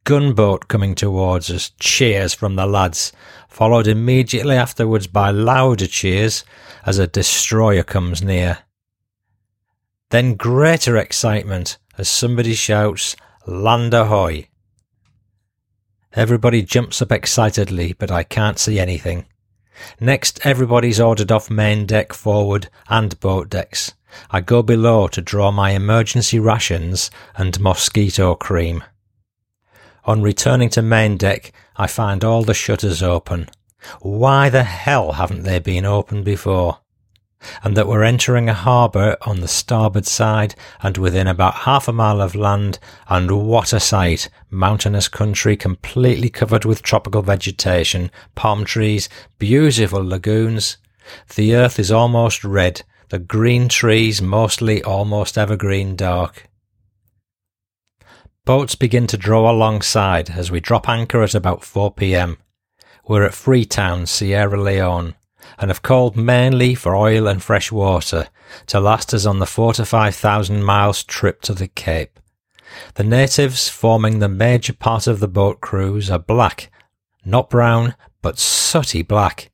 Gunboat 0.04 0.66
coming 0.66 0.94
towards 0.94 1.50
us, 1.50 1.70
cheers 1.78 2.34
from 2.34 2.56
the 2.56 2.66
lads, 2.66 3.12
followed 3.48 3.86
immediately 3.86 4.56
afterwards 4.56 5.06
by 5.06 5.30
louder 5.30 5.86
cheers 5.86 6.44
as 6.84 6.98
a 6.98 7.06
destroyer 7.06 7.84
comes 7.84 8.22
near. 8.22 8.58
Then 10.10 10.34
greater 10.34 10.96
excitement 10.96 11.78
as 11.96 12.08
somebody 12.08 12.54
shouts, 12.54 13.16
Land 13.46 13.94
ahoy! 13.94 14.48
Everybody 16.12 16.62
jumps 16.62 17.00
up 17.00 17.12
excitedly, 17.12 17.92
but 17.92 18.10
I 18.10 18.24
can't 18.24 18.58
see 18.58 18.80
anything. 18.80 19.26
Next, 20.00 20.44
everybody's 20.44 21.00
ordered 21.00 21.30
off 21.30 21.48
main 21.48 21.86
deck 21.86 22.12
forward 22.12 22.68
and 22.88 23.18
boat 23.20 23.48
decks. 23.48 23.94
I 24.30 24.40
go 24.40 24.62
below 24.62 25.06
to 25.08 25.22
draw 25.22 25.52
my 25.52 25.70
emergency 25.70 26.40
rations 26.40 27.10
and 27.36 27.60
mosquito 27.60 28.34
cream. 28.34 28.82
On 30.04 30.22
returning 30.22 30.70
to 30.70 30.82
main 30.82 31.16
deck, 31.16 31.52
I 31.76 31.86
find 31.86 32.24
all 32.24 32.42
the 32.42 32.52
shutters 32.54 33.02
open. 33.02 33.48
Why 34.00 34.48
the 34.50 34.64
hell 34.64 35.12
haven't 35.12 35.44
they 35.44 35.60
been 35.60 35.86
opened 35.86 36.24
before? 36.24 36.80
And 37.62 37.76
that 37.76 37.86
we're 37.86 38.02
entering 38.02 38.48
a 38.48 38.54
harbour 38.54 39.16
on 39.22 39.40
the 39.40 39.48
starboard 39.48 40.06
side 40.06 40.54
and 40.82 40.96
within 40.96 41.26
about 41.26 41.54
half 41.54 41.88
a 41.88 41.92
mile 41.92 42.20
of 42.20 42.34
land, 42.34 42.78
and 43.08 43.30
what 43.30 43.72
a 43.72 43.80
sight! 43.80 44.28
Mountainous 44.50 45.08
country 45.08 45.56
completely 45.56 46.28
covered 46.28 46.64
with 46.64 46.82
tropical 46.82 47.22
vegetation, 47.22 48.10
palm 48.34 48.64
trees, 48.64 49.08
beautiful 49.38 50.04
lagoons. 50.04 50.76
The 51.34 51.54
earth 51.54 51.78
is 51.78 51.90
almost 51.90 52.44
red, 52.44 52.82
the 53.08 53.18
green 53.18 53.68
trees 53.68 54.20
mostly 54.20 54.82
almost 54.82 55.36
evergreen 55.38 55.96
dark. 55.96 56.48
Boats 58.44 58.74
begin 58.74 59.06
to 59.08 59.16
draw 59.16 59.50
alongside 59.50 60.30
as 60.30 60.50
we 60.50 60.60
drop 60.60 60.88
anchor 60.88 61.22
at 61.22 61.34
about 61.34 61.64
4 61.64 61.92
pm. 61.92 62.38
We're 63.06 63.24
at 63.24 63.34
Freetown, 63.34 64.06
Sierra 64.06 64.60
Leone 64.60 65.14
and 65.58 65.70
have 65.70 65.82
called 65.82 66.16
mainly 66.16 66.74
for 66.74 66.96
oil 66.96 67.26
and 67.26 67.42
fresh 67.42 67.70
water 67.70 68.28
to 68.66 68.80
last 68.80 69.14
us 69.14 69.26
on 69.26 69.38
the 69.38 69.46
four 69.46 69.72
to 69.74 69.84
five 69.84 70.14
thousand 70.14 70.64
miles 70.64 71.04
trip 71.04 71.42
to 71.42 71.54
the 71.54 71.68
Cape. 71.68 72.18
The 72.94 73.04
natives 73.04 73.68
forming 73.68 74.18
the 74.18 74.28
major 74.28 74.72
part 74.72 75.06
of 75.06 75.20
the 75.20 75.28
boat 75.28 75.60
crews 75.60 76.10
are 76.10 76.18
black, 76.18 76.70
not 77.24 77.50
brown, 77.50 77.94
but 78.22 78.38
sooty 78.38 79.02
black. 79.02 79.50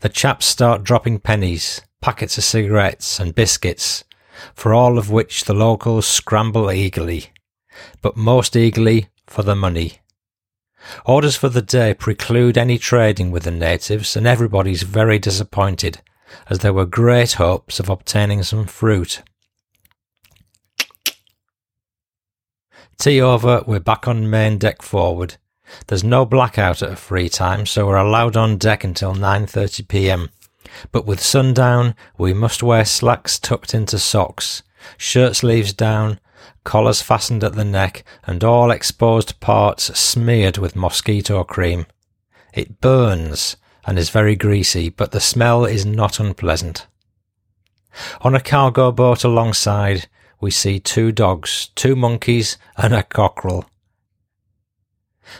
The 0.00 0.08
chaps 0.08 0.46
start 0.46 0.84
dropping 0.84 1.20
pennies, 1.20 1.80
packets 2.00 2.38
of 2.38 2.44
cigarettes 2.44 3.20
and 3.20 3.34
biscuits, 3.34 4.04
for 4.54 4.72
all 4.72 4.98
of 4.98 5.10
which 5.10 5.44
the 5.44 5.54
locals 5.54 6.06
scramble 6.06 6.70
eagerly, 6.70 7.26
but 8.00 8.16
most 8.16 8.56
eagerly 8.56 9.08
for 9.26 9.42
the 9.42 9.54
money. 9.54 9.99
Orders 11.04 11.36
for 11.36 11.48
the 11.48 11.62
day 11.62 11.94
preclude 11.94 12.56
any 12.56 12.78
trading 12.78 13.30
with 13.30 13.44
the 13.44 13.50
natives, 13.50 14.16
and 14.16 14.26
everybody's 14.26 14.82
very 14.82 15.18
disappointed, 15.18 16.00
as 16.48 16.60
there 16.60 16.72
were 16.72 16.86
great 16.86 17.32
hopes 17.32 17.80
of 17.80 17.88
obtaining 17.88 18.42
some 18.42 18.66
fruit. 18.66 19.22
Tea 22.98 23.20
over, 23.20 23.62
we're 23.66 23.80
back 23.80 24.06
on 24.06 24.28
main 24.28 24.58
deck 24.58 24.82
forward. 24.82 25.36
There's 25.86 26.04
no 26.04 26.26
blackout 26.26 26.82
at 26.82 26.92
a 26.92 26.96
free 26.96 27.28
time, 27.28 27.64
so 27.64 27.86
we're 27.86 27.96
allowed 27.96 28.36
on 28.36 28.58
deck 28.58 28.84
until 28.84 29.14
9:30 29.14 29.88
p.m. 29.88 30.30
But 30.92 31.06
with 31.06 31.20
sundown, 31.20 31.94
we 32.18 32.34
must 32.34 32.62
wear 32.62 32.84
slacks 32.84 33.38
tucked 33.38 33.74
into 33.74 33.98
socks, 33.98 34.62
shirt 34.96 35.36
sleeves 35.36 35.72
down, 35.72 36.20
collars 36.64 37.02
fastened 37.02 37.44
at 37.44 37.54
the 37.54 37.64
neck, 37.64 38.04
and 38.24 38.42
all 38.44 38.70
exposed 38.70 39.40
parts 39.40 39.98
smeared 39.98 40.58
with 40.58 40.76
mosquito 40.76 41.44
cream. 41.44 41.86
It 42.52 42.80
burns 42.80 43.56
and 43.86 43.98
is 43.98 44.10
very 44.10 44.36
greasy, 44.36 44.88
but 44.88 45.12
the 45.12 45.20
smell 45.20 45.64
is 45.64 45.86
not 45.86 46.20
unpleasant. 46.20 46.86
On 48.20 48.34
a 48.34 48.40
cargo 48.40 48.92
boat 48.92 49.24
alongside, 49.24 50.08
we 50.40 50.50
see 50.50 50.78
two 50.78 51.12
dogs, 51.12 51.70
two 51.74 51.96
monkeys, 51.96 52.56
and 52.76 52.94
a 52.94 53.02
cockerel. 53.02 53.68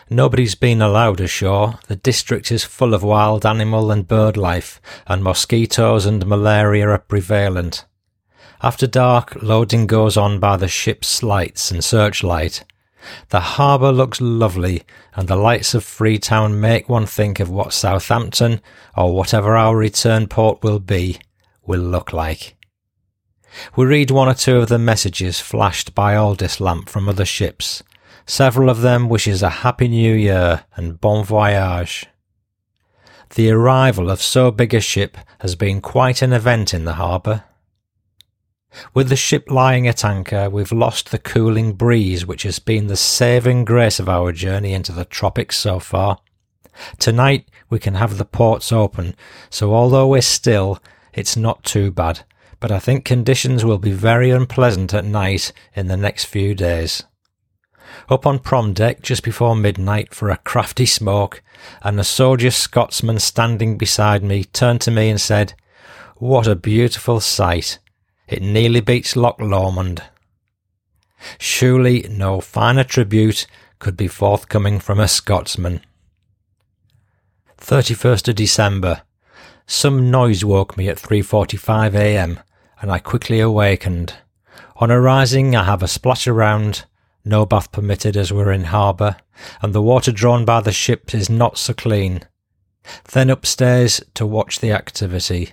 Nobody's 0.08 0.54
been 0.54 0.82
allowed 0.82 1.20
ashore. 1.20 1.78
The 1.88 1.96
district 1.96 2.52
is 2.52 2.64
full 2.64 2.94
of 2.94 3.02
wild 3.02 3.44
animal 3.44 3.90
and 3.90 4.06
bird 4.06 4.36
life, 4.36 4.80
and 5.06 5.22
mosquitoes 5.22 6.06
and 6.06 6.26
malaria 6.26 6.88
are 6.88 6.98
prevalent. 6.98 7.84
After 8.62 8.86
dark, 8.86 9.42
loading 9.42 9.86
goes 9.86 10.18
on 10.18 10.38
by 10.38 10.58
the 10.58 10.68
ship's 10.68 11.22
lights 11.22 11.70
and 11.70 11.82
searchlight. 11.82 12.64
The 13.30 13.40
harbour 13.40 13.90
looks 13.90 14.20
lovely, 14.20 14.82
and 15.14 15.26
the 15.28 15.36
lights 15.36 15.72
of 15.72 15.82
Freetown 15.82 16.60
make 16.60 16.86
one 16.86 17.06
think 17.06 17.40
of 17.40 17.48
what 17.48 17.72
Southampton, 17.72 18.60
or 18.94 19.14
whatever 19.14 19.56
our 19.56 19.74
return 19.74 20.26
port 20.26 20.62
will 20.62 20.78
be, 20.78 21.18
will 21.64 21.80
look 21.80 22.12
like. 22.12 22.56
We 23.76 23.86
read 23.86 24.10
one 24.10 24.28
or 24.28 24.34
two 24.34 24.58
of 24.58 24.68
the 24.68 24.78
messages 24.78 25.40
flashed 25.40 25.94
by 25.94 26.14
Aldis 26.14 26.60
lamp 26.60 26.90
from 26.90 27.08
other 27.08 27.24
ships. 27.24 27.82
Several 28.26 28.68
of 28.68 28.82
them 28.82 29.08
wishes 29.08 29.42
a 29.42 29.48
happy 29.48 29.88
new 29.88 30.14
year 30.14 30.64
and 30.76 31.00
bon 31.00 31.24
voyage. 31.24 32.06
The 33.34 33.50
arrival 33.50 34.10
of 34.10 34.20
so 34.20 34.50
big 34.50 34.74
a 34.74 34.80
ship 34.80 35.16
has 35.40 35.56
been 35.56 35.80
quite 35.80 36.20
an 36.20 36.34
event 36.34 36.74
in 36.74 36.84
the 36.84 36.94
harbour. 36.94 37.44
With 38.94 39.08
the 39.08 39.16
ship 39.16 39.50
lying 39.50 39.88
at 39.88 40.04
anchor, 40.04 40.48
we've 40.48 40.72
lost 40.72 41.10
the 41.10 41.18
cooling 41.18 41.72
breeze 41.72 42.24
which 42.24 42.44
has 42.44 42.58
been 42.58 42.86
the 42.86 42.96
saving 42.96 43.64
grace 43.64 43.98
of 43.98 44.08
our 44.08 44.32
journey 44.32 44.72
into 44.72 44.92
the 44.92 45.04
tropics 45.04 45.58
so 45.58 45.80
far. 45.80 46.18
Tonight 46.98 47.48
we 47.68 47.78
can 47.78 47.94
have 47.94 48.16
the 48.16 48.24
ports 48.24 48.72
open, 48.72 49.14
so 49.50 49.74
although 49.74 50.06
we're 50.06 50.22
still, 50.22 50.80
it's 51.12 51.36
not 51.36 51.64
too 51.64 51.90
bad, 51.90 52.20
but 52.60 52.70
I 52.70 52.78
think 52.78 53.04
conditions 53.04 53.64
will 53.64 53.78
be 53.78 53.92
very 53.92 54.30
unpleasant 54.30 54.94
at 54.94 55.04
night 55.04 55.52
in 55.74 55.88
the 55.88 55.96
next 55.96 56.26
few 56.26 56.54
days. 56.54 57.04
Up 58.08 58.26
on 58.26 58.38
prom 58.38 58.72
deck 58.72 59.02
just 59.02 59.24
before 59.24 59.56
midnight 59.56 60.14
for 60.14 60.30
a 60.30 60.36
crafty 60.36 60.86
smoke, 60.86 61.42
and 61.82 61.98
a 61.98 62.04
soldier 62.04 62.50
Scotsman 62.50 63.18
standing 63.18 63.76
beside 63.76 64.22
me 64.22 64.44
turned 64.44 64.80
to 64.82 64.90
me 64.90 65.10
and 65.10 65.20
said, 65.20 65.54
What 66.16 66.46
a 66.46 66.54
beautiful 66.54 67.18
sight! 67.18 67.78
It 68.30 68.42
nearly 68.42 68.80
beats 68.80 69.16
Loch 69.16 69.40
Lomond. 69.40 70.04
Surely 71.36 72.06
no 72.08 72.40
finer 72.40 72.84
tribute 72.84 73.48
could 73.80 73.96
be 73.96 74.06
forthcoming 74.06 74.78
from 74.78 75.00
a 75.00 75.08
Scotsman. 75.08 75.80
31st 77.58 78.28
of 78.28 78.36
December. 78.36 79.02
Some 79.66 80.12
noise 80.12 80.44
woke 80.44 80.76
me 80.76 80.88
at 80.88 80.96
3.45 80.96 81.94
a.m. 81.96 82.38
and 82.80 82.92
I 82.92 83.00
quickly 83.00 83.40
awakened. 83.40 84.14
On 84.76 84.92
arising, 84.92 85.56
I 85.56 85.64
have 85.64 85.82
a 85.82 85.88
splash 85.88 86.28
around, 86.28 86.84
no 87.24 87.44
bath 87.44 87.72
permitted 87.72 88.16
as 88.16 88.32
we're 88.32 88.52
in 88.52 88.64
harbour, 88.64 89.16
and 89.60 89.74
the 89.74 89.82
water 89.82 90.12
drawn 90.12 90.44
by 90.44 90.60
the 90.60 90.72
ship 90.72 91.12
is 91.14 91.28
not 91.28 91.58
so 91.58 91.74
clean. 91.74 92.22
Then 93.10 93.28
upstairs 93.28 94.00
to 94.14 94.24
watch 94.24 94.60
the 94.60 94.70
activity. 94.70 95.52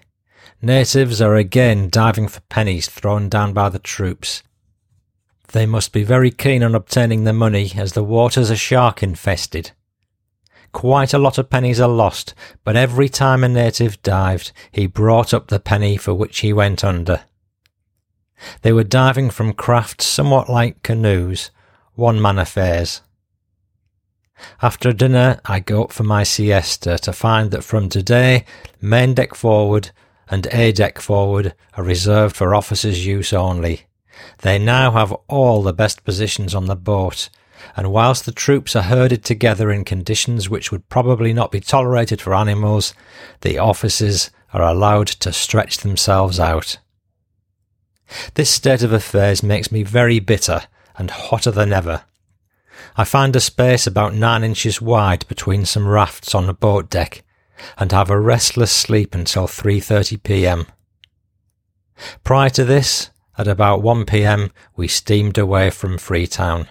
Natives 0.61 1.21
are 1.21 1.35
again 1.35 1.87
diving 1.89 2.27
for 2.27 2.41
pennies 2.41 2.89
thrown 2.89 3.29
down 3.29 3.53
by 3.53 3.69
the 3.69 3.79
troops. 3.79 4.41
They 5.49 5.67
must 5.67 5.93
be 5.93 6.03
very 6.03 6.31
keen 6.31 6.63
on 6.63 6.73
obtaining 6.73 7.23
the 7.23 7.33
money 7.33 7.73
as 7.75 7.93
the 7.93 8.03
waters 8.03 8.49
are 8.49 8.55
shark 8.55 9.03
infested. 9.03 9.71
Quite 10.71 11.13
a 11.13 11.19
lot 11.19 11.37
of 11.37 11.49
pennies 11.49 11.79
are 11.79 11.87
lost, 11.87 12.33
but 12.63 12.75
every 12.75 13.07
time 13.07 13.43
a 13.43 13.49
native 13.49 14.01
dived, 14.01 14.51
he 14.71 14.87
brought 14.87 15.33
up 15.33 15.47
the 15.47 15.59
penny 15.59 15.95
for 15.95 16.13
which 16.13 16.39
he 16.39 16.51
went 16.51 16.83
under. 16.83 17.21
They 18.63 18.73
were 18.73 18.83
diving 18.83 19.29
from 19.29 19.53
craft 19.53 20.01
somewhat 20.01 20.49
like 20.49 20.83
canoes, 20.83 21.51
one 21.93 22.21
man 22.21 22.39
affairs. 22.39 23.01
After 24.61 24.91
dinner, 24.91 25.39
I 25.45 25.59
go 25.59 25.83
up 25.83 25.91
for 25.91 26.03
my 26.03 26.23
siesta 26.23 26.97
to 26.99 27.13
find 27.13 27.51
that 27.51 27.63
from 27.63 27.89
today, 27.89 28.45
main 28.81 29.13
deck 29.13 29.33
forward, 29.33 29.91
and 30.29 30.47
A 30.51 30.71
deck 30.71 30.99
forward 30.99 31.53
are 31.75 31.83
reserved 31.83 32.35
for 32.35 32.53
officers' 32.55 33.05
use 33.05 33.33
only. 33.33 33.83
They 34.39 34.59
now 34.59 34.91
have 34.91 35.13
all 35.27 35.61
the 35.61 35.73
best 35.73 36.03
positions 36.03 36.55
on 36.55 36.65
the 36.65 36.75
boat, 36.75 37.29
and 37.75 37.91
whilst 37.91 38.25
the 38.25 38.31
troops 38.31 38.75
are 38.75 38.83
herded 38.83 39.23
together 39.23 39.71
in 39.71 39.85
conditions 39.85 40.49
which 40.49 40.71
would 40.71 40.89
probably 40.89 41.33
not 41.33 41.51
be 41.51 41.59
tolerated 41.59 42.21
for 42.21 42.33
animals, 42.33 42.93
the 43.41 43.57
officers 43.57 44.31
are 44.53 44.63
allowed 44.63 45.07
to 45.07 45.33
stretch 45.33 45.79
themselves 45.79 46.39
out. 46.39 46.79
This 48.35 48.49
state 48.49 48.83
of 48.83 48.93
affairs 48.93 49.43
makes 49.43 49.71
me 49.71 49.83
very 49.83 50.19
bitter 50.19 50.63
and 50.97 51.11
hotter 51.11 51.51
than 51.51 51.73
ever. 51.73 52.03
I 52.95 53.03
find 53.03 53.35
a 53.35 53.39
space 53.39 53.85
about 53.85 54.13
nine 54.13 54.43
inches 54.43 54.81
wide 54.81 55.27
between 55.27 55.65
some 55.65 55.87
rafts 55.87 56.33
on 56.33 56.47
the 56.47 56.53
boat 56.53 56.89
deck, 56.89 57.23
and 57.77 57.91
have 57.91 58.09
a 58.09 58.19
restless 58.19 58.71
sleep 58.71 59.13
until 59.13 59.47
3:30 59.47 60.23
p.m. 60.23 60.67
Prior 62.23 62.49
to 62.51 62.63
this, 62.63 63.09
at 63.37 63.47
about 63.47 63.81
1 63.81 64.05
p.m., 64.05 64.51
we 64.75 64.87
steamed 64.87 65.37
away 65.37 65.69
from 65.69 65.97
Freetown. 65.97 66.67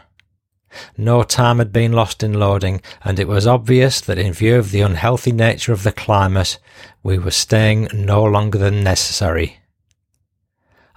No 0.96 1.22
time 1.22 1.58
had 1.58 1.72
been 1.72 1.92
lost 1.92 2.22
in 2.22 2.34
loading, 2.34 2.82
and 3.04 3.18
it 3.18 3.28
was 3.28 3.46
obvious 3.46 4.00
that 4.00 4.18
in 4.18 4.32
view 4.32 4.56
of 4.56 4.70
the 4.70 4.82
unhealthy 4.82 5.32
nature 5.32 5.72
of 5.72 5.84
the 5.84 5.92
climate, 5.92 6.58
we 7.02 7.18
were 7.18 7.30
staying 7.30 7.88
no 7.94 8.22
longer 8.22 8.58
than 8.58 8.84
necessary. 8.84 9.60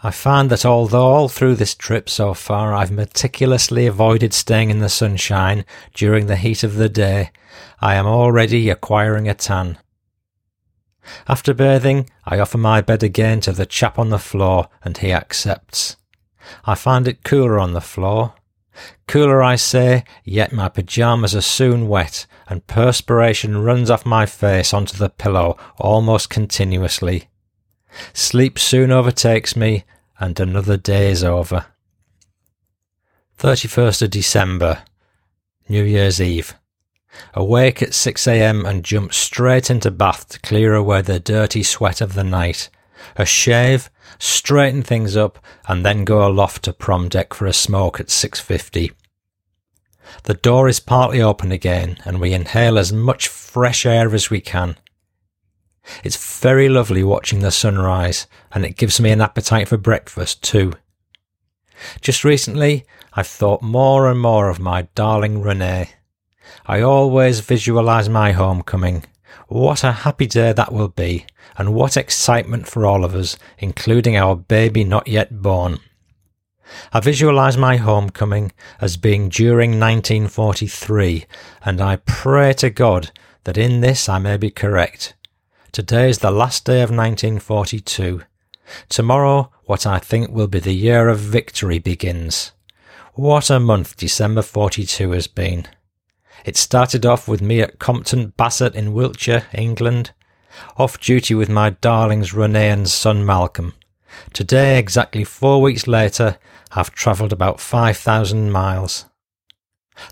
I 0.01 0.11
find 0.11 0.49
that 0.49 0.65
although 0.65 1.07
all 1.07 1.27
through 1.27 1.55
this 1.55 1.75
trip 1.75 2.07
so 2.07 2.33
far 2.33 2.73
I've 2.73 2.91
meticulously 2.91 3.85
avoided 3.85 4.33
staying 4.33 4.69
in 4.69 4.79
the 4.79 4.87
sunshine 4.87 5.65
during 5.93 6.27
the 6.27 6.37
heat 6.37 6.63
of 6.63 6.75
the 6.75 6.87
day, 6.87 7.31
I 7.81 7.95
am 7.95 8.07
already 8.07 8.69
acquiring 8.69 9.27
a 9.27 9.33
tan. 9.33 9.77
After 11.27 11.53
bathing, 11.53 12.09
I 12.23 12.39
offer 12.39 12.57
my 12.57 12.79
bed 12.79 13.03
again 13.03 13.41
to 13.41 13.51
the 13.51 13.65
chap 13.65 13.99
on 13.99 14.09
the 14.09 14.19
floor 14.19 14.69
and 14.83 14.97
he 14.97 15.11
accepts. 15.11 15.97
I 16.63 16.75
find 16.75 17.05
it 17.05 17.23
cooler 17.23 17.59
on 17.59 17.73
the 17.73 17.81
floor. 17.81 18.35
Cooler, 19.07 19.43
I 19.43 19.57
say, 19.57 20.05
yet 20.23 20.53
my 20.53 20.69
pyjamas 20.69 21.35
are 21.35 21.41
soon 21.41 21.89
wet 21.89 22.25
and 22.47 22.65
perspiration 22.67 23.63
runs 23.63 23.89
off 23.89 24.05
my 24.05 24.25
face 24.25 24.73
onto 24.73 24.97
the 24.97 25.09
pillow 25.09 25.57
almost 25.77 26.29
continuously. 26.29 27.27
Sleep 28.13 28.59
soon 28.59 28.91
overtakes 28.91 29.55
me, 29.55 29.85
and 30.19 30.39
another 30.39 30.77
day 30.77 31.09
is 31.11 31.23
over. 31.23 31.65
31st 33.37 34.01
of 34.01 34.09
December, 34.09 34.83
New 35.67 35.83
Year's 35.83 36.21
Eve. 36.21 36.55
Awake 37.33 37.81
at 37.81 37.89
6am 37.89 38.67
and 38.67 38.83
jump 38.83 39.13
straight 39.13 39.69
into 39.69 39.91
bath 39.91 40.27
to 40.29 40.39
clear 40.39 40.75
away 40.75 41.01
the 41.01 41.19
dirty 41.19 41.63
sweat 41.63 42.01
of 42.01 42.13
the 42.13 42.23
night. 42.23 42.69
A 43.15 43.25
shave, 43.25 43.89
straighten 44.19 44.83
things 44.83 45.15
up, 45.15 45.39
and 45.67 45.85
then 45.85 46.03
go 46.03 46.27
aloft 46.27 46.63
to 46.63 46.73
prom 46.73 47.07
deck 47.07 47.33
for 47.33 47.45
a 47.45 47.53
smoke 47.53 47.99
at 47.99 48.07
6.50. 48.07 48.91
The 50.23 50.33
door 50.33 50.67
is 50.67 50.79
partly 50.79 51.21
open 51.21 51.51
again, 51.51 51.97
and 52.03 52.19
we 52.19 52.33
inhale 52.33 52.77
as 52.77 52.91
much 52.91 53.27
fresh 53.27 53.85
air 53.85 54.13
as 54.13 54.29
we 54.29 54.41
can. 54.41 54.75
It's 56.03 56.39
very 56.39 56.69
lovely 56.69 57.03
watching 57.03 57.39
the 57.39 57.51
sunrise, 57.51 58.27
and 58.51 58.65
it 58.65 58.77
gives 58.77 58.99
me 58.99 59.11
an 59.11 59.21
appetite 59.21 59.67
for 59.67 59.77
breakfast 59.77 60.43
too. 60.43 60.73
Just 62.01 62.23
recently, 62.23 62.85
I've 63.13 63.27
thought 63.27 63.61
more 63.61 64.09
and 64.09 64.19
more 64.19 64.49
of 64.49 64.59
my 64.59 64.83
darling 64.95 65.41
Renee. 65.41 65.91
I 66.65 66.81
always 66.81 67.39
visualize 67.39 68.09
my 68.09 68.31
homecoming. 68.31 69.05
What 69.47 69.83
a 69.83 69.91
happy 69.91 70.27
day 70.27 70.53
that 70.53 70.71
will 70.73 70.89
be, 70.89 71.25
and 71.57 71.73
what 71.73 71.97
excitement 71.97 72.67
for 72.67 72.85
all 72.85 73.03
of 73.03 73.15
us, 73.15 73.37
including 73.57 74.15
our 74.15 74.35
baby 74.35 74.83
not 74.83 75.07
yet 75.07 75.41
born. 75.41 75.79
I 76.93 76.99
visualize 76.99 77.57
my 77.57 77.77
homecoming 77.77 78.51
as 78.79 78.97
being 78.97 79.29
during 79.29 79.79
1943, 79.79 81.25
and 81.65 81.81
I 81.81 81.95
pray 81.95 82.53
to 82.53 82.69
God 82.69 83.11
that 83.45 83.57
in 83.57 83.81
this 83.81 84.07
I 84.07 84.19
may 84.19 84.37
be 84.37 84.51
correct. 84.51 85.15
Today 85.71 86.09
is 86.09 86.17
the 86.17 86.31
last 86.31 86.65
day 86.65 86.81
of 86.81 86.89
1942. 86.89 88.23
Tomorrow, 88.89 89.51
what 89.65 89.85
I 89.85 89.99
think 89.99 90.31
will 90.31 90.47
be 90.47 90.59
the 90.59 90.73
year 90.73 91.09
of 91.09 91.19
victory 91.19 91.77
begins. 91.77 92.53
What 93.13 93.51
a 93.51 93.59
month 93.59 93.95
December 93.95 94.41
42 94.41 95.11
has 95.11 95.27
been. 95.27 95.67
It 96.43 96.57
started 96.57 97.05
off 97.05 97.27
with 97.27 97.41
me 97.43 97.61
at 97.61 97.77
Compton 97.77 98.33
Bassett 98.35 98.73
in 98.73 98.93
Wiltshire, 98.93 99.45
England, 99.53 100.11
off 100.75 100.99
duty 100.99 101.35
with 101.35 101.49
my 101.49 101.69
darlings 101.69 102.33
Renee 102.33 102.71
and 102.71 102.89
son 102.89 103.23
Malcolm. 103.23 103.73
Today, 104.33 104.79
exactly 104.79 105.23
four 105.23 105.61
weeks 105.61 105.85
later, 105.85 106.39
I've 106.71 106.95
travelled 106.95 107.31
about 107.31 107.59
5,000 107.59 108.51
miles. 108.51 109.05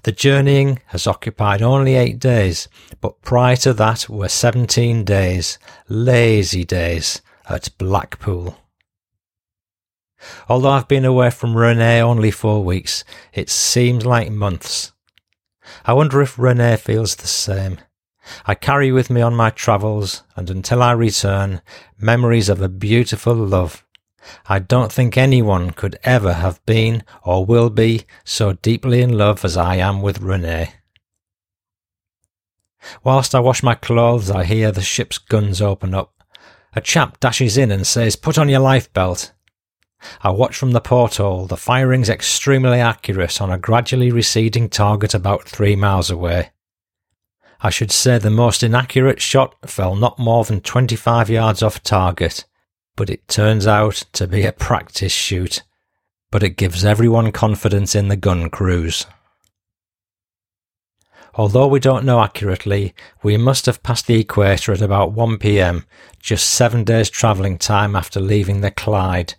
The 0.03 0.11
journeying 0.11 0.79
has 0.87 1.07
occupied 1.07 1.61
only 1.61 1.95
eight 1.95 2.19
days, 2.19 2.67
but 3.01 3.21
prior 3.21 3.55
to 3.57 3.73
that 3.73 4.09
were 4.09 4.29
17 4.29 5.03
days, 5.03 5.57
lazy 5.87 6.63
days, 6.63 7.21
at 7.49 7.69
Blackpool. 7.77 8.57
Although 10.49 10.71
I've 10.71 10.87
been 10.87 11.05
away 11.05 11.29
from 11.29 11.55
Renee 11.55 12.01
only 12.01 12.31
four 12.31 12.63
weeks, 12.63 13.03
it 13.33 13.49
seems 13.49 14.05
like 14.05 14.31
months. 14.31 14.91
I 15.85 15.93
wonder 15.93 16.21
if 16.21 16.39
Renee 16.39 16.77
feels 16.77 17.15
the 17.15 17.27
same. 17.27 17.79
I 18.45 18.55
carry 18.55 18.91
with 18.91 19.09
me 19.09 19.21
on 19.21 19.35
my 19.35 19.51
travels, 19.51 20.23
and 20.35 20.49
until 20.49 20.83
I 20.83 20.91
return, 20.91 21.61
memories 21.97 22.49
of 22.49 22.61
a 22.61 22.69
beautiful 22.69 23.35
love. 23.35 23.85
I 24.47 24.59
don't 24.59 24.91
think 24.91 25.17
anyone 25.17 25.71
could 25.71 25.97
ever 26.03 26.33
have 26.33 26.65
been 26.65 27.03
or 27.23 27.45
will 27.45 27.69
be 27.69 28.05
so 28.23 28.53
deeply 28.53 29.01
in 29.01 29.17
love 29.17 29.45
as 29.45 29.57
I 29.57 29.75
am 29.75 30.01
with 30.01 30.21
Renee. 30.21 30.73
Whilst 33.03 33.35
I 33.35 33.39
wash 33.39 33.63
my 33.63 33.75
clothes, 33.75 34.29
I 34.29 34.43
hear 34.43 34.71
the 34.71 34.81
ship's 34.81 35.17
guns 35.17 35.61
open 35.61 35.93
up. 35.93 36.13
A 36.73 36.81
chap 36.81 37.19
dashes 37.19 37.57
in 37.57 37.71
and 37.71 37.85
says, 37.85 38.15
Put 38.15 38.37
on 38.37 38.49
your 38.49 38.59
life 38.59 38.91
belt. 38.93 39.33
I 40.21 40.29
watch 40.29 40.55
from 40.55 40.71
the 40.71 40.81
porthole. 40.81 41.47
The 41.47 41.57
firing's 41.57 42.09
extremely 42.09 42.79
accurate 42.79 43.41
on 43.41 43.51
a 43.51 43.57
gradually 43.57 44.11
receding 44.11 44.69
target 44.69 45.13
about 45.13 45.47
three 45.47 45.75
miles 45.75 46.09
away. 46.09 46.51
I 47.61 47.71
should 47.71 47.91
say 47.91 48.19
the 48.19 48.29
most 48.29 48.61
inaccurate 48.61 49.19
shot 49.19 49.55
fell 49.67 49.95
not 49.95 50.19
more 50.19 50.43
than 50.43 50.61
25 50.61 51.29
yards 51.29 51.63
off 51.63 51.81
target, 51.81 52.45
but 52.97 53.09
it 53.09 53.25
turns 53.29 53.65
out 53.65 54.03
to 54.11 54.27
be 54.27 54.43
a 54.43 54.51
practice 54.51 55.13
shoot. 55.13 55.63
But 56.29 56.43
it 56.43 56.57
gives 56.57 56.83
everyone 56.83 57.31
confidence 57.31 57.95
in 57.95 58.09
the 58.09 58.17
gun 58.17 58.49
crews. 58.49 59.05
Although 61.35 61.67
we 61.67 61.79
don't 61.79 62.03
know 62.03 62.19
accurately, 62.19 62.93
we 63.23 63.37
must 63.37 63.67
have 63.67 63.83
passed 63.83 64.07
the 64.07 64.19
equator 64.19 64.73
at 64.73 64.81
about 64.81 65.15
1pm, 65.15 65.85
just 66.19 66.49
seven 66.49 66.83
days 66.83 67.09
travelling 67.09 67.57
time 67.59 67.95
after 67.95 68.19
leaving 68.19 68.59
the 68.59 68.71
Clyde. 68.71 69.35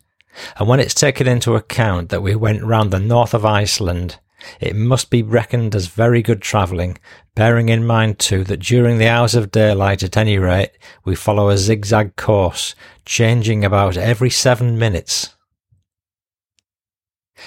And 0.56 0.68
when 0.68 0.78
it's 0.78 0.94
taken 0.94 1.26
into 1.26 1.56
account 1.56 2.10
that 2.10 2.22
we 2.22 2.36
went 2.36 2.62
round 2.62 2.92
the 2.92 3.00
north 3.00 3.34
of 3.34 3.44
Iceland, 3.44 4.18
it 4.60 4.76
must 4.76 5.10
be 5.10 5.22
reckoned 5.22 5.74
as 5.74 5.86
very 5.86 6.22
good 6.22 6.40
travelling, 6.40 6.98
bearing 7.34 7.68
in 7.68 7.86
mind 7.86 8.18
too 8.18 8.44
that 8.44 8.60
during 8.60 8.98
the 8.98 9.08
hours 9.08 9.34
of 9.34 9.50
daylight 9.50 10.02
at 10.02 10.16
any 10.16 10.38
rate, 10.38 10.70
we 11.04 11.14
follow 11.14 11.48
a 11.48 11.58
zigzag 11.58 12.16
course, 12.16 12.74
changing 13.04 13.64
about 13.64 13.96
every 13.96 14.30
seven 14.30 14.78
minutes. 14.78 15.34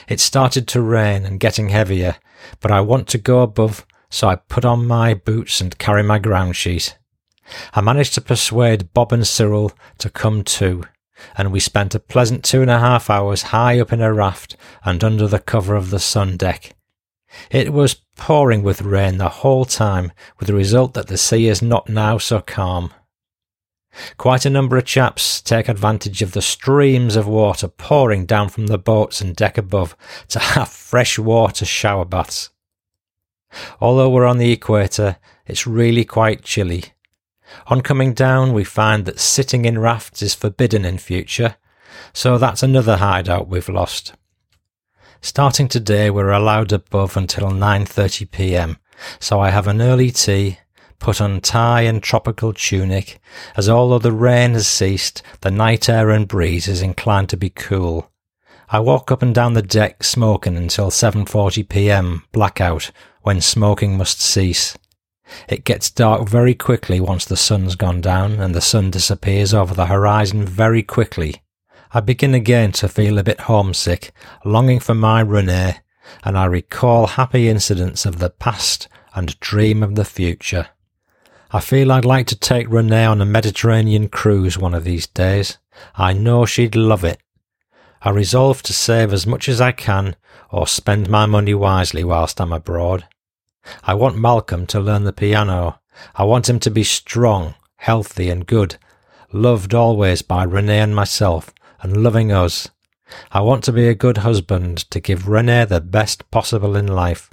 It 0.07 0.19
started 0.19 0.67
to 0.69 0.81
rain 0.81 1.25
and 1.25 1.39
getting 1.39 1.69
heavier, 1.69 2.15
but 2.59 2.71
I 2.71 2.81
want 2.81 3.07
to 3.09 3.17
go 3.17 3.41
above, 3.41 3.85
so 4.09 4.27
I 4.27 4.35
put 4.35 4.65
on 4.65 4.87
my 4.87 5.13
boots 5.13 5.61
and 5.61 5.77
carry 5.77 6.03
my 6.03 6.19
ground 6.19 6.55
sheet. 6.55 6.97
I 7.73 7.81
managed 7.81 8.13
to 8.15 8.21
persuade 8.21 8.93
Bob 8.93 9.11
and 9.11 9.27
Cyril 9.27 9.73
to 9.97 10.09
come 10.09 10.43
too, 10.43 10.83
and 11.37 11.51
we 11.51 11.59
spent 11.59 11.95
a 11.95 11.99
pleasant 11.99 12.43
two 12.43 12.61
and 12.61 12.71
a 12.71 12.79
half 12.79 13.09
hours 13.09 13.43
high 13.43 13.79
up 13.79 13.91
in 13.91 14.01
a 14.01 14.13
raft 14.13 14.55
and 14.83 15.03
under 15.03 15.27
the 15.27 15.39
cover 15.39 15.75
of 15.75 15.89
the 15.89 15.99
sun 15.99 16.37
deck. 16.37 16.73
It 17.49 17.73
was 17.73 18.01
pouring 18.15 18.63
with 18.63 18.81
rain 18.81 19.17
the 19.17 19.29
whole 19.29 19.65
time, 19.65 20.11
with 20.39 20.47
the 20.47 20.53
result 20.53 20.93
that 20.93 21.07
the 21.07 21.17
sea 21.17 21.47
is 21.47 21.61
not 21.61 21.89
now 21.89 22.17
so 22.17 22.41
calm. 22.41 22.93
Quite 24.17 24.45
a 24.45 24.49
number 24.49 24.77
of 24.77 24.85
chaps 24.85 25.41
take 25.41 25.67
advantage 25.67 26.21
of 26.21 26.31
the 26.31 26.41
streams 26.41 27.15
of 27.15 27.27
water 27.27 27.67
pouring 27.67 28.25
down 28.25 28.49
from 28.49 28.67
the 28.67 28.77
boats 28.77 29.19
and 29.19 29.35
deck 29.35 29.57
above 29.57 29.97
to 30.29 30.39
have 30.39 30.69
fresh 30.69 31.19
water 31.19 31.65
shower 31.65 32.05
baths. 32.05 32.49
Although 33.81 34.09
we're 34.09 34.25
on 34.25 34.37
the 34.37 34.51
equator, 34.51 35.17
it's 35.45 35.67
really 35.67 36.05
quite 36.05 36.43
chilly, 36.43 36.93
on 37.67 37.81
coming 37.81 38.13
down, 38.13 38.53
we 38.53 38.63
find 38.63 39.05
that 39.05 39.19
sitting 39.19 39.65
in 39.65 39.79
rafts 39.79 40.21
is 40.21 40.33
forbidden 40.33 40.85
in 40.85 40.97
future, 40.97 41.55
so 42.13 42.37
that's 42.37 42.63
another 42.63 42.97
hideout 42.97 43.47
we've 43.47 43.69
lost. 43.69 44.13
Starting 45.23 45.67
today, 45.67 46.09
we're 46.09 46.31
allowed 46.31 46.73
above 46.73 47.15
until 47.15 47.51
9:30 47.51 48.31
p.m., 48.31 48.77
so 49.19 49.39
I 49.39 49.51
have 49.51 49.67
an 49.67 49.79
early 49.79 50.09
tea, 50.09 50.57
put 50.97 51.21
on 51.21 51.41
tie 51.41 51.81
and 51.81 52.01
tropical 52.01 52.53
tunic, 52.53 53.19
as 53.55 53.69
although 53.69 53.99
the 53.99 54.11
rain 54.11 54.53
has 54.53 54.67
ceased, 54.67 55.21
the 55.41 55.51
night 55.51 55.87
air 55.87 56.09
and 56.09 56.27
breeze 56.27 56.67
is 56.67 56.81
inclined 56.81 57.29
to 57.29 57.37
be 57.37 57.51
cool. 57.51 58.09
I 58.69 58.79
walk 58.79 59.11
up 59.11 59.21
and 59.21 59.33
down 59.33 59.53
the 59.53 59.61
deck 59.61 60.03
smoking 60.03 60.57
until 60.57 60.89
7:40 60.89 61.69
p.m. 61.69 62.23
blackout, 62.31 62.89
when 63.21 63.41
smoking 63.41 63.97
must 63.97 64.21
cease. 64.21 64.75
It 65.47 65.65
gets 65.65 65.91
dark 65.91 66.27
very 66.27 66.55
quickly 66.55 66.99
once 66.99 67.25
the 67.25 67.37
sun's 67.37 67.75
gone 67.75 68.01
down 68.01 68.39
and 68.39 68.55
the 68.55 68.59
sun 68.59 68.89
disappears 68.89 69.53
over 69.53 69.75
the 69.75 69.85
horizon 69.85 70.45
very 70.45 70.81
quickly. 70.81 71.43
I 71.93 71.99
begin 71.99 72.33
again 72.33 72.71
to 72.73 72.87
feel 72.87 73.17
a 73.17 73.23
bit 73.23 73.41
homesick, 73.41 74.13
longing 74.45 74.79
for 74.79 74.95
my 74.95 75.19
Renee, 75.19 75.79
and 76.23 76.37
I 76.37 76.45
recall 76.45 77.05
happy 77.05 77.49
incidents 77.49 78.05
of 78.05 78.19
the 78.19 78.29
past 78.29 78.87
and 79.13 79.37
dream 79.41 79.83
of 79.83 79.95
the 79.95 80.05
future. 80.05 80.69
I 81.51 81.59
feel 81.59 81.91
I'd 81.91 82.05
like 82.05 82.27
to 82.27 82.39
take 82.39 82.69
Renee 82.69 83.03
on 83.03 83.19
a 83.19 83.25
Mediterranean 83.25 84.07
cruise 84.07 84.57
one 84.57 84.73
of 84.73 84.85
these 84.85 85.05
days. 85.05 85.57
I 85.93 86.13
know 86.13 86.45
she'd 86.45 86.77
love 86.77 87.03
it. 87.03 87.19
I 88.01 88.11
resolve 88.11 88.63
to 88.63 88.73
save 88.73 89.11
as 89.11 89.27
much 89.27 89.49
as 89.49 89.59
I 89.59 89.73
can 89.73 90.15
or 90.49 90.67
spend 90.67 91.09
my 91.09 91.25
money 91.25 91.53
wisely 91.53 92.05
whilst 92.05 92.39
I'm 92.39 92.53
abroad. 92.53 93.05
I 93.83 93.95
want 93.95 94.17
Malcolm 94.17 94.65
to 94.67 94.79
learn 94.79 95.03
the 95.03 95.11
piano. 95.11 95.81
I 96.15 96.23
want 96.23 96.47
him 96.47 96.59
to 96.61 96.71
be 96.71 96.85
strong, 96.85 97.55
healthy, 97.75 98.29
and 98.29 98.47
good, 98.47 98.77
loved 99.33 99.73
always 99.73 100.21
by 100.21 100.43
Renee 100.43 100.79
and 100.79 100.95
myself, 100.95 101.53
and 101.81 102.03
loving 102.03 102.31
us. 102.31 102.69
I 103.31 103.41
want 103.41 103.63
to 103.65 103.73
be 103.73 103.87
a 103.87 103.95
good 103.95 104.19
husband 104.19 104.89
to 104.91 104.99
give 104.99 105.27
Renee 105.27 105.65
the 105.65 105.81
best 105.81 106.29
possible 106.31 106.75
in 106.75 106.87
life. 106.87 107.29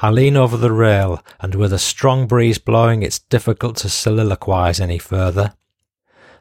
I 0.00 0.10
lean 0.10 0.36
over 0.36 0.56
the 0.56 0.72
rail, 0.72 1.22
and 1.40 1.54
with 1.54 1.72
a 1.72 1.78
strong 1.78 2.26
breeze 2.26 2.58
blowing, 2.58 3.02
it's 3.02 3.18
difficult 3.18 3.76
to 3.78 3.88
soliloquize 3.88 4.80
any 4.80 4.98
further. 4.98 5.54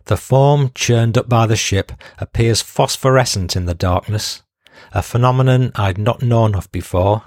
The 0.06 0.18
foam 0.18 0.72
churned 0.76 1.18
up 1.18 1.30
by 1.30 1.48
the 1.48 1.56
ship 1.56 1.92
appears 2.20 2.62
phosphorescent 2.62 3.56
in 3.56 3.66
the 3.66 3.74
darkness, 3.74 4.44
a 4.94 5.02
phenomenon 5.02 5.72
I'd 5.76 5.98
not 5.98 6.22
known 6.22 6.54
of 6.56 6.72
before. 6.72 7.24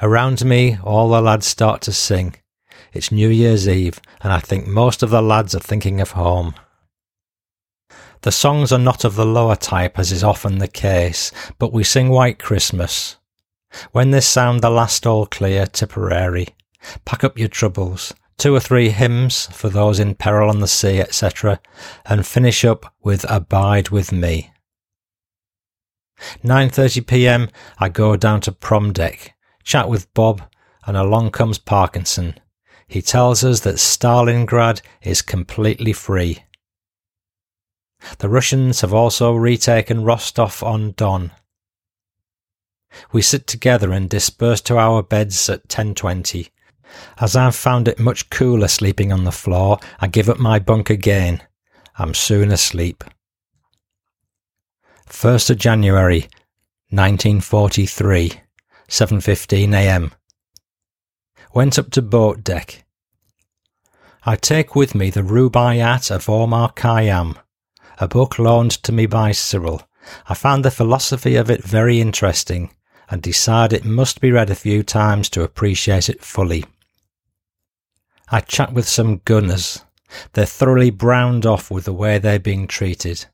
Around 0.00 0.44
me, 0.44 0.78
all 0.82 1.08
the 1.08 1.20
lads 1.20 1.46
start 1.46 1.82
to 1.82 1.92
sing. 1.92 2.36
It's 2.92 3.12
New 3.12 3.28
Year's 3.28 3.68
Eve, 3.68 4.00
and 4.22 4.32
I 4.32 4.38
think 4.38 4.66
most 4.66 5.02
of 5.02 5.10
the 5.10 5.22
lads 5.22 5.54
are 5.54 5.60
thinking 5.60 6.00
of 6.00 6.12
home. 6.12 6.54
The 8.22 8.32
songs 8.32 8.72
are 8.72 8.78
not 8.78 9.04
of 9.04 9.16
the 9.16 9.26
lower 9.26 9.56
type, 9.56 9.98
as 9.98 10.12
is 10.12 10.24
often 10.24 10.58
the 10.58 10.68
case, 10.68 11.32
but 11.58 11.72
we 11.72 11.84
sing 11.84 12.08
White 12.08 12.38
Christmas. 12.38 13.16
When 13.92 14.10
this 14.10 14.26
sound 14.26 14.60
the 14.60 14.70
last 14.70 15.06
all 15.06 15.26
clear, 15.26 15.66
Tipperary, 15.66 16.48
pack 17.04 17.24
up 17.24 17.38
your 17.38 17.48
troubles, 17.48 18.14
two 18.38 18.54
or 18.54 18.60
three 18.60 18.90
hymns 18.90 19.46
for 19.46 19.68
those 19.68 19.98
in 19.98 20.14
peril 20.14 20.50
on 20.50 20.60
the 20.60 20.68
sea, 20.68 21.00
etc., 21.00 21.60
and 22.04 22.26
finish 22.26 22.64
up 22.64 22.94
with 23.02 23.24
Abide 23.28 23.90
with 23.90 24.12
Me. 24.12 24.52
9:30 26.44 27.06
p.m. 27.06 27.48
I 27.78 27.88
go 27.88 28.16
down 28.16 28.40
to 28.42 28.52
prom 28.52 28.92
deck 28.92 29.34
chat 29.64 29.88
with 29.88 30.12
Bob, 30.14 30.42
and 30.86 30.96
along 30.96 31.30
comes 31.30 31.58
Parkinson. 31.58 32.34
he 32.88 33.00
tells 33.00 33.42
us 33.42 33.60
that 33.60 33.76
Stalingrad 33.76 34.82
is 35.00 35.22
completely 35.22 35.92
free. 35.92 36.42
The 38.18 38.28
Russians 38.28 38.80
have 38.80 38.92
also 38.92 39.34
retaken 39.34 40.04
Rostov 40.04 40.62
on 40.62 40.92
Don. 40.96 41.30
We 43.12 43.22
sit 43.22 43.46
together 43.46 43.92
and 43.92 44.08
disperse 44.10 44.60
to 44.62 44.78
our 44.78 45.02
beds 45.02 45.48
at 45.48 45.68
10:20. 45.68 46.50
As 47.18 47.34
I've 47.36 47.56
found 47.56 47.88
it 47.88 47.98
much 47.98 48.28
cooler 48.28 48.68
sleeping 48.68 49.12
on 49.12 49.24
the 49.24 49.32
floor, 49.32 49.78
I 49.98 50.08
give 50.08 50.28
up 50.28 50.38
my 50.38 50.58
bunk 50.58 50.90
again. 50.90 51.42
I'm 51.96 52.14
soon 52.14 52.50
asleep. 52.50 53.04
1st 55.08 55.50
of 55.50 55.58
January 55.58 56.28
1943 56.90 58.40
7:15 58.88 59.74
a.m. 59.74 60.12
Went 61.54 61.78
up 61.78 61.90
to 61.92 62.02
boat 62.02 62.44
deck. 62.44 62.84
I 64.24 64.36
take 64.36 64.74
with 64.74 64.94
me 64.94 65.10
the 65.10 65.22
Rubaiyat 65.22 66.10
of 66.10 66.28
Omar 66.28 66.72
Khayyam, 66.72 67.36
a 68.02 68.08
book 68.08 68.36
loaned 68.36 68.72
to 68.72 68.90
me 68.90 69.06
by 69.06 69.30
Cyril. 69.30 69.80
I 70.28 70.34
found 70.34 70.64
the 70.64 70.72
philosophy 70.72 71.36
of 71.36 71.48
it 71.48 71.62
very 71.62 72.00
interesting 72.00 72.74
and 73.08 73.22
decide 73.22 73.72
it 73.72 73.84
must 73.84 74.20
be 74.20 74.32
read 74.32 74.50
a 74.50 74.56
few 74.56 74.82
times 74.82 75.28
to 75.30 75.44
appreciate 75.44 76.08
it 76.08 76.20
fully. 76.20 76.64
I 78.28 78.40
chat 78.40 78.72
with 78.72 78.88
some 78.88 79.20
gunners. 79.24 79.84
They're 80.32 80.46
thoroughly 80.46 80.90
browned 80.90 81.46
off 81.46 81.70
with 81.70 81.84
the 81.84 81.92
way 81.92 82.18
they're 82.18 82.40
being 82.40 82.66
treated. 82.66 83.26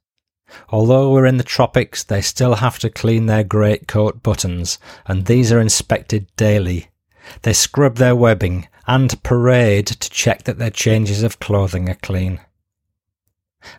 Although 0.68 1.12
we're 1.12 1.24
in 1.24 1.38
the 1.38 1.44
tropics, 1.44 2.04
they 2.04 2.20
still 2.20 2.56
have 2.56 2.78
to 2.80 2.90
clean 2.90 3.24
their 3.24 3.44
greatcoat 3.44 4.22
buttons, 4.22 4.78
and 5.06 5.24
these 5.24 5.50
are 5.50 5.60
inspected 5.60 6.26
daily. 6.36 6.88
They 7.40 7.54
scrub 7.54 7.96
their 7.96 8.16
webbing 8.16 8.68
and 8.86 9.22
parade 9.22 9.86
to 9.86 10.10
check 10.10 10.42
that 10.42 10.58
their 10.58 10.70
changes 10.70 11.22
of 11.22 11.40
clothing 11.40 11.88
are 11.88 11.94
clean. 11.94 12.40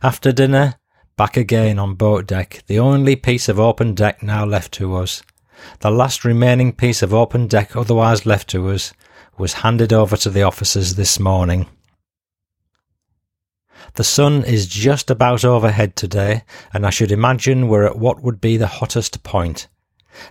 After 0.02 0.32
dinner, 0.32 0.79
back 1.20 1.36
again 1.36 1.78
on 1.78 1.96
boat 1.96 2.26
deck, 2.26 2.64
the 2.68 2.80
only 2.80 3.14
piece 3.14 3.50
of 3.50 3.60
open 3.60 3.94
deck 3.94 4.24
now 4.24 4.46
left 4.46 4.72
to 4.72 4.96
us. 4.96 5.22
The 5.82 5.92
last 5.92 6.24
remaining 6.24 6.72
piece 6.72 7.02
of 7.02 7.14
open 7.14 7.48
deck 7.48 7.76
otherwise 7.76 8.26
left 8.26 8.50
to 8.52 8.70
us 8.70 8.94
was 9.38 9.56
handed 9.56 9.92
over 9.92 10.16
to 10.16 10.30
the 10.30 10.44
officers 10.44 10.96
this 10.96 11.20
morning. 11.20 11.68
The 13.96 14.06
sun 14.06 14.46
is 14.46 14.66
just 14.66 15.12
about 15.12 15.44
overhead 15.44 15.98
today, 15.98 16.44
and 16.72 16.86
I 16.86 16.90
should 16.90 17.12
imagine 17.12 17.68
we're 17.68 17.84
at 17.84 18.00
what 18.00 18.24
would 18.24 18.40
be 18.40 18.56
the 18.56 18.68
hottest 18.68 19.22
point. 19.22 19.68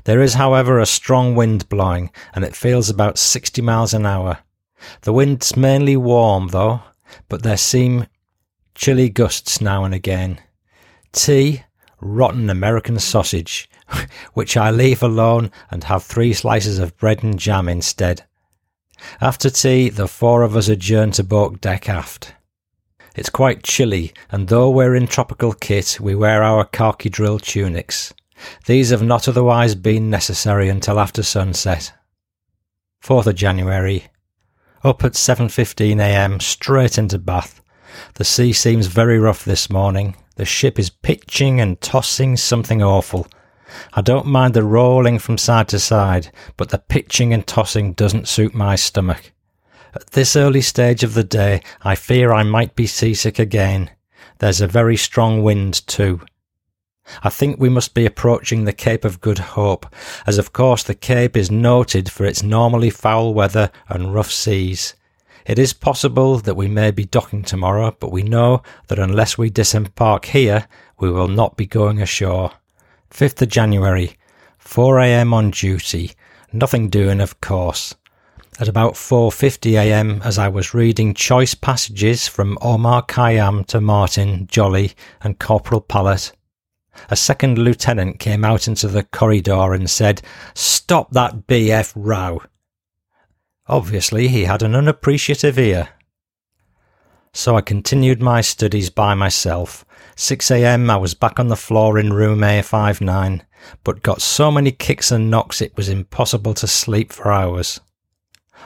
There 0.04 0.22
is, 0.22 0.32
however, 0.32 0.78
a 0.78 0.86
strong 0.86 1.34
wind 1.34 1.68
blowing, 1.68 2.10
and 2.34 2.46
it 2.46 2.56
feels 2.56 2.88
about 2.88 3.18
60 3.18 3.60
miles 3.60 3.92
an 3.92 4.06
hour. 4.06 4.38
The 5.02 5.12
wind's 5.12 5.54
mainly 5.54 5.98
warm, 5.98 6.48
though, 6.48 6.80
but 7.28 7.42
there 7.42 7.58
seem 7.58 8.06
chilly 8.74 9.10
gusts 9.10 9.60
now 9.60 9.84
and 9.84 9.92
again. 9.92 10.40
Tea, 11.12 11.64
rotten 12.00 12.50
American 12.50 12.98
sausage, 12.98 13.68
which 14.34 14.56
I 14.56 14.70
leave 14.70 15.02
alone 15.02 15.50
and 15.70 15.84
have 15.84 16.02
three 16.02 16.32
slices 16.32 16.78
of 16.78 16.96
bread 16.96 17.22
and 17.22 17.38
jam 17.38 17.68
instead. 17.68 18.24
After 19.20 19.50
tea, 19.50 19.88
the 19.90 20.08
four 20.08 20.42
of 20.42 20.56
us 20.56 20.68
adjourn 20.68 21.12
to 21.12 21.24
boat 21.24 21.60
deck 21.60 21.88
aft. 21.88 22.34
It's 23.14 23.30
quite 23.30 23.62
chilly, 23.62 24.12
and 24.30 24.48
though 24.48 24.70
we're 24.70 24.94
in 24.94 25.06
tropical 25.06 25.52
kit, 25.52 25.98
we 26.00 26.14
wear 26.14 26.42
our 26.42 26.64
khaki 26.64 27.08
drill 27.08 27.38
tunics. 27.38 28.12
These 28.66 28.90
have 28.90 29.02
not 29.02 29.28
otherwise 29.28 29.74
been 29.74 30.10
necessary 30.10 30.68
until 30.68 31.00
after 31.00 31.22
sunset. 31.22 31.92
4th 33.02 33.26
of 33.26 33.34
January. 33.34 34.04
Up 34.84 35.02
at 35.02 35.12
7.15am, 35.12 36.40
straight 36.40 36.98
into 36.98 37.18
Bath. 37.18 37.60
The 38.14 38.24
sea 38.24 38.52
seems 38.52 38.86
very 38.86 39.18
rough 39.18 39.44
this 39.44 39.68
morning. 39.68 40.14
The 40.38 40.44
ship 40.44 40.78
is 40.78 40.88
pitching 40.88 41.60
and 41.60 41.80
tossing 41.80 42.36
something 42.36 42.80
awful. 42.80 43.26
I 43.94 44.02
don't 44.02 44.26
mind 44.26 44.54
the 44.54 44.62
rolling 44.62 45.18
from 45.18 45.36
side 45.36 45.66
to 45.70 45.80
side, 45.80 46.30
but 46.56 46.68
the 46.68 46.78
pitching 46.78 47.34
and 47.34 47.44
tossing 47.44 47.92
doesn't 47.94 48.28
suit 48.28 48.54
my 48.54 48.76
stomach. 48.76 49.32
At 49.96 50.12
this 50.12 50.36
early 50.36 50.60
stage 50.60 51.02
of 51.02 51.14
the 51.14 51.24
day, 51.24 51.60
I 51.82 51.96
fear 51.96 52.32
I 52.32 52.44
might 52.44 52.76
be 52.76 52.86
seasick 52.86 53.40
again. 53.40 53.90
There's 54.38 54.60
a 54.60 54.68
very 54.68 54.96
strong 54.96 55.42
wind 55.42 55.84
too. 55.88 56.20
I 57.24 57.30
think 57.30 57.58
we 57.58 57.68
must 57.68 57.92
be 57.92 58.06
approaching 58.06 58.62
the 58.64 58.72
Cape 58.72 59.04
of 59.04 59.20
Good 59.20 59.40
Hope, 59.40 59.92
as 60.24 60.38
of 60.38 60.52
course 60.52 60.84
the 60.84 60.94
Cape 60.94 61.36
is 61.36 61.50
noted 61.50 62.12
for 62.12 62.24
its 62.24 62.44
normally 62.44 62.90
foul 62.90 63.34
weather 63.34 63.72
and 63.88 64.14
rough 64.14 64.30
seas. 64.30 64.94
It 65.48 65.58
is 65.58 65.72
possible 65.72 66.38
that 66.38 66.56
we 66.56 66.68
may 66.68 66.92
be 66.92 67.04
docking 67.04 67.42
tomorrow, 67.42 67.96
but 67.98 68.12
we 68.12 68.22
know 68.22 68.62
that 68.86 68.98
unless 68.98 69.36
we 69.36 69.48
disembark 69.50 70.26
here, 70.26 70.68
we 71.00 71.10
will 71.10 71.26
not 71.26 71.56
be 71.56 71.66
going 71.66 72.00
ashore. 72.00 72.52
5th 73.10 73.42
of 73.42 73.48
January, 73.48 74.18
4am 74.62 75.32
on 75.32 75.50
duty. 75.50 76.12
Nothing 76.52 76.90
doing, 76.90 77.20
of 77.20 77.40
course 77.40 77.94
at 78.60 78.68
about 78.68 78.94
4:50 78.94 79.74
a.m. 79.74 80.20
as 80.24 80.36
I 80.36 80.48
was 80.48 80.74
reading 80.74 81.14
choice 81.14 81.54
passages 81.54 82.26
from 82.26 82.58
Omar 82.60 83.04
Khayyam 83.06 83.64
to 83.66 83.80
Martin, 83.80 84.48
Jolly, 84.50 84.94
and 85.22 85.38
Corporal 85.38 85.80
Pallett. 85.80 86.32
A 87.08 87.14
second 87.14 87.56
lieutenant 87.56 88.18
came 88.18 88.44
out 88.44 88.66
into 88.66 88.88
the 88.88 89.04
corridor 89.04 89.74
and 89.74 89.88
said, 89.88 90.22
"Stop 90.54 91.12
that 91.12 91.46
BF 91.46 91.92
row." 91.94 92.42
Obviously, 93.68 94.28
he 94.28 94.44
had 94.44 94.62
an 94.62 94.74
unappreciative 94.74 95.58
ear. 95.58 95.90
So 97.32 97.56
I 97.56 97.60
continued 97.60 98.22
my 98.22 98.40
studies 98.40 98.88
by 98.88 99.14
myself. 99.14 99.84
6 100.16 100.50
a.m. 100.50 100.88
I 100.90 100.96
was 100.96 101.14
back 101.14 101.38
on 101.38 101.48
the 101.48 101.56
floor 101.56 101.98
in 101.98 102.12
room 102.12 102.40
A59, 102.40 103.42
but 103.84 104.02
got 104.02 104.22
so 104.22 104.50
many 104.50 104.72
kicks 104.72 105.12
and 105.12 105.30
knocks 105.30 105.60
it 105.60 105.76
was 105.76 105.88
impossible 105.88 106.54
to 106.54 106.66
sleep 106.66 107.12
for 107.12 107.30
hours. 107.30 107.80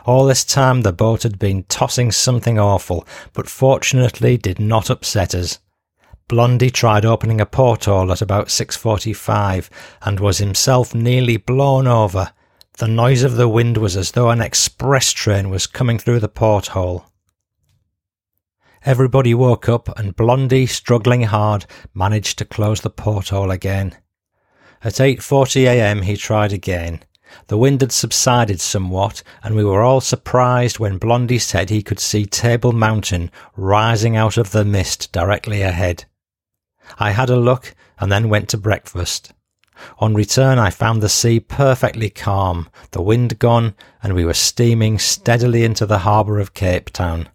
All 0.07 0.25
this 0.25 0.45
time 0.45 0.81
the 0.83 0.93
boat 0.93 1.25
had 1.25 1.39
been 1.39 1.65
tossing 1.65 2.13
something 2.13 2.59
awful, 2.59 3.07
but 3.33 3.49
fortunately 3.49 4.39
did 4.39 4.59
not 4.59 4.89
upset 4.89 5.35
us. 5.35 5.59
Blondie 6.29 6.71
tried 6.71 7.05
opening 7.05 7.41
a 7.41 7.47
porthole 7.47 8.11
at 8.11 8.23
about 8.23 8.49
6.45 8.49 9.69
and 10.03 10.19
was 10.21 10.39
himself 10.39 10.95
nearly 10.95 11.37
blown 11.37 11.87
over. 11.87 12.33
The 12.79 12.89
noise 12.89 13.23
of 13.23 13.37
the 13.37 13.49
wind 13.49 13.77
was 13.77 13.97
as 13.97 14.13
though 14.13 14.31
an 14.31 14.41
express 14.41 15.13
train 15.13 15.51
was 15.51 15.67
coming 15.67 15.99
through 15.99 16.21
the 16.21 16.29
porthole. 16.29 17.05
Everybody 18.85 19.35
woke 19.35 19.69
up 19.69 19.97
and 19.99 20.17
Blondie, 20.17 20.67
struggling 20.67 21.23
hard, 21.23 21.67
managed 21.95 22.39
to 22.39 22.45
close 22.45 22.81
the 22.81 22.91
porthole 22.91 23.51
again. 23.51 23.97
At 24.83 24.95
8:40 24.95 25.67
a.m. 25.67 26.03
he 26.03 26.17
tried 26.17 26.53
again. 26.53 27.05
The 27.47 27.57
wind 27.57 27.81
had 27.81 27.93
subsided 27.93 28.61
somewhat, 28.61 29.23
and 29.43 29.55
we 29.55 29.65
were 29.65 29.83
all 29.83 30.01
surprised 30.01 30.79
when 30.79 30.99
Blondie 30.99 31.39
said 31.39 31.71
he 31.71 31.83
could 31.83 32.01
see 32.01 32.27
Table 32.27 32.73
Mountain 32.73 33.31
rising 33.57 34.17
out 34.17 34.37
of 34.37 34.51
the 34.51 34.65
mist 34.65 35.13
directly 35.13 35.63
ahead. 35.63 36.07
I 36.99 37.13
had 37.13 37.31
a 37.31 37.37
look 37.37 37.75
and 38.01 38.11
then 38.11 38.29
went 38.29 38.49
to 38.49 38.59
breakfast. 38.59 39.33
On 39.99 40.15
return, 40.15 40.59
I 40.59 40.71
found 40.71 41.03
the 41.03 41.09
sea 41.09 41.41
perfectly 41.41 42.11
calm, 42.11 42.69
the 42.93 43.03
wind 43.03 43.39
gone, 43.39 43.75
and 44.03 44.15
we 44.15 44.25
were 44.25 44.35
steaming 44.35 44.99
steadily 44.99 45.65
into 45.65 45.87
the 45.87 45.99
harbour 45.99 46.39
of 46.41 46.55
Cape 46.55 46.91
Town. 46.91 47.29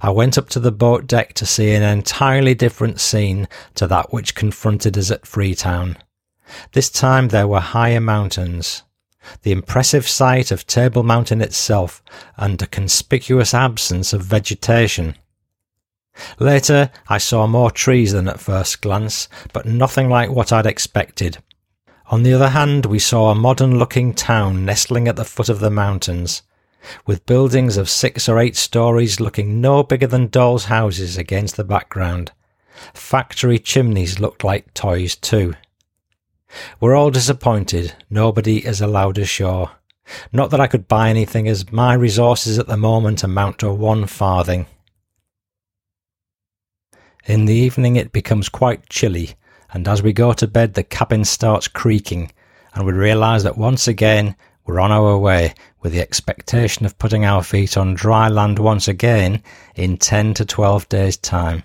I 0.00 0.10
went 0.10 0.38
up 0.38 0.48
to 0.50 0.60
the 0.60 0.72
boat 0.72 1.06
deck 1.06 1.32
to 1.34 1.46
see 1.46 1.72
an 1.72 1.82
entirely 1.82 2.54
different 2.54 3.00
scene 3.00 3.48
to 3.74 3.86
that 3.88 4.12
which 4.12 4.34
confronted 4.34 4.96
us 4.96 5.10
at 5.10 5.26
Freetown. 5.26 5.96
This 6.72 6.90
time 6.90 7.28
there 7.28 7.48
were 7.48 7.60
higher 7.60 8.00
mountains. 8.00 8.82
The 9.42 9.52
impressive 9.52 10.08
sight 10.08 10.50
of 10.50 10.66
Table 10.66 11.02
Mountain 11.02 11.40
itself 11.40 12.02
and 12.36 12.60
a 12.60 12.66
conspicuous 12.66 13.54
absence 13.54 14.12
of 14.12 14.22
vegetation. 14.22 15.16
Later, 16.38 16.90
I 17.08 17.18
saw 17.18 17.46
more 17.46 17.70
trees 17.70 18.12
than 18.12 18.28
at 18.28 18.40
first 18.40 18.80
glance, 18.82 19.28
but 19.52 19.66
nothing 19.66 20.08
like 20.08 20.30
what 20.30 20.52
I'd 20.52 20.66
expected. 20.66 21.38
On 22.06 22.22
the 22.22 22.34
other 22.34 22.50
hand, 22.50 22.84
we 22.86 22.98
saw 22.98 23.30
a 23.30 23.34
modern 23.34 23.78
looking 23.78 24.12
town 24.12 24.64
nestling 24.64 25.08
at 25.08 25.16
the 25.16 25.24
foot 25.24 25.48
of 25.48 25.60
the 25.60 25.70
mountains, 25.70 26.42
with 27.06 27.24
buildings 27.24 27.76
of 27.76 27.88
six 27.88 28.28
or 28.28 28.38
eight 28.38 28.56
stories 28.56 29.20
looking 29.20 29.60
no 29.60 29.82
bigger 29.82 30.06
than 30.06 30.26
dolls' 30.26 30.66
houses 30.66 31.16
against 31.16 31.56
the 31.56 31.64
background. 31.64 32.32
Factory 32.92 33.58
chimneys 33.58 34.20
looked 34.20 34.44
like 34.44 34.74
toys 34.74 35.16
too. 35.16 35.54
We're 36.80 36.94
all 36.94 37.10
disappointed. 37.10 37.94
Nobody 38.10 38.66
is 38.66 38.80
allowed 38.80 39.16
ashore. 39.18 39.70
Not 40.32 40.50
that 40.50 40.60
I 40.60 40.66
could 40.66 40.88
buy 40.88 41.08
anything, 41.08 41.48
as 41.48 41.72
my 41.72 41.94
resources 41.94 42.58
at 42.58 42.66
the 42.66 42.76
moment 42.76 43.22
amount 43.22 43.60
to 43.60 43.72
one 43.72 44.06
farthing. 44.06 44.66
In 47.24 47.44
the 47.44 47.54
evening 47.54 47.94
it 47.94 48.10
becomes 48.10 48.48
quite 48.48 48.88
chilly, 48.88 49.36
and 49.72 49.86
as 49.86 50.02
we 50.02 50.12
go 50.12 50.32
to 50.32 50.48
bed 50.48 50.74
the 50.74 50.82
cabin 50.82 51.24
starts 51.24 51.68
creaking, 51.68 52.32
and 52.74 52.84
we 52.84 52.92
realise 52.92 53.44
that 53.44 53.56
once 53.56 53.86
again 53.86 54.34
we're 54.66 54.80
on 54.80 54.90
our 54.90 55.16
way 55.16 55.54
with 55.82 55.92
the 55.92 56.00
expectation 56.00 56.84
of 56.84 56.98
putting 56.98 57.24
our 57.24 57.44
feet 57.44 57.76
on 57.76 57.94
dry 57.94 58.28
land 58.28 58.58
once 58.58 58.88
again 58.88 59.40
in 59.76 59.98
10 59.98 60.34
to 60.34 60.44
12 60.44 60.88
days' 60.88 61.16
time. 61.16 61.62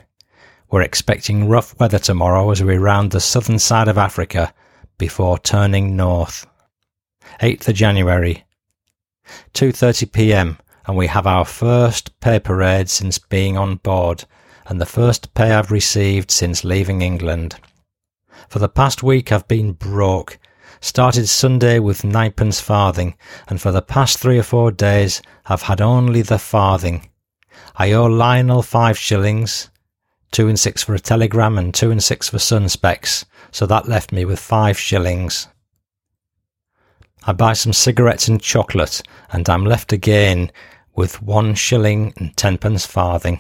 We're 0.70 0.84
expecting 0.84 1.50
rough 1.50 1.80
weather 1.80 1.98
tomorrow 1.98 2.52
as 2.52 2.62
we 2.64 2.78
round 2.78 3.10
the 3.10 3.20
southern 3.20 3.58
side 3.58 3.88
of 3.88 3.98
Africa 3.98 4.54
before 5.00 5.40
turning 5.40 5.96
north. 5.96 6.46
8th 7.42 7.68
of 7.70 7.74
January, 7.74 8.46
2:30 9.56 10.12
p.m. 10.12 10.60
and 10.86 10.96
we 10.96 11.08
have 11.08 11.26
our 11.26 11.46
first 11.46 12.20
pay 12.20 12.40
parade 12.40 12.92
since 12.92 13.18
being 13.18 13.58
on 13.58 13.78
board 13.78 14.26
and 14.68 14.80
the 14.80 14.86
first 14.86 15.34
pay 15.34 15.52
I've 15.52 15.72
received 15.72 16.32
since 16.32 16.64
leaving 16.64 17.02
England. 17.02 17.56
For 18.50 18.60
the 18.60 18.70
past 18.70 19.04
week 19.04 19.32
I've 19.32 19.48
been 19.48 19.74
broke 19.74 20.40
Started 20.80 21.28
Sunday 21.28 21.80
with 21.80 22.04
ninepence 22.04 22.62
farthing, 22.62 23.16
and 23.48 23.60
for 23.60 23.72
the 23.72 23.82
past 23.82 24.20
three 24.20 24.38
or 24.38 24.44
four 24.44 24.72
days 24.72 25.24
I've 25.48 25.64
had 25.64 25.82
only 25.82 26.22
the 26.22 26.38
farthing. 26.38 27.10
I 27.76 27.94
owe 27.94 28.06
Lionel 28.06 28.62
five 28.62 28.98
shillings, 28.98 29.72
two 30.32 30.48
and 30.48 30.60
six 30.60 30.84
for 30.84 30.94
a 30.94 31.00
telegram 31.00 31.58
and 31.58 31.74
two 31.74 31.90
and 31.90 32.04
six 32.04 32.30
for 32.30 32.38
sun 32.38 32.70
specs, 32.70 33.26
so 33.52 33.66
that 33.66 33.88
left 33.88 34.12
me 34.12 34.24
with 34.24 34.40
five 34.40 34.78
shillings. 34.78 35.48
I 37.26 37.34
buy 37.34 37.54
some 37.54 37.74
cigarettes 37.74 38.28
and 38.28 38.42
chocolate, 38.42 39.02
and 39.32 39.50
I'm 39.50 39.66
left 39.66 39.92
again 39.92 40.52
with 40.96 41.22
one 41.24 41.56
shilling 41.56 42.14
and 42.18 42.38
tenpence 42.38 42.86
farthing. 42.86 43.40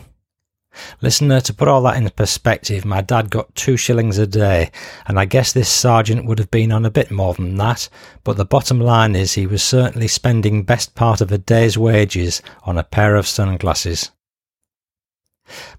Listener, 1.01 1.41
to 1.41 1.53
put 1.53 1.67
all 1.67 1.82
that 1.84 1.97
in 1.97 2.09
perspective, 2.09 2.86
my 2.86 3.01
dad 3.01 3.30
got 3.30 3.53
two 3.55 3.78
shillings 3.78 4.17
a 4.17 4.28
day, 4.28 4.71
and 5.05 5.19
I 5.19 5.25
guess 5.25 5.51
this 5.53 5.69
sergeant 5.69 6.25
would 6.25 6.39
have 6.39 6.51
been 6.51 6.71
on 6.71 6.86
a 6.86 6.91
bit 6.91 7.11
more 7.11 7.34
than 7.34 7.55
that, 7.57 7.89
but 8.23 8.38
the 8.38 8.45
bottom 8.45 8.80
line 8.80 9.15
is 9.15 9.34
he 9.34 9.47
was 9.47 9.63
certainly 9.63 10.07
spending 10.07 10.63
best 10.63 10.95
part 10.95 11.21
of 11.21 11.32
a 11.32 11.38
day's 11.38 11.78
wages 11.78 12.41
on 12.63 12.78
a 12.78 12.84
pair 12.84 13.15
of 13.15 13.28
sunglasses. 13.28 14.11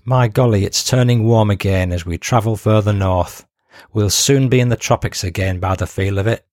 My 0.05 0.29
golly, 0.29 0.65
it's 0.65 0.89
turning 0.89 1.25
warm 1.25 1.51
again 1.51 1.93
as 1.93 2.07
we 2.07 2.17
travel 2.17 2.57
further 2.57 2.93
north. 2.93 3.47
We'll 3.93 4.11
soon 4.11 4.49
be 4.49 4.61
in 4.61 4.71
the 4.71 4.77
tropics 4.77 5.23
again 5.23 5.61
by 5.61 5.77
the 5.77 5.87
feel 5.87 6.19
of 6.19 6.27
it. 6.27 6.47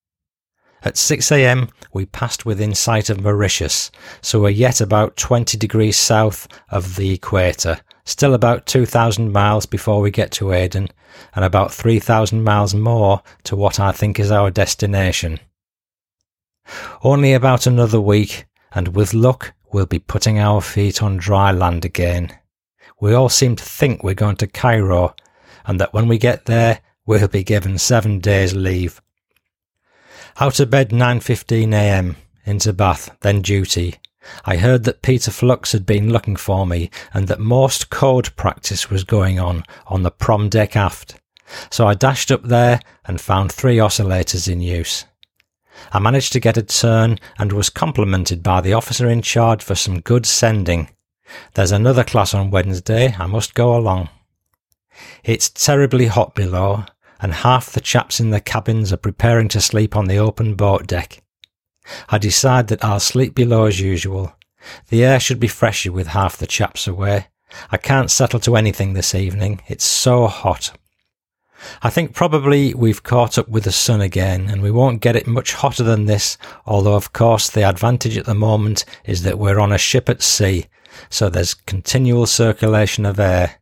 At 0.83 0.95
6am, 0.95 1.71
we 1.93 2.05
passed 2.05 2.45
within 2.45 2.75
sight 2.75 3.09
of 3.09 3.19
Mauritius, 3.19 3.89
so 4.21 4.41
we're 4.41 4.49
yet 4.49 4.81
about 4.81 5.17
20 5.17 5.57
degrees 5.57 5.97
south 5.97 6.47
of 6.69 6.95
the 6.95 7.11
equator, 7.11 7.79
Still 8.05 8.35
about 8.35 8.67
2,000 8.67 9.31
miles 9.31 9.65
before 9.65 9.99
we 9.99 10.11
get 10.11 10.31
to 10.33 10.53
Aden, 10.53 10.89
and 11.35 11.43
about 11.43 11.73
3,000 11.73 12.43
miles 12.43 12.75
more 12.75 13.23
to 13.43 13.55
what 13.55 13.79
I 13.79 13.91
think 13.91 14.19
is 14.19 14.29
our 14.29 14.51
destination. 14.51 15.39
Only 17.03 17.33
about 17.33 17.65
another 17.65 17.99
week, 17.99 18.45
and 18.71 18.89
with 18.89 19.15
luck, 19.15 19.53
we'll 19.73 19.87
be 19.87 19.99
putting 19.99 20.37
our 20.37 20.61
feet 20.61 21.01
on 21.01 21.17
dry 21.17 21.51
land 21.51 21.83
again. 21.83 22.37
We 23.01 23.13
all 23.13 23.29
seem 23.29 23.55
to 23.55 23.63
think 23.63 24.03
we're 24.03 24.13
going 24.13 24.37
to 24.37 24.47
Cairo, 24.47 25.15
and 25.65 25.79
that 25.79 25.93
when 25.93 26.07
we 26.07 26.19
get 26.19 26.45
there, 26.45 26.81
we'll 27.07 27.27
be 27.27 27.43
given 27.43 27.79
seven 27.79 28.19
days 28.19 28.53
leave. 28.53 29.01
Out 30.39 30.59
of 30.59 30.69
bed 30.69 30.89
9.15am, 30.89 32.15
into 32.45 32.71
bath, 32.71 33.17
then 33.21 33.41
duty, 33.41 33.95
I 34.45 34.57
heard 34.57 34.83
that 34.83 35.01
Peter 35.01 35.31
Flux 35.31 35.71
had 35.71 35.85
been 35.85 36.11
looking 36.11 36.35
for 36.35 36.65
me 36.65 36.89
and 37.13 37.27
that 37.27 37.39
Morse 37.39 37.83
code 37.83 38.35
practice 38.35 38.89
was 38.89 39.03
going 39.03 39.39
on 39.39 39.63
on 39.87 40.03
the 40.03 40.11
prom 40.11 40.49
deck 40.49 40.75
aft. 40.75 41.19
So 41.69 41.87
I 41.87 41.93
dashed 41.93 42.31
up 42.31 42.43
there 42.43 42.79
and 43.05 43.21
found 43.21 43.51
three 43.51 43.77
oscillators 43.77 44.51
in 44.51 44.61
use. 44.61 45.05
I 45.91 45.99
managed 45.99 46.33
to 46.33 46.39
get 46.39 46.57
a 46.57 46.63
turn 46.63 47.19
and 47.37 47.51
was 47.51 47.69
complimented 47.69 48.41
by 48.41 48.61
the 48.61 48.73
officer 48.73 49.09
in 49.09 49.21
charge 49.21 49.61
for 49.61 49.75
some 49.75 50.01
good 50.01 50.25
sending. 50.25 50.89
There's 51.53 51.71
another 51.71 52.03
class 52.03 52.33
on 52.33 52.51
Wednesday. 52.51 53.15
I 53.19 53.25
must 53.25 53.53
go 53.53 53.75
along. 53.75 54.09
It's 55.23 55.49
terribly 55.49 56.07
hot 56.07 56.35
below, 56.35 56.85
and 57.19 57.33
half 57.33 57.71
the 57.71 57.81
chaps 57.81 58.19
in 58.19 58.29
the 58.29 58.39
cabins 58.39 58.93
are 58.93 58.97
preparing 58.97 59.49
to 59.49 59.61
sleep 59.61 59.95
on 59.95 60.05
the 60.05 60.17
open 60.17 60.55
boat 60.55 60.87
deck. 60.87 61.21
I 62.09 62.17
decide 62.17 62.67
that 62.67 62.83
I'll 62.83 62.99
sleep 62.99 63.35
below 63.35 63.65
as 63.65 63.79
usual. 63.79 64.35
The 64.89 65.03
air 65.03 65.19
should 65.19 65.39
be 65.39 65.47
fresher 65.47 65.91
with 65.91 66.07
half 66.07 66.37
the 66.37 66.47
chaps 66.47 66.87
away. 66.87 67.27
I 67.71 67.77
can't 67.77 68.11
settle 68.11 68.39
to 68.41 68.55
anything 68.55 68.93
this 68.93 69.13
evening. 69.13 69.61
It's 69.67 69.85
so 69.85 70.27
hot. 70.27 70.71
I 71.81 71.89
think 71.89 72.13
probably 72.13 72.73
we've 72.73 73.03
caught 73.03 73.37
up 73.37 73.47
with 73.47 73.63
the 73.63 73.71
sun 73.71 74.01
again 74.01 74.49
and 74.49 74.61
we 74.61 74.71
won't 74.71 75.01
get 75.01 75.15
it 75.15 75.27
much 75.27 75.53
hotter 75.53 75.83
than 75.83 76.05
this, 76.05 76.37
although 76.65 76.95
of 76.95 77.13
course 77.13 77.49
the 77.49 77.67
advantage 77.67 78.17
at 78.17 78.25
the 78.25 78.35
moment 78.35 78.85
is 79.05 79.23
that 79.23 79.39
we're 79.39 79.59
on 79.59 79.71
a 79.71 79.77
ship 79.77 80.09
at 80.09 80.21
sea, 80.21 80.65
so 81.09 81.29
there's 81.29 81.53
continual 81.53 82.25
circulation 82.25 83.05
of 83.05 83.19
air. 83.19 83.55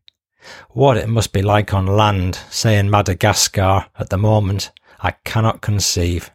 What 0.71 0.97
it 0.97 1.07
must 1.07 1.31
be 1.31 1.41
like 1.41 1.73
on 1.73 1.85
land, 1.85 2.35
say 2.49 2.77
in 2.77 2.89
Madagascar, 2.89 3.87
at 3.97 4.09
the 4.09 4.17
moment, 4.17 4.71
I 4.99 5.11
cannot 5.23 5.61
conceive. 5.61 6.31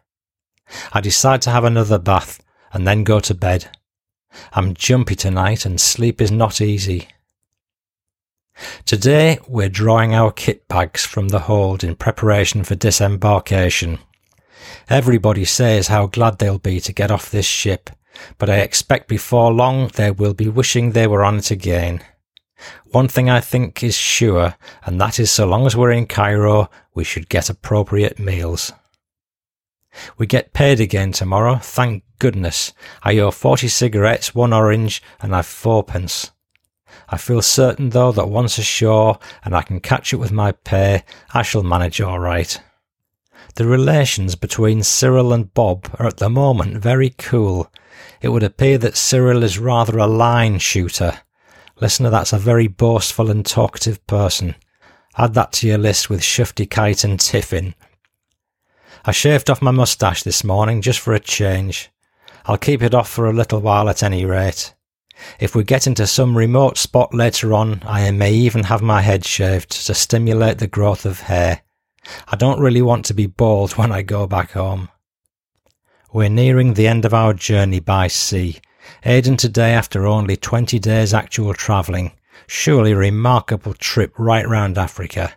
I 0.93 1.01
decide 1.01 1.43
to 1.43 1.51
have 1.51 1.65
another 1.65 1.99
bath 1.99 2.43
and 2.73 2.87
then 2.87 3.05
go 3.05 3.21
to 3.21 3.35
bed. 3.35 3.71
I'm 4.53 4.75
jumpy 4.75 5.15
tonight 5.15 5.65
and 5.65 5.81
sleep 5.81 6.21
is 6.21 6.31
not 6.31 6.61
easy. 6.61 7.09
Today 8.85 9.39
we're 9.47 9.69
drawing 9.69 10.15
our 10.15 10.33
kit 10.33 10.67
bags 10.69 11.05
from 11.05 11.29
the 11.29 11.41
hold 11.41 11.85
in 11.85 11.95
preparation 11.95 12.65
for 12.65 12.75
disembarkation. 12.75 13.99
Everybody 14.91 15.45
says 15.45 15.89
how 15.89 16.07
glad 16.07 16.39
they'll 16.39 16.59
be 16.59 16.81
to 16.81 16.93
get 16.93 17.11
off 17.11 17.31
this 17.31 17.47
ship, 17.47 17.91
but 18.37 18.51
I 18.51 18.57
expect 18.57 19.09
before 19.09 19.53
long 19.53 19.89
they 19.89 20.11
will 20.11 20.35
be 20.35 20.49
wishing 20.49 20.91
they 20.91 21.07
were 21.07 21.25
on 21.25 21.39
it 21.39 21.51
again. 21.51 22.03
One 22.91 23.07
thing 23.07 23.31
I 23.31 23.41
think 23.41 23.83
is 23.85 23.97
sure, 23.97 24.57
and 24.85 25.01
that 25.01 25.21
is 25.21 25.31
so 25.31 25.47
long 25.47 25.67
as 25.67 25.77
we're 25.77 25.93
in 25.93 26.07
Cairo, 26.07 26.69
we 26.95 27.05
should 27.05 27.29
get 27.29 27.49
appropriate 27.49 28.19
meals. 28.19 28.73
We 30.17 30.27
get 30.27 30.53
paid 30.53 30.81
again 30.81 31.13
tomorrow, 31.13 31.57
thank 31.57 32.05
goodness. 32.19 32.73
I 33.03 33.19
owe 33.19 33.31
40 33.31 33.69
cigarettes, 33.69 34.35
one 34.35 34.53
orange, 34.53 35.03
and 35.21 35.35
I've 35.35 35.47
fourpence. 35.47 36.31
I 37.09 37.17
feel 37.17 37.43
certain 37.43 37.91
though 37.91 38.13
that 38.13 38.29
once 38.29 38.59
ashore 38.59 39.19
and 39.45 39.55
I 39.55 39.63
can 39.63 39.81
catch 39.81 40.13
up 40.13 40.21
with 40.21 40.33
my 40.33 40.53
pay, 40.53 41.05
I 41.33 41.43
shall 41.43 41.63
manage 41.63 42.01
all 42.01 42.19
right. 42.19 42.61
The 43.55 43.67
relations 43.67 44.35
between 44.35 44.83
Cyril 44.83 45.33
and 45.33 45.53
Bob 45.53 45.89
are 45.99 46.07
at 46.07 46.19
the 46.19 46.31
moment 46.31 46.77
very 46.79 47.11
cool. 47.11 47.73
It 48.21 48.29
would 48.29 48.43
appear 48.43 48.79
that 48.79 48.97
Cyril 48.97 49.43
is 49.43 49.59
rather 49.59 49.99
a 49.99 50.07
line 50.07 50.59
shooter. 50.59 51.21
Listener, 51.81 52.11
that's 52.11 52.33
a 52.33 52.39
very 52.39 52.67
boastful 52.67 53.31
and 53.31 53.45
talkative 53.45 54.07
person. 54.07 54.55
Add 55.17 55.35
that 55.35 55.53
to 55.55 55.67
your 55.67 55.79
list 55.79 56.09
with 56.09 56.21
Shufty 56.21 56.69
Kite 56.69 57.05
and 57.05 57.19
Tiffin, 57.19 57.75
I 59.05 59.13
shaved 59.13 59.51
off 59.51 59.63
my 59.63 59.71
moustache 59.71 60.23
this 60.23 60.45
morning 60.45 60.83
just 60.83 61.01
for 61.01 61.15
a 61.15 61.21
change. 61.21 61.91
I'll 62.47 62.59
keep 62.59 62.83
it 62.83 62.95
off 62.95 63.09
for 63.09 63.29
a 63.29 63.33
little 63.33 63.61
while 63.61 63.89
at 63.89 64.03
any 64.03 64.25
rate. 64.25 64.75
If 65.41 65.55
we 65.55 65.65
get 65.65 65.87
into 65.87 66.07
some 66.07 66.37
remote 66.37 66.79
spot 66.79 67.13
later 67.13 67.53
on, 67.53 67.83
I 67.85 68.11
may 68.11 68.33
even 68.33 68.65
have 68.65 68.83
my 68.83 69.03
head 69.03 69.25
shaved 69.25 69.71
to 69.87 69.95
stimulate 69.95 70.59
the 70.59 70.67
growth 70.67 71.05
of 71.05 71.21
hair. 71.21 71.63
I 72.29 72.37
don't 72.37 72.61
really 72.61 72.83
want 72.83 73.05
to 73.07 73.15
be 73.15 73.27
bald 73.27 73.73
when 73.73 73.93
I 73.93 74.03
go 74.03 74.27
back 74.27 74.53
home. 74.53 74.89
We're 76.13 76.31
nearing 76.31 76.75
the 76.75 76.89
end 76.89 77.05
of 77.05 77.13
our 77.13 77.35
journey 77.35 77.81
by 77.81 78.07
sea. 78.09 78.61
Aden 79.05 79.37
today 79.37 79.73
after 79.73 80.07
only 80.07 80.37
20 80.37 80.79
days 80.79 81.13
actual 81.13 81.53
travelling. 81.53 82.13
Surely 82.47 82.93
a 82.93 82.97
remarkable 82.97 83.75
trip 83.75 84.15
right 84.19 84.49
round 84.49 84.79
Africa. 84.79 85.35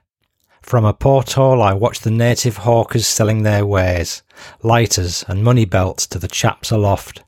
From 0.62 0.86
a 0.86 0.94
porthole, 0.94 1.62
I 1.62 1.74
watched 1.74 2.04
the 2.04 2.12
native 2.12 2.58
hawkers 2.58 3.08
selling 3.08 3.44
their 3.44 3.66
wares, 3.66 4.22
lighters 4.64 5.26
and 5.28 5.44
money 5.44 5.66
belts 5.66 6.08
to 6.08 6.20
the 6.20 6.28
chaps 6.28 6.72
aloft. 6.72 7.24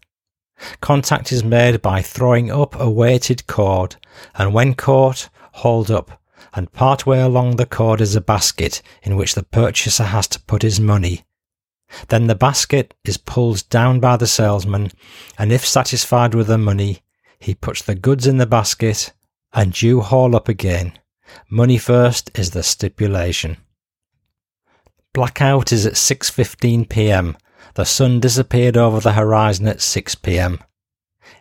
Contact 0.82 1.32
is 1.32 1.44
made 1.44 1.82
by 1.82 2.02
throwing 2.02 2.52
up 2.52 2.80
a 2.80 2.90
weighted 2.90 3.48
cord, 3.48 3.98
and 4.36 4.54
when 4.54 4.76
caught, 4.76 5.30
hauled 5.54 5.92
up, 5.92 6.22
and 6.54 6.72
part 6.72 7.06
way 7.06 7.22
along 7.22 7.56
the 7.56 7.66
cord 7.66 8.00
is 8.00 8.16
a 8.16 8.22
basket 8.22 8.82
in 9.02 9.16
which 9.18 9.34
the 9.34 9.44
purchaser 9.44 10.06
has 10.06 10.28
to 10.28 10.40
put 10.42 10.62
his 10.62 10.80
money. 10.80 11.26
Then 12.08 12.28
the 12.28 12.36
basket 12.36 12.94
is 13.04 13.18
pulled 13.18 13.68
down 13.70 14.00
by 14.00 14.16
the 14.16 14.28
salesman, 14.28 14.92
and 15.38 15.52
if 15.52 15.66
satisfied 15.66 16.34
with 16.34 16.48
the 16.48 16.58
money, 16.58 17.02
he 17.40 17.56
puts 17.56 17.82
the 17.82 17.96
goods 17.96 18.26
in 18.26 18.38
the 18.38 18.46
basket, 18.46 19.12
and 19.52 19.80
you 19.82 20.02
haul 20.02 20.36
up 20.36 20.48
again. 20.48 20.98
Money 21.50 21.78
first 21.78 22.32
is 22.38 22.52
the 22.52 22.64
stipulation. 22.64 23.58
Blackout 25.14 25.72
is 25.72 25.86
at 25.86 25.94
6:15 25.94 26.90
p.m. 26.90 27.38
The 27.76 27.86
sun 27.86 28.20
disappeared 28.20 28.78
over 28.78 29.00
the 29.00 29.14
horizon 29.14 29.68
at 29.68 29.82
6 29.82 30.16
p.m. 30.16 30.60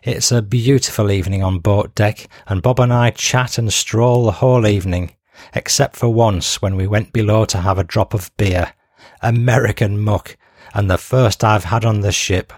It's 0.03 0.31
a 0.31 0.41
beautiful 0.41 1.11
evening 1.11 1.43
on 1.43 1.59
boat 1.59 1.95
deck, 1.95 2.27
and 2.47 2.61
Bob 2.61 2.79
and 2.79 2.93
I 2.93 3.09
chat 3.11 3.57
and 3.57 3.71
stroll 3.71 4.25
the 4.25 4.31
whole 4.33 4.67
evening, 4.67 5.15
except 5.53 5.95
for 5.95 6.09
once 6.09 6.61
when 6.61 6.75
we 6.75 6.87
went 6.87 7.13
below 7.13 7.45
to 7.45 7.59
have 7.59 7.77
a 7.77 7.83
drop 7.83 8.13
of 8.13 8.35
beer. 8.37 8.73
American 9.21 9.99
muck, 9.99 10.37
and 10.73 10.89
the 10.89 10.97
first 10.97 11.43
I've 11.43 11.65
had 11.65 11.85
on 11.85 12.01
the 12.01 12.11
ship. 12.11 12.53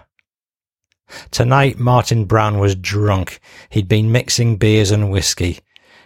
Tonight, 1.30 1.78
Martin 1.78 2.24
Brown 2.24 2.58
was 2.58 2.74
drunk. 2.74 3.40
He'd 3.70 3.88
been 3.88 4.10
mixing 4.10 4.56
beers 4.56 4.90
and 4.90 5.10
whiskey. 5.10 5.60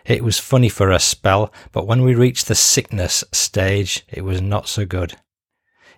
It 0.04 0.24
was 0.24 0.38
funny 0.38 0.68
for 0.68 0.90
a 0.90 0.98
spell, 0.98 1.52
but 1.72 1.86
when 1.86 2.02
we 2.02 2.14
reached 2.14 2.48
the 2.48 2.54
sickness 2.54 3.24
stage, 3.32 4.04
it 4.08 4.22
was 4.22 4.40
not 4.40 4.68
so 4.68 4.84
good. 4.84 5.16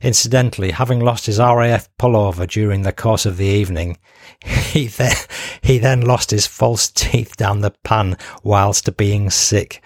Incidentally, 0.02 0.72
having 0.72 0.98
lost 0.98 1.26
his 1.26 1.38
RAF 1.38 1.88
pullover 1.96 2.46
during 2.46 2.82
the 2.82 2.92
course 2.92 3.24
of 3.24 3.36
the 3.36 3.46
evening, 3.46 3.98
he 4.44 4.88
then, 4.88 5.14
he 5.60 5.78
then 5.78 6.00
lost 6.00 6.32
his 6.32 6.46
false 6.46 6.90
teeth 6.90 7.36
down 7.36 7.60
the 7.60 7.70
pan 7.84 8.16
whilst 8.42 8.96
being 8.96 9.30
sick. 9.30 9.80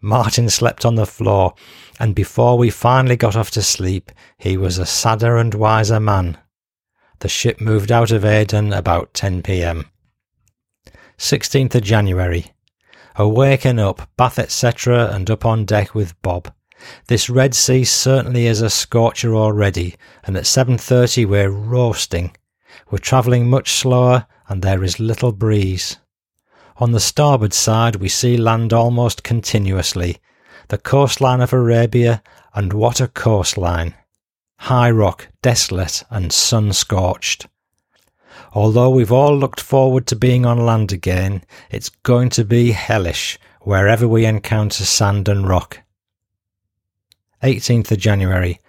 Martin 0.00 0.50
slept 0.50 0.84
on 0.84 0.96
the 0.96 1.06
floor, 1.06 1.54
and 2.00 2.12
before 2.12 2.58
we 2.58 2.70
finally 2.70 3.16
got 3.16 3.36
off 3.36 3.52
to 3.52 3.62
sleep, 3.62 4.10
he 4.36 4.56
was 4.56 4.78
a 4.78 4.86
sadder 4.86 5.36
and 5.36 5.54
wiser 5.54 6.00
man. 6.00 6.36
The 7.20 7.28
ship 7.28 7.60
moved 7.60 7.92
out 7.92 8.10
of 8.10 8.24
Aden 8.24 8.72
about 8.72 9.14
10 9.14 9.42
pm. 9.44 9.86
16th 11.18 11.76
of 11.76 11.82
January. 11.84 12.50
Awaken 13.16 13.78
up, 13.78 14.08
bath 14.16 14.38
etc., 14.38 15.10
and 15.12 15.30
up 15.30 15.44
on 15.44 15.64
deck 15.64 15.94
with 15.94 16.20
Bob. 16.22 16.52
This 17.08 17.30
Red 17.30 17.54
Sea 17.54 17.84
certainly 17.84 18.46
is 18.46 18.60
a 18.60 18.70
scorcher 18.70 19.34
already, 19.34 19.96
and 20.24 20.36
at 20.36 20.44
7.30 20.44 21.26
we're 21.26 21.50
roasting. 21.50 22.34
We're 22.90 22.98
travelling 22.98 23.48
much 23.48 23.72
slower, 23.72 24.26
and 24.48 24.62
there 24.62 24.82
is 24.82 24.98
little 24.98 25.32
breeze. 25.32 25.98
On 26.78 26.92
the 26.92 27.00
starboard 27.00 27.52
side 27.52 27.96
we 27.96 28.08
see 28.08 28.36
land 28.36 28.72
almost 28.72 29.22
continuously, 29.22 30.18
the 30.68 30.78
coastline 30.78 31.40
of 31.40 31.52
Arabia, 31.52 32.22
and 32.54 32.72
what 32.72 33.00
a 33.00 33.08
coastline! 33.08 33.94
High 34.56 34.90
rock, 34.90 35.28
desolate, 35.42 36.02
and 36.08 36.32
sun 36.32 36.72
scorched. 36.72 37.46
Although 38.54 38.90
we've 38.90 39.12
all 39.12 39.34
looked 39.36 39.60
forward 39.60 40.06
to 40.08 40.16
being 40.16 40.44
on 40.44 40.58
land 40.58 40.92
again, 40.92 41.42
it's 41.70 41.88
going 41.88 42.28
to 42.30 42.44
be 42.44 42.72
hellish 42.72 43.38
wherever 43.62 44.06
we 44.06 44.26
encounter 44.26 44.84
sand 44.84 45.26
and 45.28 45.48
rock. 45.48 45.80
18th 47.42 47.90
of 47.92 47.98
January. 47.98 48.60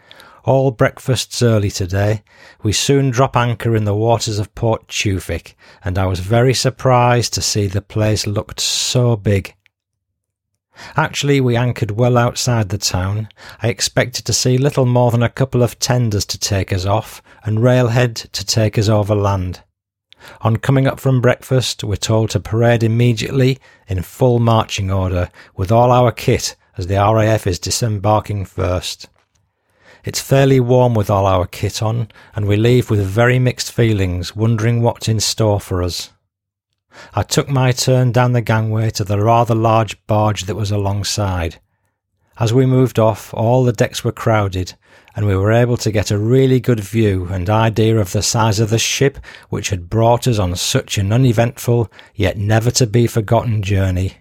All 0.46 0.72
breakfasts 0.72 1.42
early 1.42 1.70
today. 1.70 2.24
We 2.64 2.72
soon 2.72 3.12
drop 3.12 3.36
anchor 3.36 3.76
in 3.76 3.84
the 3.84 3.96
waters 3.96 4.40
of 4.40 4.56
Port 4.56 4.88
Tewfik, 4.88 5.56
and 5.84 5.98
I 5.98 6.06
was 6.06 6.22
very 6.22 6.54
surprised 6.54 7.34
to 7.34 7.42
see 7.42 7.68
the 7.68 7.82
place 7.82 8.26
looked 8.26 8.62
so 8.62 9.18
big. 9.18 9.54
Actually, 10.96 11.40
we 11.40 11.56
anchored 11.56 11.92
well 11.92 12.18
outside 12.18 12.70
the 12.70 12.78
town. 12.78 13.30
I 13.62 13.68
expected 13.68 14.26
to 14.26 14.34
see 14.34 14.58
little 14.58 14.86
more 14.86 15.12
than 15.12 15.24
a 15.24 15.30
couple 15.30 15.62
of 15.62 15.78
tenders 15.78 16.26
to 16.28 16.40
take 16.40 16.72
us 16.72 16.86
off, 16.86 17.22
and 17.44 17.62
railhead 17.62 18.16
to 18.16 18.46
take 18.46 18.78
us 18.78 18.88
over 18.90 19.14
land. 19.14 19.62
On 20.42 20.58
coming 20.58 20.88
up 20.88 21.00
from 21.00 21.22
breakfast, 21.22 21.84
we're 21.84 21.96
told 21.96 22.30
to 22.32 22.40
parade 22.40 22.84
immediately 22.84 23.60
in 23.88 24.02
full 24.02 24.40
marching 24.40 24.92
order 24.92 25.30
with 25.56 25.72
all 25.72 25.92
our 25.92 26.12
kit 26.12 26.56
as 26.78 26.88
the 26.88 26.96
RAF 26.96 27.46
is 27.48 27.60
disembarking 27.60 28.46
first. 28.46 29.08
It's 30.04 30.20
fairly 30.20 30.60
warm 30.60 30.96
with 30.96 31.10
all 31.10 31.26
our 31.26 31.48
kit 31.48 31.82
on, 31.82 32.10
and 32.36 32.46
we 32.46 32.58
leave 32.58 32.90
with 32.90 33.06
very 33.06 33.40
mixed 33.40 33.72
feelings, 33.72 34.36
wondering 34.36 34.82
what's 34.82 35.08
in 35.08 35.20
store 35.20 35.62
for 35.62 35.82
us. 35.82 36.12
I 37.14 37.24
took 37.24 37.48
my 37.48 37.72
turn 37.72 38.12
down 38.12 38.34
the 38.34 38.42
gangway 38.42 38.90
to 38.92 39.04
the 39.04 39.20
rather 39.20 39.56
large 39.56 40.06
barge 40.06 40.44
that 40.44 40.56
was 40.56 40.72
alongside. 40.72 41.60
As 42.38 42.54
we 42.54 42.66
moved 42.66 43.00
off, 43.00 43.34
all 43.34 43.64
the 43.64 43.72
decks 43.72 44.04
were 44.04 44.12
crowded, 44.12 44.74
and 45.16 45.28
we 45.28 45.36
were 45.36 45.52
able 45.52 45.78
to 45.78 45.92
get 45.92 46.12
a 46.12 46.18
really 46.18 46.60
good 46.60 46.80
view 46.80 47.28
and 47.30 47.50
idea 47.50 47.98
of 47.98 48.12
the 48.12 48.24
size 48.24 48.60
of 48.60 48.70
the 48.70 48.80
ship 48.80 49.20
which 49.50 49.70
had 49.70 49.90
brought 49.90 50.28
us 50.28 50.40
on 50.40 50.56
such 50.56 50.98
an 50.98 51.14
uneventful 51.14 51.92
yet 52.16 52.38
never 52.38 52.72
to 52.72 52.88
be 52.88 53.06
forgotten 53.06 53.62
journey. 53.62 54.18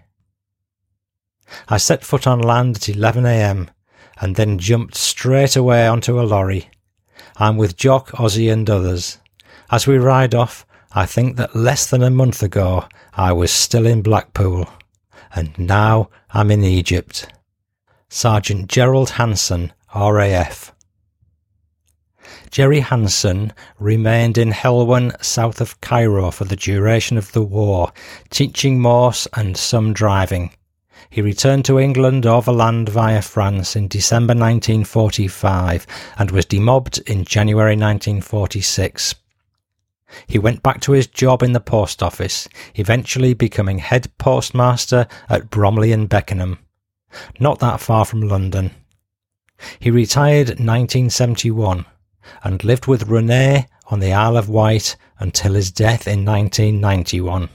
I 1.67 1.77
set 1.77 2.03
foot 2.03 2.27
on 2.27 2.39
land 2.39 2.77
at 2.77 2.89
11 2.89 3.25
a.m. 3.25 3.69
and 4.19 4.35
then 4.35 4.59
jumped 4.59 4.95
straight 4.95 5.55
away 5.55 5.87
onto 5.87 6.19
a 6.19 6.23
lorry. 6.23 6.69
I'm 7.37 7.57
with 7.57 7.77
Jock, 7.77 8.09
Ozzy, 8.11 8.51
and 8.51 8.69
others. 8.69 9.17
As 9.71 9.87
we 9.87 9.97
ride 9.97 10.35
off, 10.35 10.65
I 10.91 11.05
think 11.05 11.37
that 11.37 11.55
less 11.55 11.89
than 11.89 12.03
a 12.03 12.11
month 12.11 12.43
ago 12.43 12.85
I 13.13 13.33
was 13.33 13.51
still 13.51 13.87
in 13.87 14.03
Blackpool, 14.03 14.67
and 15.33 15.57
now 15.57 16.09
I'm 16.31 16.51
in 16.51 16.63
Egypt. 16.63 17.27
Sergeant 18.09 18.67
Gerald 18.67 19.11
Hanson, 19.11 19.73
RAF. 19.95 20.72
Jerry 22.53 22.81
Hanson 22.81 23.51
remained 23.79 24.37
in 24.37 24.51
Helwan, 24.51 25.11
south 25.23 25.59
of 25.59 25.81
Cairo, 25.81 26.29
for 26.29 26.45
the 26.45 26.55
duration 26.55 27.17
of 27.17 27.31
the 27.31 27.41
war, 27.41 27.91
teaching 28.29 28.79
Morse 28.79 29.27
and 29.33 29.57
some 29.57 29.91
driving. 29.91 30.51
He 31.09 31.19
returned 31.23 31.65
to 31.65 31.79
England 31.79 32.27
overland 32.27 32.89
via 32.89 33.23
France 33.23 33.75
in 33.75 33.87
December 33.87 34.35
1945 34.35 35.87
and 36.19 36.29
was 36.29 36.45
demobbed 36.45 36.99
in 37.07 37.25
January 37.25 37.75
1946. 37.75 39.15
He 40.27 40.37
went 40.37 40.61
back 40.61 40.79
to 40.81 40.91
his 40.91 41.07
job 41.07 41.41
in 41.41 41.53
the 41.53 41.59
post 41.59 42.03
office, 42.03 42.47
eventually 42.75 43.33
becoming 43.33 43.79
head 43.79 44.15
postmaster 44.19 45.07
at 45.27 45.49
Bromley 45.49 45.91
and 45.91 46.07
Beckenham, 46.07 46.59
not 47.39 47.57
that 47.61 47.79
far 47.79 48.05
from 48.05 48.21
London. 48.21 48.69
He 49.79 49.89
retired 49.89 50.49
1971 50.49 51.87
and 52.43 52.63
lived 52.63 52.87
with 52.87 53.07
Renee 53.07 53.67
on 53.87 53.99
the 53.99 54.13
Isle 54.13 54.37
of 54.37 54.49
Wight 54.49 54.95
until 55.19 55.53
his 55.53 55.71
death 55.71 56.07
in 56.07 56.25
1991. 56.25 57.49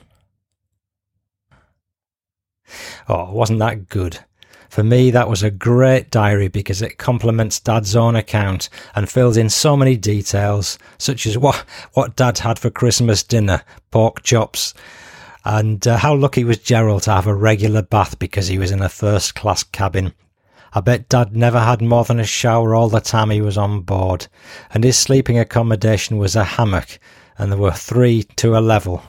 Oh, 3.09 3.33
wasn't 3.33 3.59
that 3.61 3.89
good? 3.89 4.19
For 4.69 4.85
me, 4.85 5.11
that 5.11 5.31
was 5.31 5.43
a 5.43 5.51
great 5.51 6.11
diary 6.11 6.49
because 6.49 6.83
it 6.83 6.99
complements 6.99 7.59
Dad's 7.59 7.97
own 7.97 8.15
account 8.15 8.69
and 8.95 9.09
fills 9.09 9.37
in 9.37 9.49
so 9.49 9.77
many 9.77 9.97
details, 9.97 10.79
such 10.99 11.27
as 11.27 11.39
what, 11.39 11.65
what 11.95 12.17
Dad 12.17 12.39
had 12.39 12.59
for 12.59 12.69
Christmas 12.69 13.23
dinner, 13.23 13.63
pork 13.91 14.23
chops, 14.23 14.75
and 15.45 15.87
uh, 15.87 15.97
how 15.97 16.15
lucky 16.15 16.45
was 16.45 16.59
Gerald 16.59 17.05
to 17.05 17.13
have 17.13 17.27
a 17.27 17.35
regular 17.35 17.81
bath 17.81 18.19
because 18.19 18.49
he 18.49 18.59
was 18.59 18.71
in 18.71 18.83
a 18.83 18.89
first 18.91 19.35
class 19.35 19.63
cabin. 19.63 20.13
I 20.79 20.81
bet 20.81 21.09
Dad 21.09 21.35
never 21.35 21.59
had 21.59 21.83
more 21.83 22.05
than 22.05 22.21
a 22.21 22.25
shower 22.25 22.73
all 22.73 22.89
the 22.89 23.01
time 23.01 23.31
he 23.31 23.41
was 23.41 23.59
on 23.59 23.81
board, 23.81 24.29
and 24.71 24.85
his 24.85 24.97
sleeping 24.97 25.37
accommodation 25.37 26.19
was 26.19 26.37
a 26.37 26.45
hammock, 26.45 27.01
and 27.37 27.51
there 27.51 27.59
were 27.59 27.73
three 27.73 28.23
to 28.37 28.57
a 28.57 28.61
level, 28.61 29.03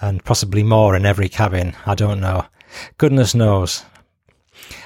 and 0.00 0.24
possibly 0.24 0.64
more 0.64 0.96
in 0.96 1.06
every 1.06 1.28
cabin, 1.28 1.76
I 1.86 1.94
don't 1.94 2.18
know. 2.18 2.46
Goodness 2.98 3.36
knows. 3.36 3.84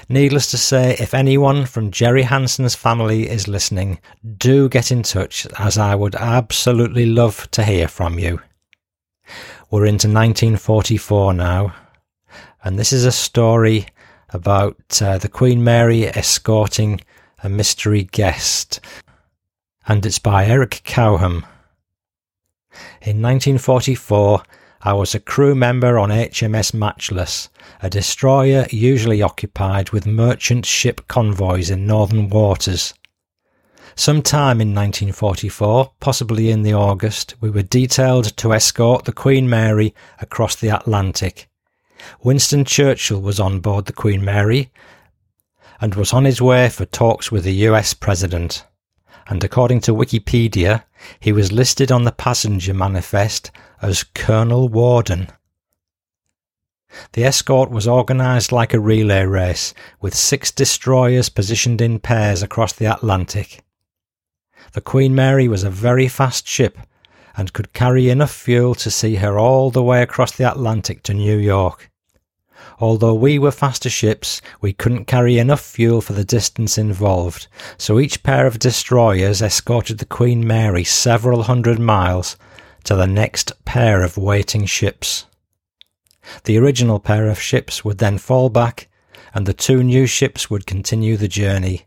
Needless 0.07 0.51
to 0.51 0.59
say, 0.59 0.95
if 0.99 1.15
anyone 1.15 1.65
from 1.65 1.89
Jerry 1.89 2.21
Hanson's 2.21 2.75
family 2.75 3.27
is 3.27 3.47
listening, 3.47 3.97
do 4.37 4.69
get 4.69 4.91
in 4.91 5.01
touch 5.01 5.47
as 5.57 5.75
I 5.75 5.95
would 5.95 6.13
absolutely 6.13 7.07
love 7.07 7.49
to 7.49 7.63
hear 7.63 7.87
from 7.87 8.19
you. 8.19 8.41
We're 9.71 9.87
into 9.87 10.07
1944 10.07 11.33
now, 11.33 11.73
and 12.63 12.77
this 12.77 12.93
is 12.93 13.05
a 13.05 13.11
story 13.11 13.87
about 14.35 15.01
uh, 15.01 15.17
the 15.17 15.29
Queen 15.29 15.63
Mary 15.63 16.05
escorting 16.07 16.99
a 17.41 17.47
mystery 17.47 18.03
guest, 18.03 18.81
and 19.87 20.05
it's 20.05 20.19
by 20.19 20.45
Eric 20.45 20.81
Cowham. 20.83 21.45
In 23.01 23.21
1944, 23.21 24.43
I 24.81 24.93
was 24.93 25.15
a 25.15 25.21
crew 25.21 25.55
member 25.55 25.97
on 25.97 26.09
HMS 26.09 26.73
Matchless, 26.73 27.49
a 27.81 27.89
destroyer 27.89 28.67
usually 28.71 29.21
occupied 29.21 29.91
with 29.91 30.05
merchant 30.05 30.65
ship 30.65 31.07
convoys 31.07 31.69
in 31.69 31.87
northern 31.87 32.29
waters. 32.29 32.93
Some 33.95 34.21
time 34.21 34.59
in 34.59 34.75
1944, 34.75 35.93
possibly 36.01 36.51
in 36.51 36.63
the 36.63 36.73
August, 36.73 37.35
we 37.39 37.49
were 37.49 37.61
detailed 37.61 38.35
to 38.35 38.53
escort 38.53 39.05
the 39.05 39.13
Queen 39.13 39.49
Mary 39.49 39.95
across 40.19 40.57
the 40.57 40.67
Atlantic. 40.67 41.47
Winston 42.23 42.65
Churchill 42.65 43.21
was 43.21 43.39
on 43.39 43.59
board 43.59 43.85
the 43.85 43.93
Queen 43.93 44.23
Mary 44.23 44.71
and 45.81 45.95
was 45.95 46.13
on 46.13 46.25
his 46.25 46.41
way 46.41 46.69
for 46.69 46.85
talks 46.85 47.31
with 47.31 47.43
the 47.43 47.53
US 47.67 47.93
President. 47.93 48.65
And 49.27 49.43
according 49.43 49.81
to 49.81 49.93
Wikipedia, 49.93 50.83
he 51.19 51.31
was 51.31 51.51
listed 51.51 51.91
on 51.91 52.03
the 52.03 52.11
passenger 52.11 52.73
manifest 52.73 53.51
as 53.81 54.03
Colonel 54.03 54.69
Warden. 54.69 55.29
The 57.13 57.25
escort 57.25 57.71
was 57.71 57.87
organised 57.87 58.51
like 58.51 58.73
a 58.73 58.79
relay 58.79 59.25
race, 59.25 59.73
with 59.99 60.15
six 60.15 60.51
destroyers 60.51 61.27
positioned 61.27 61.81
in 61.81 61.99
pairs 61.99 62.41
across 62.41 62.71
the 62.71 62.85
Atlantic. 62.85 63.63
The 64.73 64.81
Queen 64.81 65.13
Mary 65.13 65.47
was 65.47 65.63
a 65.63 65.69
very 65.69 66.07
fast 66.07 66.47
ship 66.47 66.77
and 67.37 67.53
could 67.53 67.73
carry 67.73 68.09
enough 68.09 68.31
fuel 68.31 68.75
to 68.75 68.91
see 68.91 69.15
her 69.15 69.37
all 69.37 69.71
the 69.71 69.83
way 69.83 70.01
across 70.01 70.31
the 70.31 70.49
Atlantic 70.49 71.03
to 71.03 71.13
New 71.13 71.37
York. 71.37 71.89
Although 72.79 73.13
we 73.13 73.39
were 73.39 73.51
faster 73.51 73.89
ships, 73.89 74.41
we 74.59 74.73
couldn't 74.73 75.05
carry 75.05 75.37
enough 75.37 75.61
fuel 75.61 76.01
for 76.01 76.13
the 76.13 76.25
distance 76.25 76.77
involved, 76.77 77.47
so 77.77 77.99
each 77.99 78.23
pair 78.23 78.45
of 78.45 78.59
destroyers 78.59 79.41
escorted 79.41 79.97
the 79.97 80.05
Queen 80.05 80.45
Mary 80.45 80.83
several 80.83 81.43
hundred 81.43 81.79
miles 81.79 82.35
to 82.83 82.95
the 82.95 83.07
next 83.07 83.51
pair 83.65 84.03
of 84.03 84.17
waiting 84.17 84.65
ships. 84.65 85.25
The 86.43 86.57
original 86.57 86.99
pair 86.99 87.29
of 87.29 87.39
ships 87.39 87.85
would 87.85 87.99
then 87.99 88.17
fall 88.17 88.49
back, 88.49 88.89
and 89.33 89.45
the 89.45 89.53
two 89.53 89.83
new 89.83 90.05
ships 90.05 90.49
would 90.49 90.65
continue 90.65 91.17
the 91.17 91.27
journey. 91.27 91.85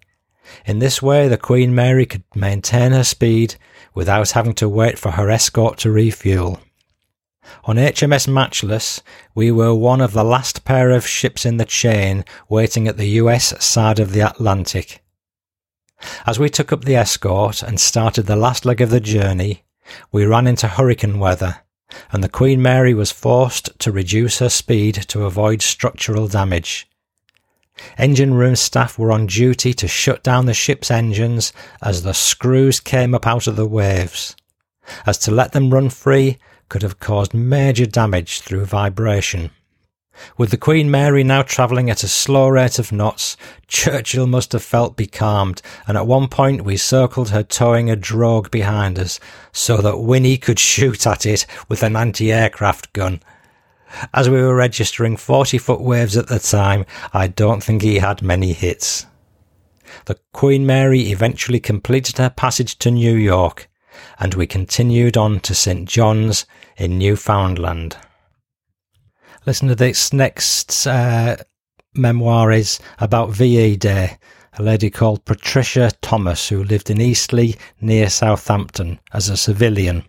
In 0.66 0.78
this 0.78 1.02
way, 1.02 1.28
the 1.28 1.36
Queen 1.36 1.74
Mary 1.74 2.06
could 2.06 2.24
maintain 2.34 2.92
her 2.92 3.04
speed 3.04 3.56
without 3.94 4.30
having 4.30 4.54
to 4.54 4.68
wait 4.68 4.98
for 4.98 5.12
her 5.12 5.30
escort 5.30 5.78
to 5.78 5.90
refuel. 5.90 6.60
On 7.64 7.76
HMS 7.76 8.28
Matchless, 8.28 9.02
we 9.34 9.50
were 9.50 9.74
one 9.74 10.00
of 10.00 10.12
the 10.12 10.24
last 10.24 10.64
pair 10.64 10.90
of 10.90 11.06
ships 11.06 11.46
in 11.46 11.56
the 11.56 11.64
chain 11.64 12.24
waiting 12.48 12.86
at 12.86 12.96
the 12.96 13.08
US 13.22 13.64
side 13.64 13.98
of 13.98 14.12
the 14.12 14.20
Atlantic. 14.20 15.02
As 16.26 16.38
we 16.38 16.48
took 16.48 16.72
up 16.72 16.84
the 16.84 16.96
escort 16.96 17.62
and 17.62 17.80
started 17.80 18.26
the 18.26 18.36
last 18.36 18.64
leg 18.64 18.80
of 18.80 18.90
the 18.90 19.00
journey, 19.00 19.64
we 20.12 20.24
ran 20.24 20.46
into 20.46 20.68
hurricane 20.68 21.18
weather, 21.18 21.60
and 22.12 22.22
the 22.22 22.28
Queen 22.28 22.60
Mary 22.60 22.94
was 22.94 23.10
forced 23.10 23.78
to 23.80 23.90
reduce 23.90 24.38
her 24.38 24.48
speed 24.48 24.94
to 25.08 25.24
avoid 25.24 25.62
structural 25.62 26.28
damage. 26.28 26.87
Engine 27.96 28.34
room 28.34 28.56
staff 28.56 28.98
were 28.98 29.12
on 29.12 29.26
duty 29.26 29.72
to 29.74 29.88
shut 29.88 30.22
down 30.22 30.46
the 30.46 30.54
ship's 30.54 30.90
engines 30.90 31.52
as 31.82 32.02
the 32.02 32.14
screws 32.14 32.80
came 32.80 33.14
up 33.14 33.26
out 33.26 33.46
of 33.46 33.56
the 33.56 33.66
waves. 33.66 34.36
As 35.06 35.18
to 35.18 35.30
let 35.30 35.52
them 35.52 35.70
run 35.70 35.90
free 35.90 36.38
could 36.68 36.82
have 36.82 37.00
caused 37.00 37.34
major 37.34 37.86
damage 37.86 38.40
through 38.40 38.64
vibration. 38.64 39.50
With 40.36 40.50
the 40.50 40.56
Queen 40.56 40.90
Mary 40.90 41.22
now 41.22 41.42
travelling 41.42 41.90
at 41.90 42.02
a 42.02 42.08
slow 42.08 42.48
rate 42.48 42.80
of 42.80 42.90
knots, 42.90 43.36
Churchill 43.68 44.26
must 44.26 44.50
have 44.52 44.64
felt 44.64 44.96
becalmed, 44.96 45.62
and 45.86 45.96
at 45.96 46.08
one 46.08 46.26
point 46.26 46.64
we 46.64 46.76
circled 46.76 47.30
her 47.30 47.44
towing 47.44 47.88
a 47.88 47.94
drogue 47.94 48.50
behind 48.50 48.98
us, 48.98 49.20
so 49.52 49.76
that 49.76 49.98
Winnie 49.98 50.36
could 50.36 50.58
shoot 50.58 51.06
at 51.06 51.24
it 51.24 51.46
with 51.68 51.84
an 51.84 51.94
anti-aircraft 51.94 52.92
gun. 52.92 53.20
As 54.12 54.28
we 54.28 54.40
were 54.40 54.54
registering 54.54 55.16
40 55.16 55.58
foot 55.58 55.80
waves 55.80 56.16
at 56.16 56.28
the 56.28 56.38
time, 56.38 56.84
I 57.12 57.26
don't 57.26 57.62
think 57.62 57.82
he 57.82 57.98
had 57.98 58.22
many 58.22 58.52
hits. 58.52 59.06
The 60.04 60.18
Queen 60.32 60.66
Mary 60.66 61.10
eventually 61.10 61.60
completed 61.60 62.18
her 62.18 62.30
passage 62.30 62.78
to 62.78 62.90
New 62.90 63.14
York, 63.14 63.68
and 64.18 64.34
we 64.34 64.46
continued 64.46 65.16
on 65.16 65.40
to 65.40 65.54
St. 65.54 65.88
John's 65.88 66.46
in 66.76 66.98
Newfoundland. 66.98 67.96
Listen 69.46 69.68
to 69.68 69.74
this 69.74 70.12
next 70.12 70.86
uh, 70.86 71.36
memoir 71.94 72.52
is 72.52 72.78
about 72.98 73.30
VE 73.30 73.76
Day, 73.76 74.18
a 74.58 74.62
lady 74.62 74.90
called 74.90 75.24
Patricia 75.24 75.90
Thomas 76.02 76.48
who 76.48 76.64
lived 76.64 76.90
in 76.90 77.00
Eastleigh 77.00 77.54
near 77.80 78.10
Southampton 78.10 79.00
as 79.12 79.28
a 79.28 79.36
civilian. 79.36 80.04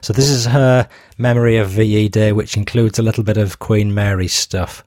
So 0.00 0.12
this 0.12 0.28
is 0.28 0.46
her 0.46 0.88
memory 1.18 1.56
of 1.56 1.70
VE 1.70 2.08
Day, 2.08 2.32
which 2.32 2.56
includes 2.56 2.98
a 2.98 3.02
little 3.02 3.24
bit 3.24 3.36
of 3.36 3.58
Queen 3.58 3.94
Mary 3.94 4.28
stuff. 4.28 4.84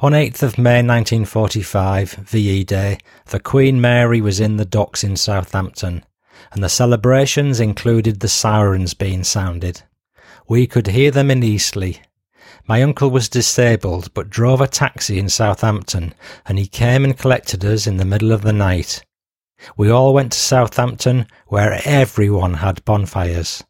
On 0.00 0.12
8th 0.12 0.42
of 0.42 0.58
May 0.58 0.82
1945, 0.82 2.12
VE 2.12 2.64
Day, 2.64 2.98
the 3.26 3.40
Queen 3.40 3.80
Mary 3.80 4.20
was 4.20 4.40
in 4.40 4.56
the 4.56 4.64
docks 4.64 5.02
in 5.02 5.16
Southampton, 5.16 6.04
and 6.52 6.62
the 6.62 6.68
celebrations 6.68 7.60
included 7.60 8.20
the 8.20 8.28
sirens 8.28 8.94
being 8.94 9.24
sounded. 9.24 9.82
We 10.48 10.66
could 10.66 10.88
hear 10.88 11.10
them 11.10 11.30
in 11.30 11.42
Eastleigh. 11.42 12.00
My 12.68 12.82
uncle 12.82 13.10
was 13.10 13.28
disabled 13.28 14.12
but 14.14 14.30
drove 14.30 14.60
a 14.60 14.68
taxi 14.68 15.18
in 15.18 15.28
Southampton, 15.28 16.14
and 16.46 16.58
he 16.58 16.66
came 16.66 17.04
and 17.04 17.16
collected 17.16 17.64
us 17.64 17.86
in 17.86 17.96
the 17.96 18.04
middle 18.04 18.32
of 18.32 18.42
the 18.42 18.52
night. 18.52 19.04
We 19.76 19.90
all 19.90 20.12
went 20.14 20.32
to 20.32 20.38
Southampton, 20.38 21.26
where 21.46 21.80
everyone 21.84 22.54
had 22.54 22.84
bonfires. 22.84 23.64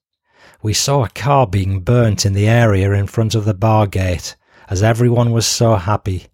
We 0.63 0.73
saw 0.73 1.05
a 1.05 1.11
car 1.11 1.47
being 1.47 1.81
burnt 1.81 2.27
in 2.27 2.33
the 2.33 2.49
area 2.49 2.93
in 2.93 3.07
front 3.07 3.35
of 3.35 3.45
the 3.45 3.55
bar 3.55 3.87
gate, 3.87 4.37
as 4.69 4.83
everyone 4.83 5.31
was 5.33 5.47
so 5.47 5.77
happy. 5.77 6.27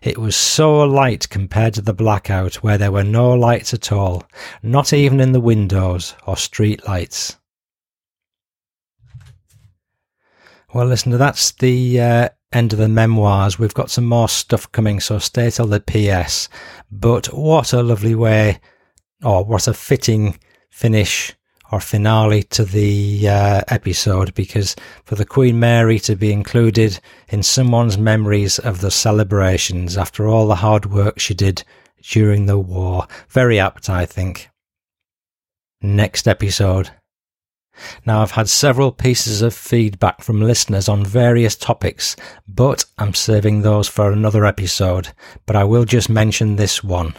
It 0.00 0.18
was 0.18 0.36
so 0.36 0.82
light 0.84 1.28
compared 1.28 1.74
to 1.74 1.82
the 1.82 1.94
blackout 1.94 2.56
where 2.56 2.78
there 2.78 2.92
were 2.92 3.04
no 3.04 3.32
lights 3.32 3.74
at 3.74 3.90
all, 3.90 4.24
not 4.62 4.92
even 4.92 5.20
in 5.20 5.32
the 5.32 5.40
windows 5.40 6.14
or 6.26 6.36
street 6.36 6.86
lights. 6.86 7.38
Well, 10.72 10.86
listen, 10.86 11.12
that's 11.12 11.52
the 11.52 12.00
uh, 12.00 12.28
end 12.52 12.72
of 12.72 12.78
the 12.78 12.88
memoirs. 12.88 13.58
We've 13.58 13.74
got 13.74 13.90
some 13.90 14.06
more 14.06 14.28
stuff 14.28 14.70
coming, 14.72 15.00
so 15.00 15.18
stay 15.18 15.50
till 15.50 15.66
the 15.66 15.80
PS. 15.80 16.48
But 16.90 17.26
what 17.26 17.72
a 17.72 17.82
lovely 17.82 18.14
way, 18.14 18.60
or 19.22 19.44
what 19.44 19.68
a 19.68 19.74
fitting 19.74 20.38
finish 20.70 21.34
or 21.72 21.80
finale 21.80 22.42
to 22.42 22.64
the 22.64 23.26
uh, 23.26 23.62
episode 23.68 24.34
because 24.34 24.76
for 25.04 25.14
the 25.14 25.24
Queen 25.24 25.58
Mary 25.58 25.98
to 26.00 26.14
be 26.14 26.30
included 26.30 27.00
in 27.28 27.42
someone's 27.42 27.96
memories 27.96 28.58
of 28.58 28.82
the 28.82 28.90
celebrations 28.90 29.96
after 29.96 30.28
all 30.28 30.46
the 30.46 30.56
hard 30.56 30.86
work 30.86 31.18
she 31.18 31.32
did 31.32 31.64
during 32.02 32.44
the 32.44 32.58
war. 32.58 33.06
Very 33.30 33.58
apt, 33.58 33.88
I 33.88 34.04
think. 34.04 34.50
Next 35.80 36.28
episode. 36.28 36.90
Now, 38.04 38.22
I've 38.22 38.32
had 38.32 38.48
several 38.48 38.92
pieces 38.92 39.42
of 39.42 39.54
feedback 39.54 40.22
from 40.22 40.40
listeners 40.40 40.88
on 40.88 41.04
various 41.04 41.56
topics, 41.56 42.16
but 42.46 42.84
I'm 42.98 43.14
saving 43.14 43.62
those 43.62 43.88
for 43.88 44.12
another 44.12 44.44
episode. 44.44 45.12
But 45.46 45.56
I 45.56 45.64
will 45.64 45.84
just 45.84 46.10
mention 46.10 46.56
this 46.56 46.84
one. 46.84 47.14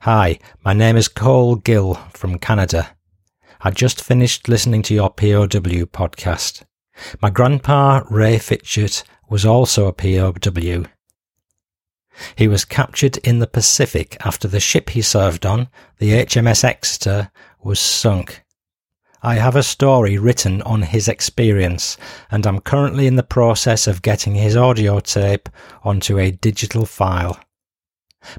Hi, 0.00 0.38
my 0.64 0.72
name 0.72 0.96
is 0.96 1.08
Cole 1.08 1.56
Gill 1.56 1.94
from 2.12 2.38
Canada. 2.38 2.96
I 3.60 3.70
just 3.70 4.02
finished 4.02 4.48
listening 4.48 4.82
to 4.82 4.94
your 4.94 5.10
POW 5.10 5.46
podcast. 5.86 6.62
My 7.20 7.30
grandpa, 7.30 8.02
Ray 8.10 8.38
Fitchett, 8.38 9.02
was 9.28 9.44
also 9.44 9.86
a 9.86 9.92
POW. 9.92 10.84
He 12.36 12.46
was 12.46 12.64
captured 12.64 13.16
in 13.18 13.40
the 13.40 13.46
Pacific 13.46 14.16
after 14.24 14.46
the 14.46 14.60
ship 14.60 14.90
he 14.90 15.02
served 15.02 15.44
on, 15.44 15.68
the 15.98 16.12
HMS 16.12 16.62
Exeter, 16.62 17.30
was 17.60 17.80
sunk. 17.80 18.43
I 19.24 19.36
have 19.36 19.56
a 19.56 19.62
story 19.62 20.18
written 20.18 20.60
on 20.62 20.82
his 20.82 21.08
experience, 21.08 21.96
and 22.30 22.46
I'm 22.46 22.60
currently 22.60 23.06
in 23.06 23.16
the 23.16 23.22
process 23.22 23.86
of 23.86 24.02
getting 24.02 24.34
his 24.34 24.54
audio 24.54 25.00
tape 25.00 25.48
onto 25.82 26.18
a 26.18 26.30
digital 26.30 26.84
file. 26.84 27.40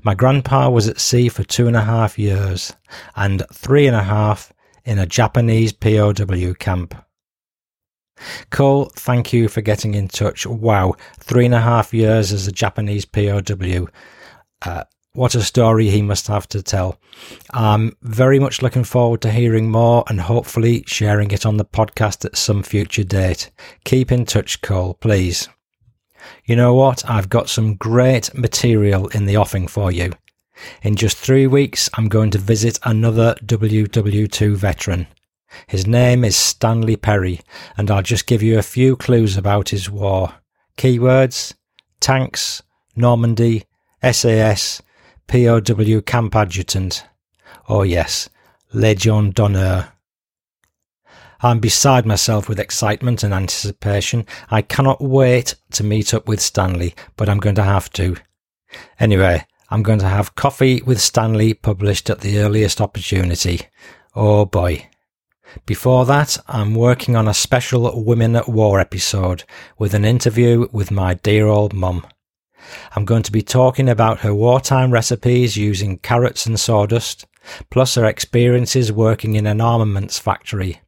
My 0.03 0.14
grandpa 0.14 0.70
was 0.70 0.88
at 0.88 0.99
sea 0.99 1.28
for 1.28 1.44
two 1.44 1.66
and 1.66 1.76
a 1.76 1.82
half 1.82 2.20
years, 2.20 2.72
and 3.16 3.41
three 3.52 3.88
and 3.88 3.95
a 3.95 4.03
half 4.03 4.53
in 4.84 4.99
a 4.99 5.07
Japanese 5.07 5.74
POW 5.74 6.53
camp. 6.60 6.94
Cole, 8.52 8.91
thank 8.95 9.34
you 9.34 9.48
for 9.48 9.62
getting 9.62 9.95
in 9.95 10.07
touch. 10.07 10.45
Wow, 10.45 10.94
three 11.18 11.45
and 11.45 11.56
a 11.56 11.62
half 11.62 11.95
years 11.95 12.32
as 12.32 12.45
a 12.45 12.52
Japanese 12.52 13.06
POW. 13.06 13.88
Uh, 14.62 14.84
what 15.15 15.35
a 15.35 15.41
story 15.41 15.89
he 15.89 16.01
must 16.01 16.27
have 16.27 16.47
to 16.49 16.61
tell. 16.61 16.99
I'm 17.53 17.95
very 18.01 18.39
much 18.39 18.61
looking 18.61 18.83
forward 18.83 19.21
to 19.21 19.31
hearing 19.31 19.69
more 19.69 20.03
and 20.07 20.21
hopefully 20.21 20.83
sharing 20.85 21.31
it 21.31 21.45
on 21.45 21.57
the 21.57 21.65
podcast 21.65 22.25
at 22.25 22.37
some 22.37 22.63
future 22.63 23.03
date. 23.03 23.49
Keep 23.85 24.11
in 24.11 24.25
touch, 24.25 24.61
Cole, 24.61 24.95
please. 24.95 25.49
You 26.45 26.55
know 26.55 26.73
what? 26.73 27.09
I've 27.09 27.29
got 27.29 27.49
some 27.49 27.75
great 27.75 28.33
material 28.33 29.07
in 29.09 29.25
the 29.25 29.37
offing 29.37 29.67
for 29.67 29.91
you. 29.91 30.11
In 30.81 30.95
just 30.95 31.17
three 31.17 31.47
weeks, 31.47 31.89
I'm 31.95 32.07
going 32.07 32.31
to 32.31 32.37
visit 32.37 32.79
another 32.83 33.35
WW2 33.45 34.55
veteran. 34.55 35.07
His 35.67 35.87
name 35.87 36.23
is 36.23 36.35
Stanley 36.35 36.95
Perry, 36.95 37.41
and 37.77 37.89
I'll 37.89 38.01
just 38.01 38.27
give 38.27 38.43
you 38.43 38.57
a 38.57 38.63
few 38.63 38.95
clues 38.95 39.37
about 39.37 39.69
his 39.69 39.89
war. 39.89 40.33
Keywords 40.77 41.53
tanks, 41.99 42.61
Normandy, 42.95 43.63
SAS, 44.11 44.81
POW 45.27 46.02
camp 46.02 46.35
adjutant. 46.35 47.06
Oh 47.68 47.84
yes, 47.84 48.30
Legion 48.73 49.31
d'honneur. 49.31 49.91
I'm 51.41 51.60
beside 51.60 52.06
myself 52.06 52.49
with 52.49 52.60
excitement 52.60 53.23
and 53.23 53.34
anticipation. 53.34 54.26
I 54.49 54.61
cannot 54.61 55.02
wait 55.02 55.56
to 55.72 55.84
meet 55.84 56.14
up 56.14 56.27
with 56.27 56.41
Stanley, 56.41 56.95
but 57.18 57.30
I'm 57.30 57.39
going 57.39 57.56
to 57.56 57.64
have 57.64 57.89
to. 57.93 58.15
Anyway, 58.99 59.45
I'm 59.69 59.84
going 59.84 59.99
to 59.99 60.07
have 60.07 60.35
Coffee 60.35 60.81
with 60.84 61.02
Stanley 61.02 61.53
published 61.53 62.10
at 62.10 62.22
the 62.22 62.39
earliest 62.39 62.81
opportunity. 62.81 63.61
Oh 64.15 64.45
boy. 64.45 64.89
Before 65.65 66.06
that, 66.06 66.38
I'm 66.47 66.73
working 66.76 67.15
on 67.15 67.27
a 67.27 67.34
special 67.34 68.03
Women 68.03 68.35
at 68.35 68.49
War 68.49 68.80
episode 68.80 69.43
with 69.77 69.93
an 69.93 70.06
interview 70.06 70.68
with 70.72 70.91
my 70.91 71.14
dear 71.14 71.47
old 71.47 71.73
mum. 71.73 72.06
I'm 72.95 73.05
going 73.05 73.23
to 73.23 73.31
be 73.31 73.41
talking 73.41 73.89
about 73.89 74.19
her 74.19 74.33
wartime 74.33 74.91
recipes 74.91 75.57
using 75.57 75.97
carrots 75.99 76.45
and 76.45 76.59
sawdust, 76.59 77.25
plus 77.69 77.95
her 77.95 78.05
experiences 78.05 78.91
working 78.91 79.35
in 79.35 79.47
an 79.47 79.61
armaments 79.61 80.19
factory. 80.19 80.81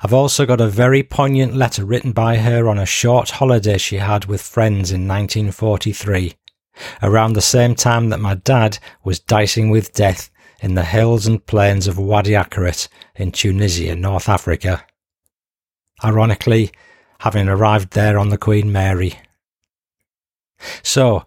I've 0.00 0.14
also 0.14 0.46
got 0.46 0.60
a 0.60 0.68
very 0.68 1.02
poignant 1.02 1.54
letter 1.54 1.84
written 1.84 2.12
by 2.12 2.36
her 2.38 2.68
on 2.68 2.78
a 2.78 2.86
short 2.86 3.30
holiday 3.30 3.78
she 3.78 3.96
had 3.96 4.24
with 4.24 4.40
friends 4.40 4.90
in 4.90 5.06
1943, 5.06 6.34
around 7.02 7.32
the 7.32 7.42
same 7.42 7.74
time 7.74 8.08
that 8.08 8.20
my 8.20 8.34
dad 8.34 8.78
was 9.04 9.20
dicing 9.20 9.70
with 9.70 9.92
death 9.92 10.30
in 10.60 10.74
the 10.74 10.84
hills 10.84 11.26
and 11.26 11.44
plains 11.46 11.86
of 11.86 11.98
Wadi 11.98 12.32
Akarit 12.32 12.88
in 13.16 13.32
Tunisia, 13.32 13.94
North 13.94 14.28
Africa. 14.28 14.84
Ironically, 16.02 16.70
having 17.20 17.48
arrived 17.48 17.92
there 17.92 18.18
on 18.18 18.28
the 18.30 18.38
Queen 18.38 18.70
Mary. 18.72 19.18
So, 20.82 21.24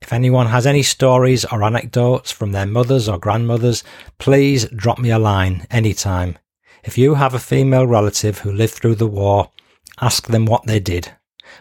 if 0.00 0.12
anyone 0.12 0.46
has 0.46 0.66
any 0.66 0.82
stories 0.82 1.44
or 1.44 1.62
anecdotes 1.62 2.30
from 2.30 2.52
their 2.52 2.66
mothers 2.66 3.08
or 3.08 3.18
grandmothers, 3.18 3.82
please 4.18 4.66
drop 4.66 4.98
me 4.98 5.10
a 5.10 5.18
line 5.18 5.66
anytime. 5.70 6.38
If 6.84 6.96
you 6.96 7.14
have 7.14 7.34
a 7.34 7.40
female 7.40 7.86
relative 7.86 8.38
who 8.38 8.52
lived 8.52 8.74
through 8.74 8.96
the 8.96 9.06
war, 9.06 9.50
ask 10.00 10.28
them 10.28 10.46
what 10.46 10.66
they 10.66 10.78
did. 10.78 11.12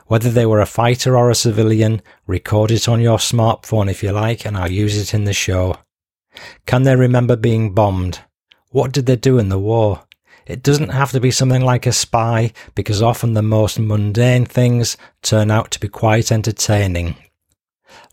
Whether 0.08 0.30
they 0.30 0.46
were 0.46 0.62
a 0.62 0.66
fighter 0.66 1.18
or 1.18 1.30
a 1.30 1.36
civilian, 1.36 2.02
record 2.28 2.72
it 2.72 2.88
on 2.88 3.02
your 3.02 3.18
smartphone 3.18 3.90
if 3.90 4.04
you 4.04 4.12
like, 4.12 4.46
and 4.46 4.58
I'll 4.58 4.72
use 4.72 4.98
it 4.98 5.14
in 5.14 5.24
the 5.24 5.34
show. 5.34 5.78
Can 6.66 6.84
they 6.84 6.96
remember 6.96 7.36
being 7.36 7.74
bombed? 7.74 8.20
What 8.70 8.92
did 8.92 9.06
they 9.06 9.16
do 9.16 9.40
in 9.40 9.50
the 9.50 9.60
war? 9.60 10.05
It 10.46 10.62
doesn't 10.62 10.90
have 10.90 11.12
to 11.12 11.20
be 11.20 11.32
something 11.32 11.62
like 11.62 11.88
a 11.88 11.92
spy, 11.92 12.54
because 12.76 13.02
often 13.02 13.34
the 13.34 13.42
most 13.42 13.80
mundane 13.80 14.46
things 14.46 14.96
turn 15.22 15.50
out 15.50 15.72
to 15.72 15.80
be 15.80 15.88
quite 15.88 16.32
entertaining. 16.32 17.16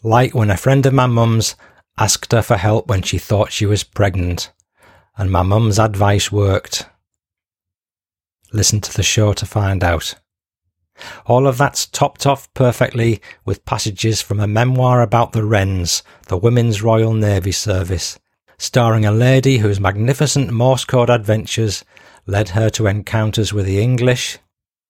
Like 0.02 0.34
when 0.34 0.50
a 0.50 0.56
friend 0.56 0.86
of 0.86 0.94
my 0.94 1.06
mum's 1.06 1.56
asked 1.98 2.32
her 2.32 2.42
for 2.42 2.56
help 2.56 2.88
when 2.88 3.02
she 3.02 3.18
thought 3.18 3.52
she 3.52 3.66
was 3.66 3.84
pregnant, 3.84 4.50
and 5.16 5.30
my 5.30 5.42
mum's 5.42 5.78
advice 5.78 6.32
worked. 6.32 6.86
Listen 8.52 8.80
to 8.80 8.94
the 8.94 9.02
show 9.02 9.32
to 9.34 9.46
find 9.46 9.84
out. 9.84 10.14
All 11.26 11.46
of 11.46 11.59
that's 11.59 11.86
topped 11.86 12.26
off 12.26 12.52
perfectly 12.54 13.20
with 13.44 13.64
passages 13.64 14.20
from 14.22 14.40
a 14.40 14.46
memoir 14.46 15.02
about 15.02 15.32
the 15.32 15.44
Wrens, 15.44 16.02
the 16.28 16.36
Women's 16.36 16.82
Royal 16.82 17.12
Navy 17.12 17.52
Service, 17.52 18.18
starring 18.59 19.04
a 19.04 19.12
lady 19.12 19.59
whose 19.59 19.80
magnificent 19.80 20.50
Morse 20.50 20.84
code 20.84 21.10
adventures 21.10 21.84
led 22.26 22.50
her 22.50 22.70
to 22.70 22.86
encounters 22.86 23.52
with 23.52 23.66
the 23.66 23.80
English, 23.80 24.38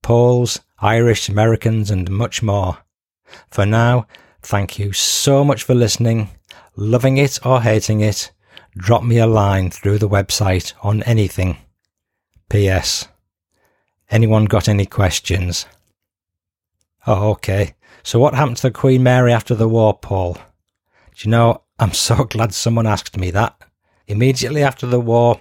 Poles, 0.03 0.61
Irish, 0.81 1.29
Americans, 1.29 1.91
and 1.91 2.11
much 2.11 2.43
more. 2.43 2.79
For 3.51 3.65
now, 3.65 4.07
thank 4.43 4.79
you 4.79 4.93
so 4.93 5.45
much 5.45 5.63
for 5.63 5.75
listening. 5.75 6.31
Loving 6.77 7.19
it 7.19 7.45
or 7.45 7.63
hating 7.63 8.01
it, 8.01 8.33
drop 8.77 9.05
me 9.05 9.19
a 9.19 9.27
line 9.27 9.71
through 9.71 9.99
the 9.99 10.09
website 10.09 10.73
on 10.83 11.03
anything. 11.05 11.59
P.S. 12.49 13.09
Anyone 14.11 14.47
got 14.47 14.69
any 14.69 14.87
questions? 14.87 15.67
Oh, 17.07 17.31
okay. 17.31 17.75
So 18.03 18.19
what 18.19 18.35
happened 18.35 18.59
to 18.59 18.63
the 18.65 18.71
Queen 18.71 19.03
Mary 19.03 19.33
after 19.33 19.55
the 19.55 19.69
war, 19.69 19.97
Paul? 19.97 20.35
Do 20.35 20.41
you 21.25 21.31
know, 21.31 21.63
I'm 21.79 21.93
so 21.93 22.25
glad 22.31 22.53
someone 22.53 22.87
asked 22.87 23.17
me 23.17 23.31
that. 23.31 23.57
Immediately 24.07 24.63
after 24.63 24.87
the 24.87 25.01
war, 25.01 25.41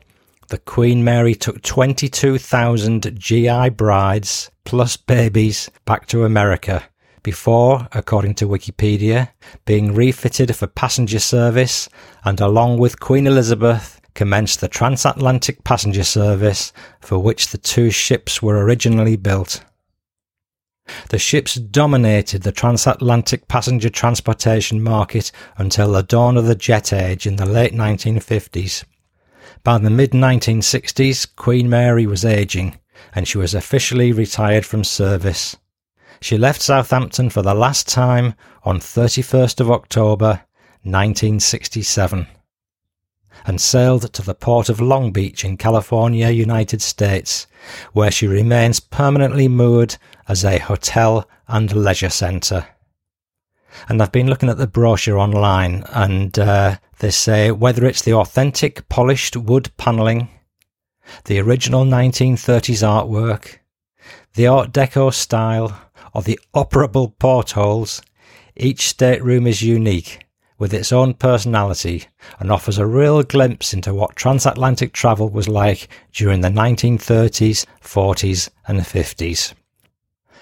the 0.51 0.57
Queen 0.57 1.01
Mary 1.01 1.33
took 1.33 1.61
22,000 1.61 3.17
GI 3.17 3.69
brides 3.69 4.51
plus 4.65 4.97
babies 4.97 5.71
back 5.85 6.07
to 6.07 6.25
America 6.25 6.83
before, 7.23 7.87
according 7.93 8.35
to 8.35 8.49
Wikipedia, 8.49 9.29
being 9.63 9.95
refitted 9.95 10.53
for 10.53 10.67
passenger 10.67 11.19
service 11.19 11.87
and 12.25 12.41
along 12.41 12.79
with 12.79 12.99
Queen 12.99 13.27
Elizabeth 13.27 14.01
commenced 14.13 14.59
the 14.59 14.67
transatlantic 14.67 15.63
passenger 15.63 16.03
service 16.03 16.73
for 16.99 17.17
which 17.17 17.47
the 17.47 17.57
two 17.57 17.89
ships 17.89 18.41
were 18.41 18.61
originally 18.61 19.15
built. 19.15 19.63
The 21.07 21.19
ships 21.19 21.55
dominated 21.55 22.43
the 22.43 22.51
transatlantic 22.51 23.47
passenger 23.47 23.89
transportation 23.89 24.83
market 24.83 25.31
until 25.57 25.93
the 25.93 26.03
dawn 26.03 26.35
of 26.35 26.45
the 26.45 26.55
jet 26.55 26.91
age 26.91 27.25
in 27.25 27.37
the 27.37 27.45
late 27.45 27.71
1950s. 27.71 28.83
By 29.63 29.77
the 29.77 29.91
mid 29.91 30.11
1960s, 30.11 31.35
Queen 31.35 31.69
Mary 31.69 32.07
was 32.07 32.25
aging 32.25 32.79
and 33.13 33.27
she 33.27 33.37
was 33.37 33.53
officially 33.53 34.11
retired 34.11 34.65
from 34.65 34.83
service. 34.83 35.55
She 36.19 36.37
left 36.37 36.61
Southampton 36.61 37.29
for 37.29 37.43
the 37.43 37.53
last 37.53 37.87
time 37.87 38.33
on 38.63 38.79
31st 38.79 39.59
of 39.59 39.69
October 39.69 40.41
1967 40.83 42.27
and 43.45 43.61
sailed 43.61 44.11
to 44.13 44.21
the 44.23 44.33
port 44.33 44.67
of 44.69 44.81
Long 44.81 45.11
Beach 45.11 45.45
in 45.45 45.57
California, 45.57 46.29
United 46.29 46.81
States, 46.81 47.45
where 47.93 48.11
she 48.11 48.27
remains 48.27 48.79
permanently 48.79 49.47
moored 49.47 49.95
as 50.27 50.43
a 50.43 50.57
hotel 50.57 51.29
and 51.47 51.71
leisure 51.75 52.09
centre. 52.09 52.67
And 53.87 54.01
I've 54.01 54.11
been 54.11 54.27
looking 54.27 54.49
at 54.49 54.57
the 54.57 54.67
brochure 54.67 55.17
online, 55.17 55.83
and 55.91 56.37
uh, 56.37 56.77
they 57.01 57.09
say 57.09 57.49
whether 57.49 57.83
it's 57.83 58.03
the 58.03 58.13
authentic 58.13 58.87
polished 58.87 59.35
wood 59.35 59.71
panelling, 59.75 60.29
the 61.25 61.39
original 61.39 61.83
1930s 61.83 62.83
artwork, 62.83 63.57
the 64.35 64.45
Art 64.45 64.71
Deco 64.71 65.11
style, 65.11 65.81
or 66.13 66.21
the 66.21 66.39
operable 66.53 67.17
portholes, 67.17 68.03
each 68.55 68.87
stateroom 68.87 69.47
is 69.47 69.63
unique 69.63 70.27
with 70.59 70.75
its 70.75 70.91
own 70.91 71.15
personality 71.15 72.05
and 72.39 72.51
offers 72.51 72.77
a 72.77 72.85
real 72.85 73.23
glimpse 73.23 73.73
into 73.73 73.95
what 73.95 74.15
transatlantic 74.15 74.93
travel 74.93 75.27
was 75.27 75.49
like 75.49 75.87
during 76.13 76.41
the 76.41 76.49
1930s, 76.49 77.65
40s, 77.81 78.47
and 78.67 78.79
50s. 78.81 79.55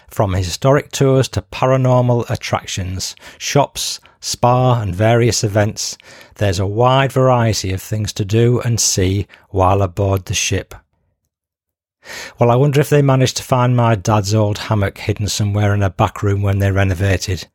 From 0.10 0.34
historic 0.34 0.92
tours 0.92 1.30
to 1.30 1.42
paranormal 1.42 2.30
attractions, 2.30 3.16
shops, 3.38 4.02
spa, 4.20 4.82
and 4.82 4.94
various 4.94 5.44
events, 5.44 5.98
there's 6.36 6.60
a 6.60 6.66
wide 6.66 7.12
variety 7.12 7.72
of 7.72 7.82
things 7.82 8.14
to 8.14 8.26
do 8.26 8.60
and 8.62 8.80
see 8.80 9.28
while 9.50 9.82
aboard 9.82 10.26
the 10.26 10.34
ship. 10.34 10.76
Well, 12.40 12.50
I 12.50 12.56
wonder 12.56 12.80
if 12.80 12.90
they 12.90 13.02
managed 13.02 13.38
to 13.38 13.44
find 13.44 13.76
my 13.76 13.96
dad's 13.96 14.34
old 14.34 14.58
hammock 14.58 14.98
hidden 14.98 15.28
somewhere 15.28 15.74
in 15.74 15.84
a 15.84 15.90
back 15.90 16.24
room 16.24 16.42
when 16.42 16.60
they 16.60 16.72
renovated. 16.72 17.48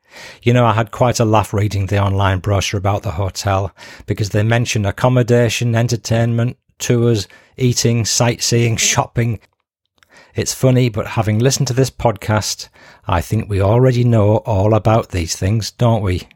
You 0.42 0.52
know, 0.52 0.64
I 0.64 0.74
had 0.74 0.90
quite 0.90 1.18
a 1.18 1.24
laugh 1.24 1.52
reading 1.52 1.86
the 1.86 1.98
online 1.98 2.38
brochure 2.38 2.78
about 2.78 3.02
the 3.02 3.12
hotel 3.12 3.74
because 4.06 4.30
they 4.30 4.42
mention 4.42 4.86
accommodation, 4.86 5.74
entertainment, 5.74 6.56
tours, 6.78 7.26
eating, 7.56 8.04
sightseeing, 8.04 8.76
shopping. 8.76 9.40
It's 10.34 10.54
funny, 10.54 10.88
but 10.88 11.06
having 11.06 11.38
listened 11.38 11.68
to 11.68 11.74
this 11.74 11.90
podcast, 11.90 12.68
I 13.06 13.20
think 13.20 13.48
we 13.48 13.60
already 13.60 14.04
know 14.04 14.38
all 14.38 14.74
about 14.74 15.10
these 15.10 15.36
things, 15.36 15.70
don't 15.70 16.02
we? 16.02 16.28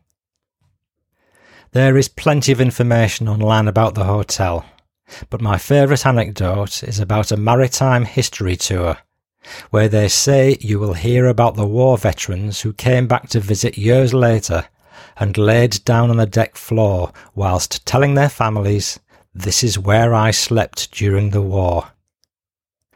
There 1.73 1.99
is 1.99 2.09
plenty 2.09 2.51
of 2.51 2.63
information 2.63 3.29
online 3.29 3.69
about 3.69 3.95
the 3.95 4.05
hotel, 4.05 4.65
but 5.29 5.43
my 5.43 5.59
favourite 5.59 6.07
anecdote 6.07 6.83
is 6.83 6.99
about 6.99 7.31
a 7.31 7.37
maritime 7.37 8.07
history 8.07 8.57
tour, 8.57 8.97
where 9.69 9.89
they 9.89 10.09
say 10.09 10.57
you 10.61 10.79
will 10.79 10.95
hear 10.95 11.27
about 11.27 11.57
the 11.57 11.67
war 11.67 11.99
veterans 11.99 12.63
who 12.63 12.73
came 12.73 13.07
back 13.07 13.29
to 13.29 13.41
visit 13.41 13.77
years 13.77 14.15
later 14.15 14.67
and 15.19 15.37
laid 15.37 15.85
down 15.85 16.09
on 16.09 16.17
the 16.17 16.25
deck 16.25 16.57
floor 16.57 17.13
whilst 17.35 17.85
telling 17.85 18.15
their 18.15 18.31
families, 18.31 18.99
This 19.35 19.63
is 19.63 19.79
where 19.79 20.15
I 20.15 20.31
slept 20.31 20.91
during 20.91 21.31
the 21.31 21.43
war. 21.43 21.91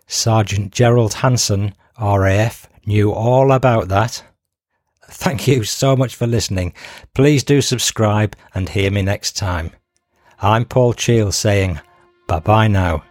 Sergeant 0.07 0.73
Gerald 0.73 1.13
Hanson, 1.13 1.75
RAF, 2.01 2.67
knew 2.87 3.13
all 3.13 3.53
about 3.53 3.89
that 3.89 4.23
Thank 5.13 5.47
you 5.47 5.65
so 5.65 5.95
much 5.95 6.17
for 6.17 6.27
listening. 6.27 6.75
Please 7.15 7.45
do 7.45 7.61
subscribe 7.61 8.35
and 8.55 8.69
hear 8.69 8.91
me 8.91 9.03
next 9.03 9.37
time. 9.37 9.71
I'm 10.41 10.65
Paul 10.65 10.95
Cheall 10.95 11.33
saying 11.33 11.81
bye 12.27 12.41
bye 12.41 12.69
now. 12.69 13.05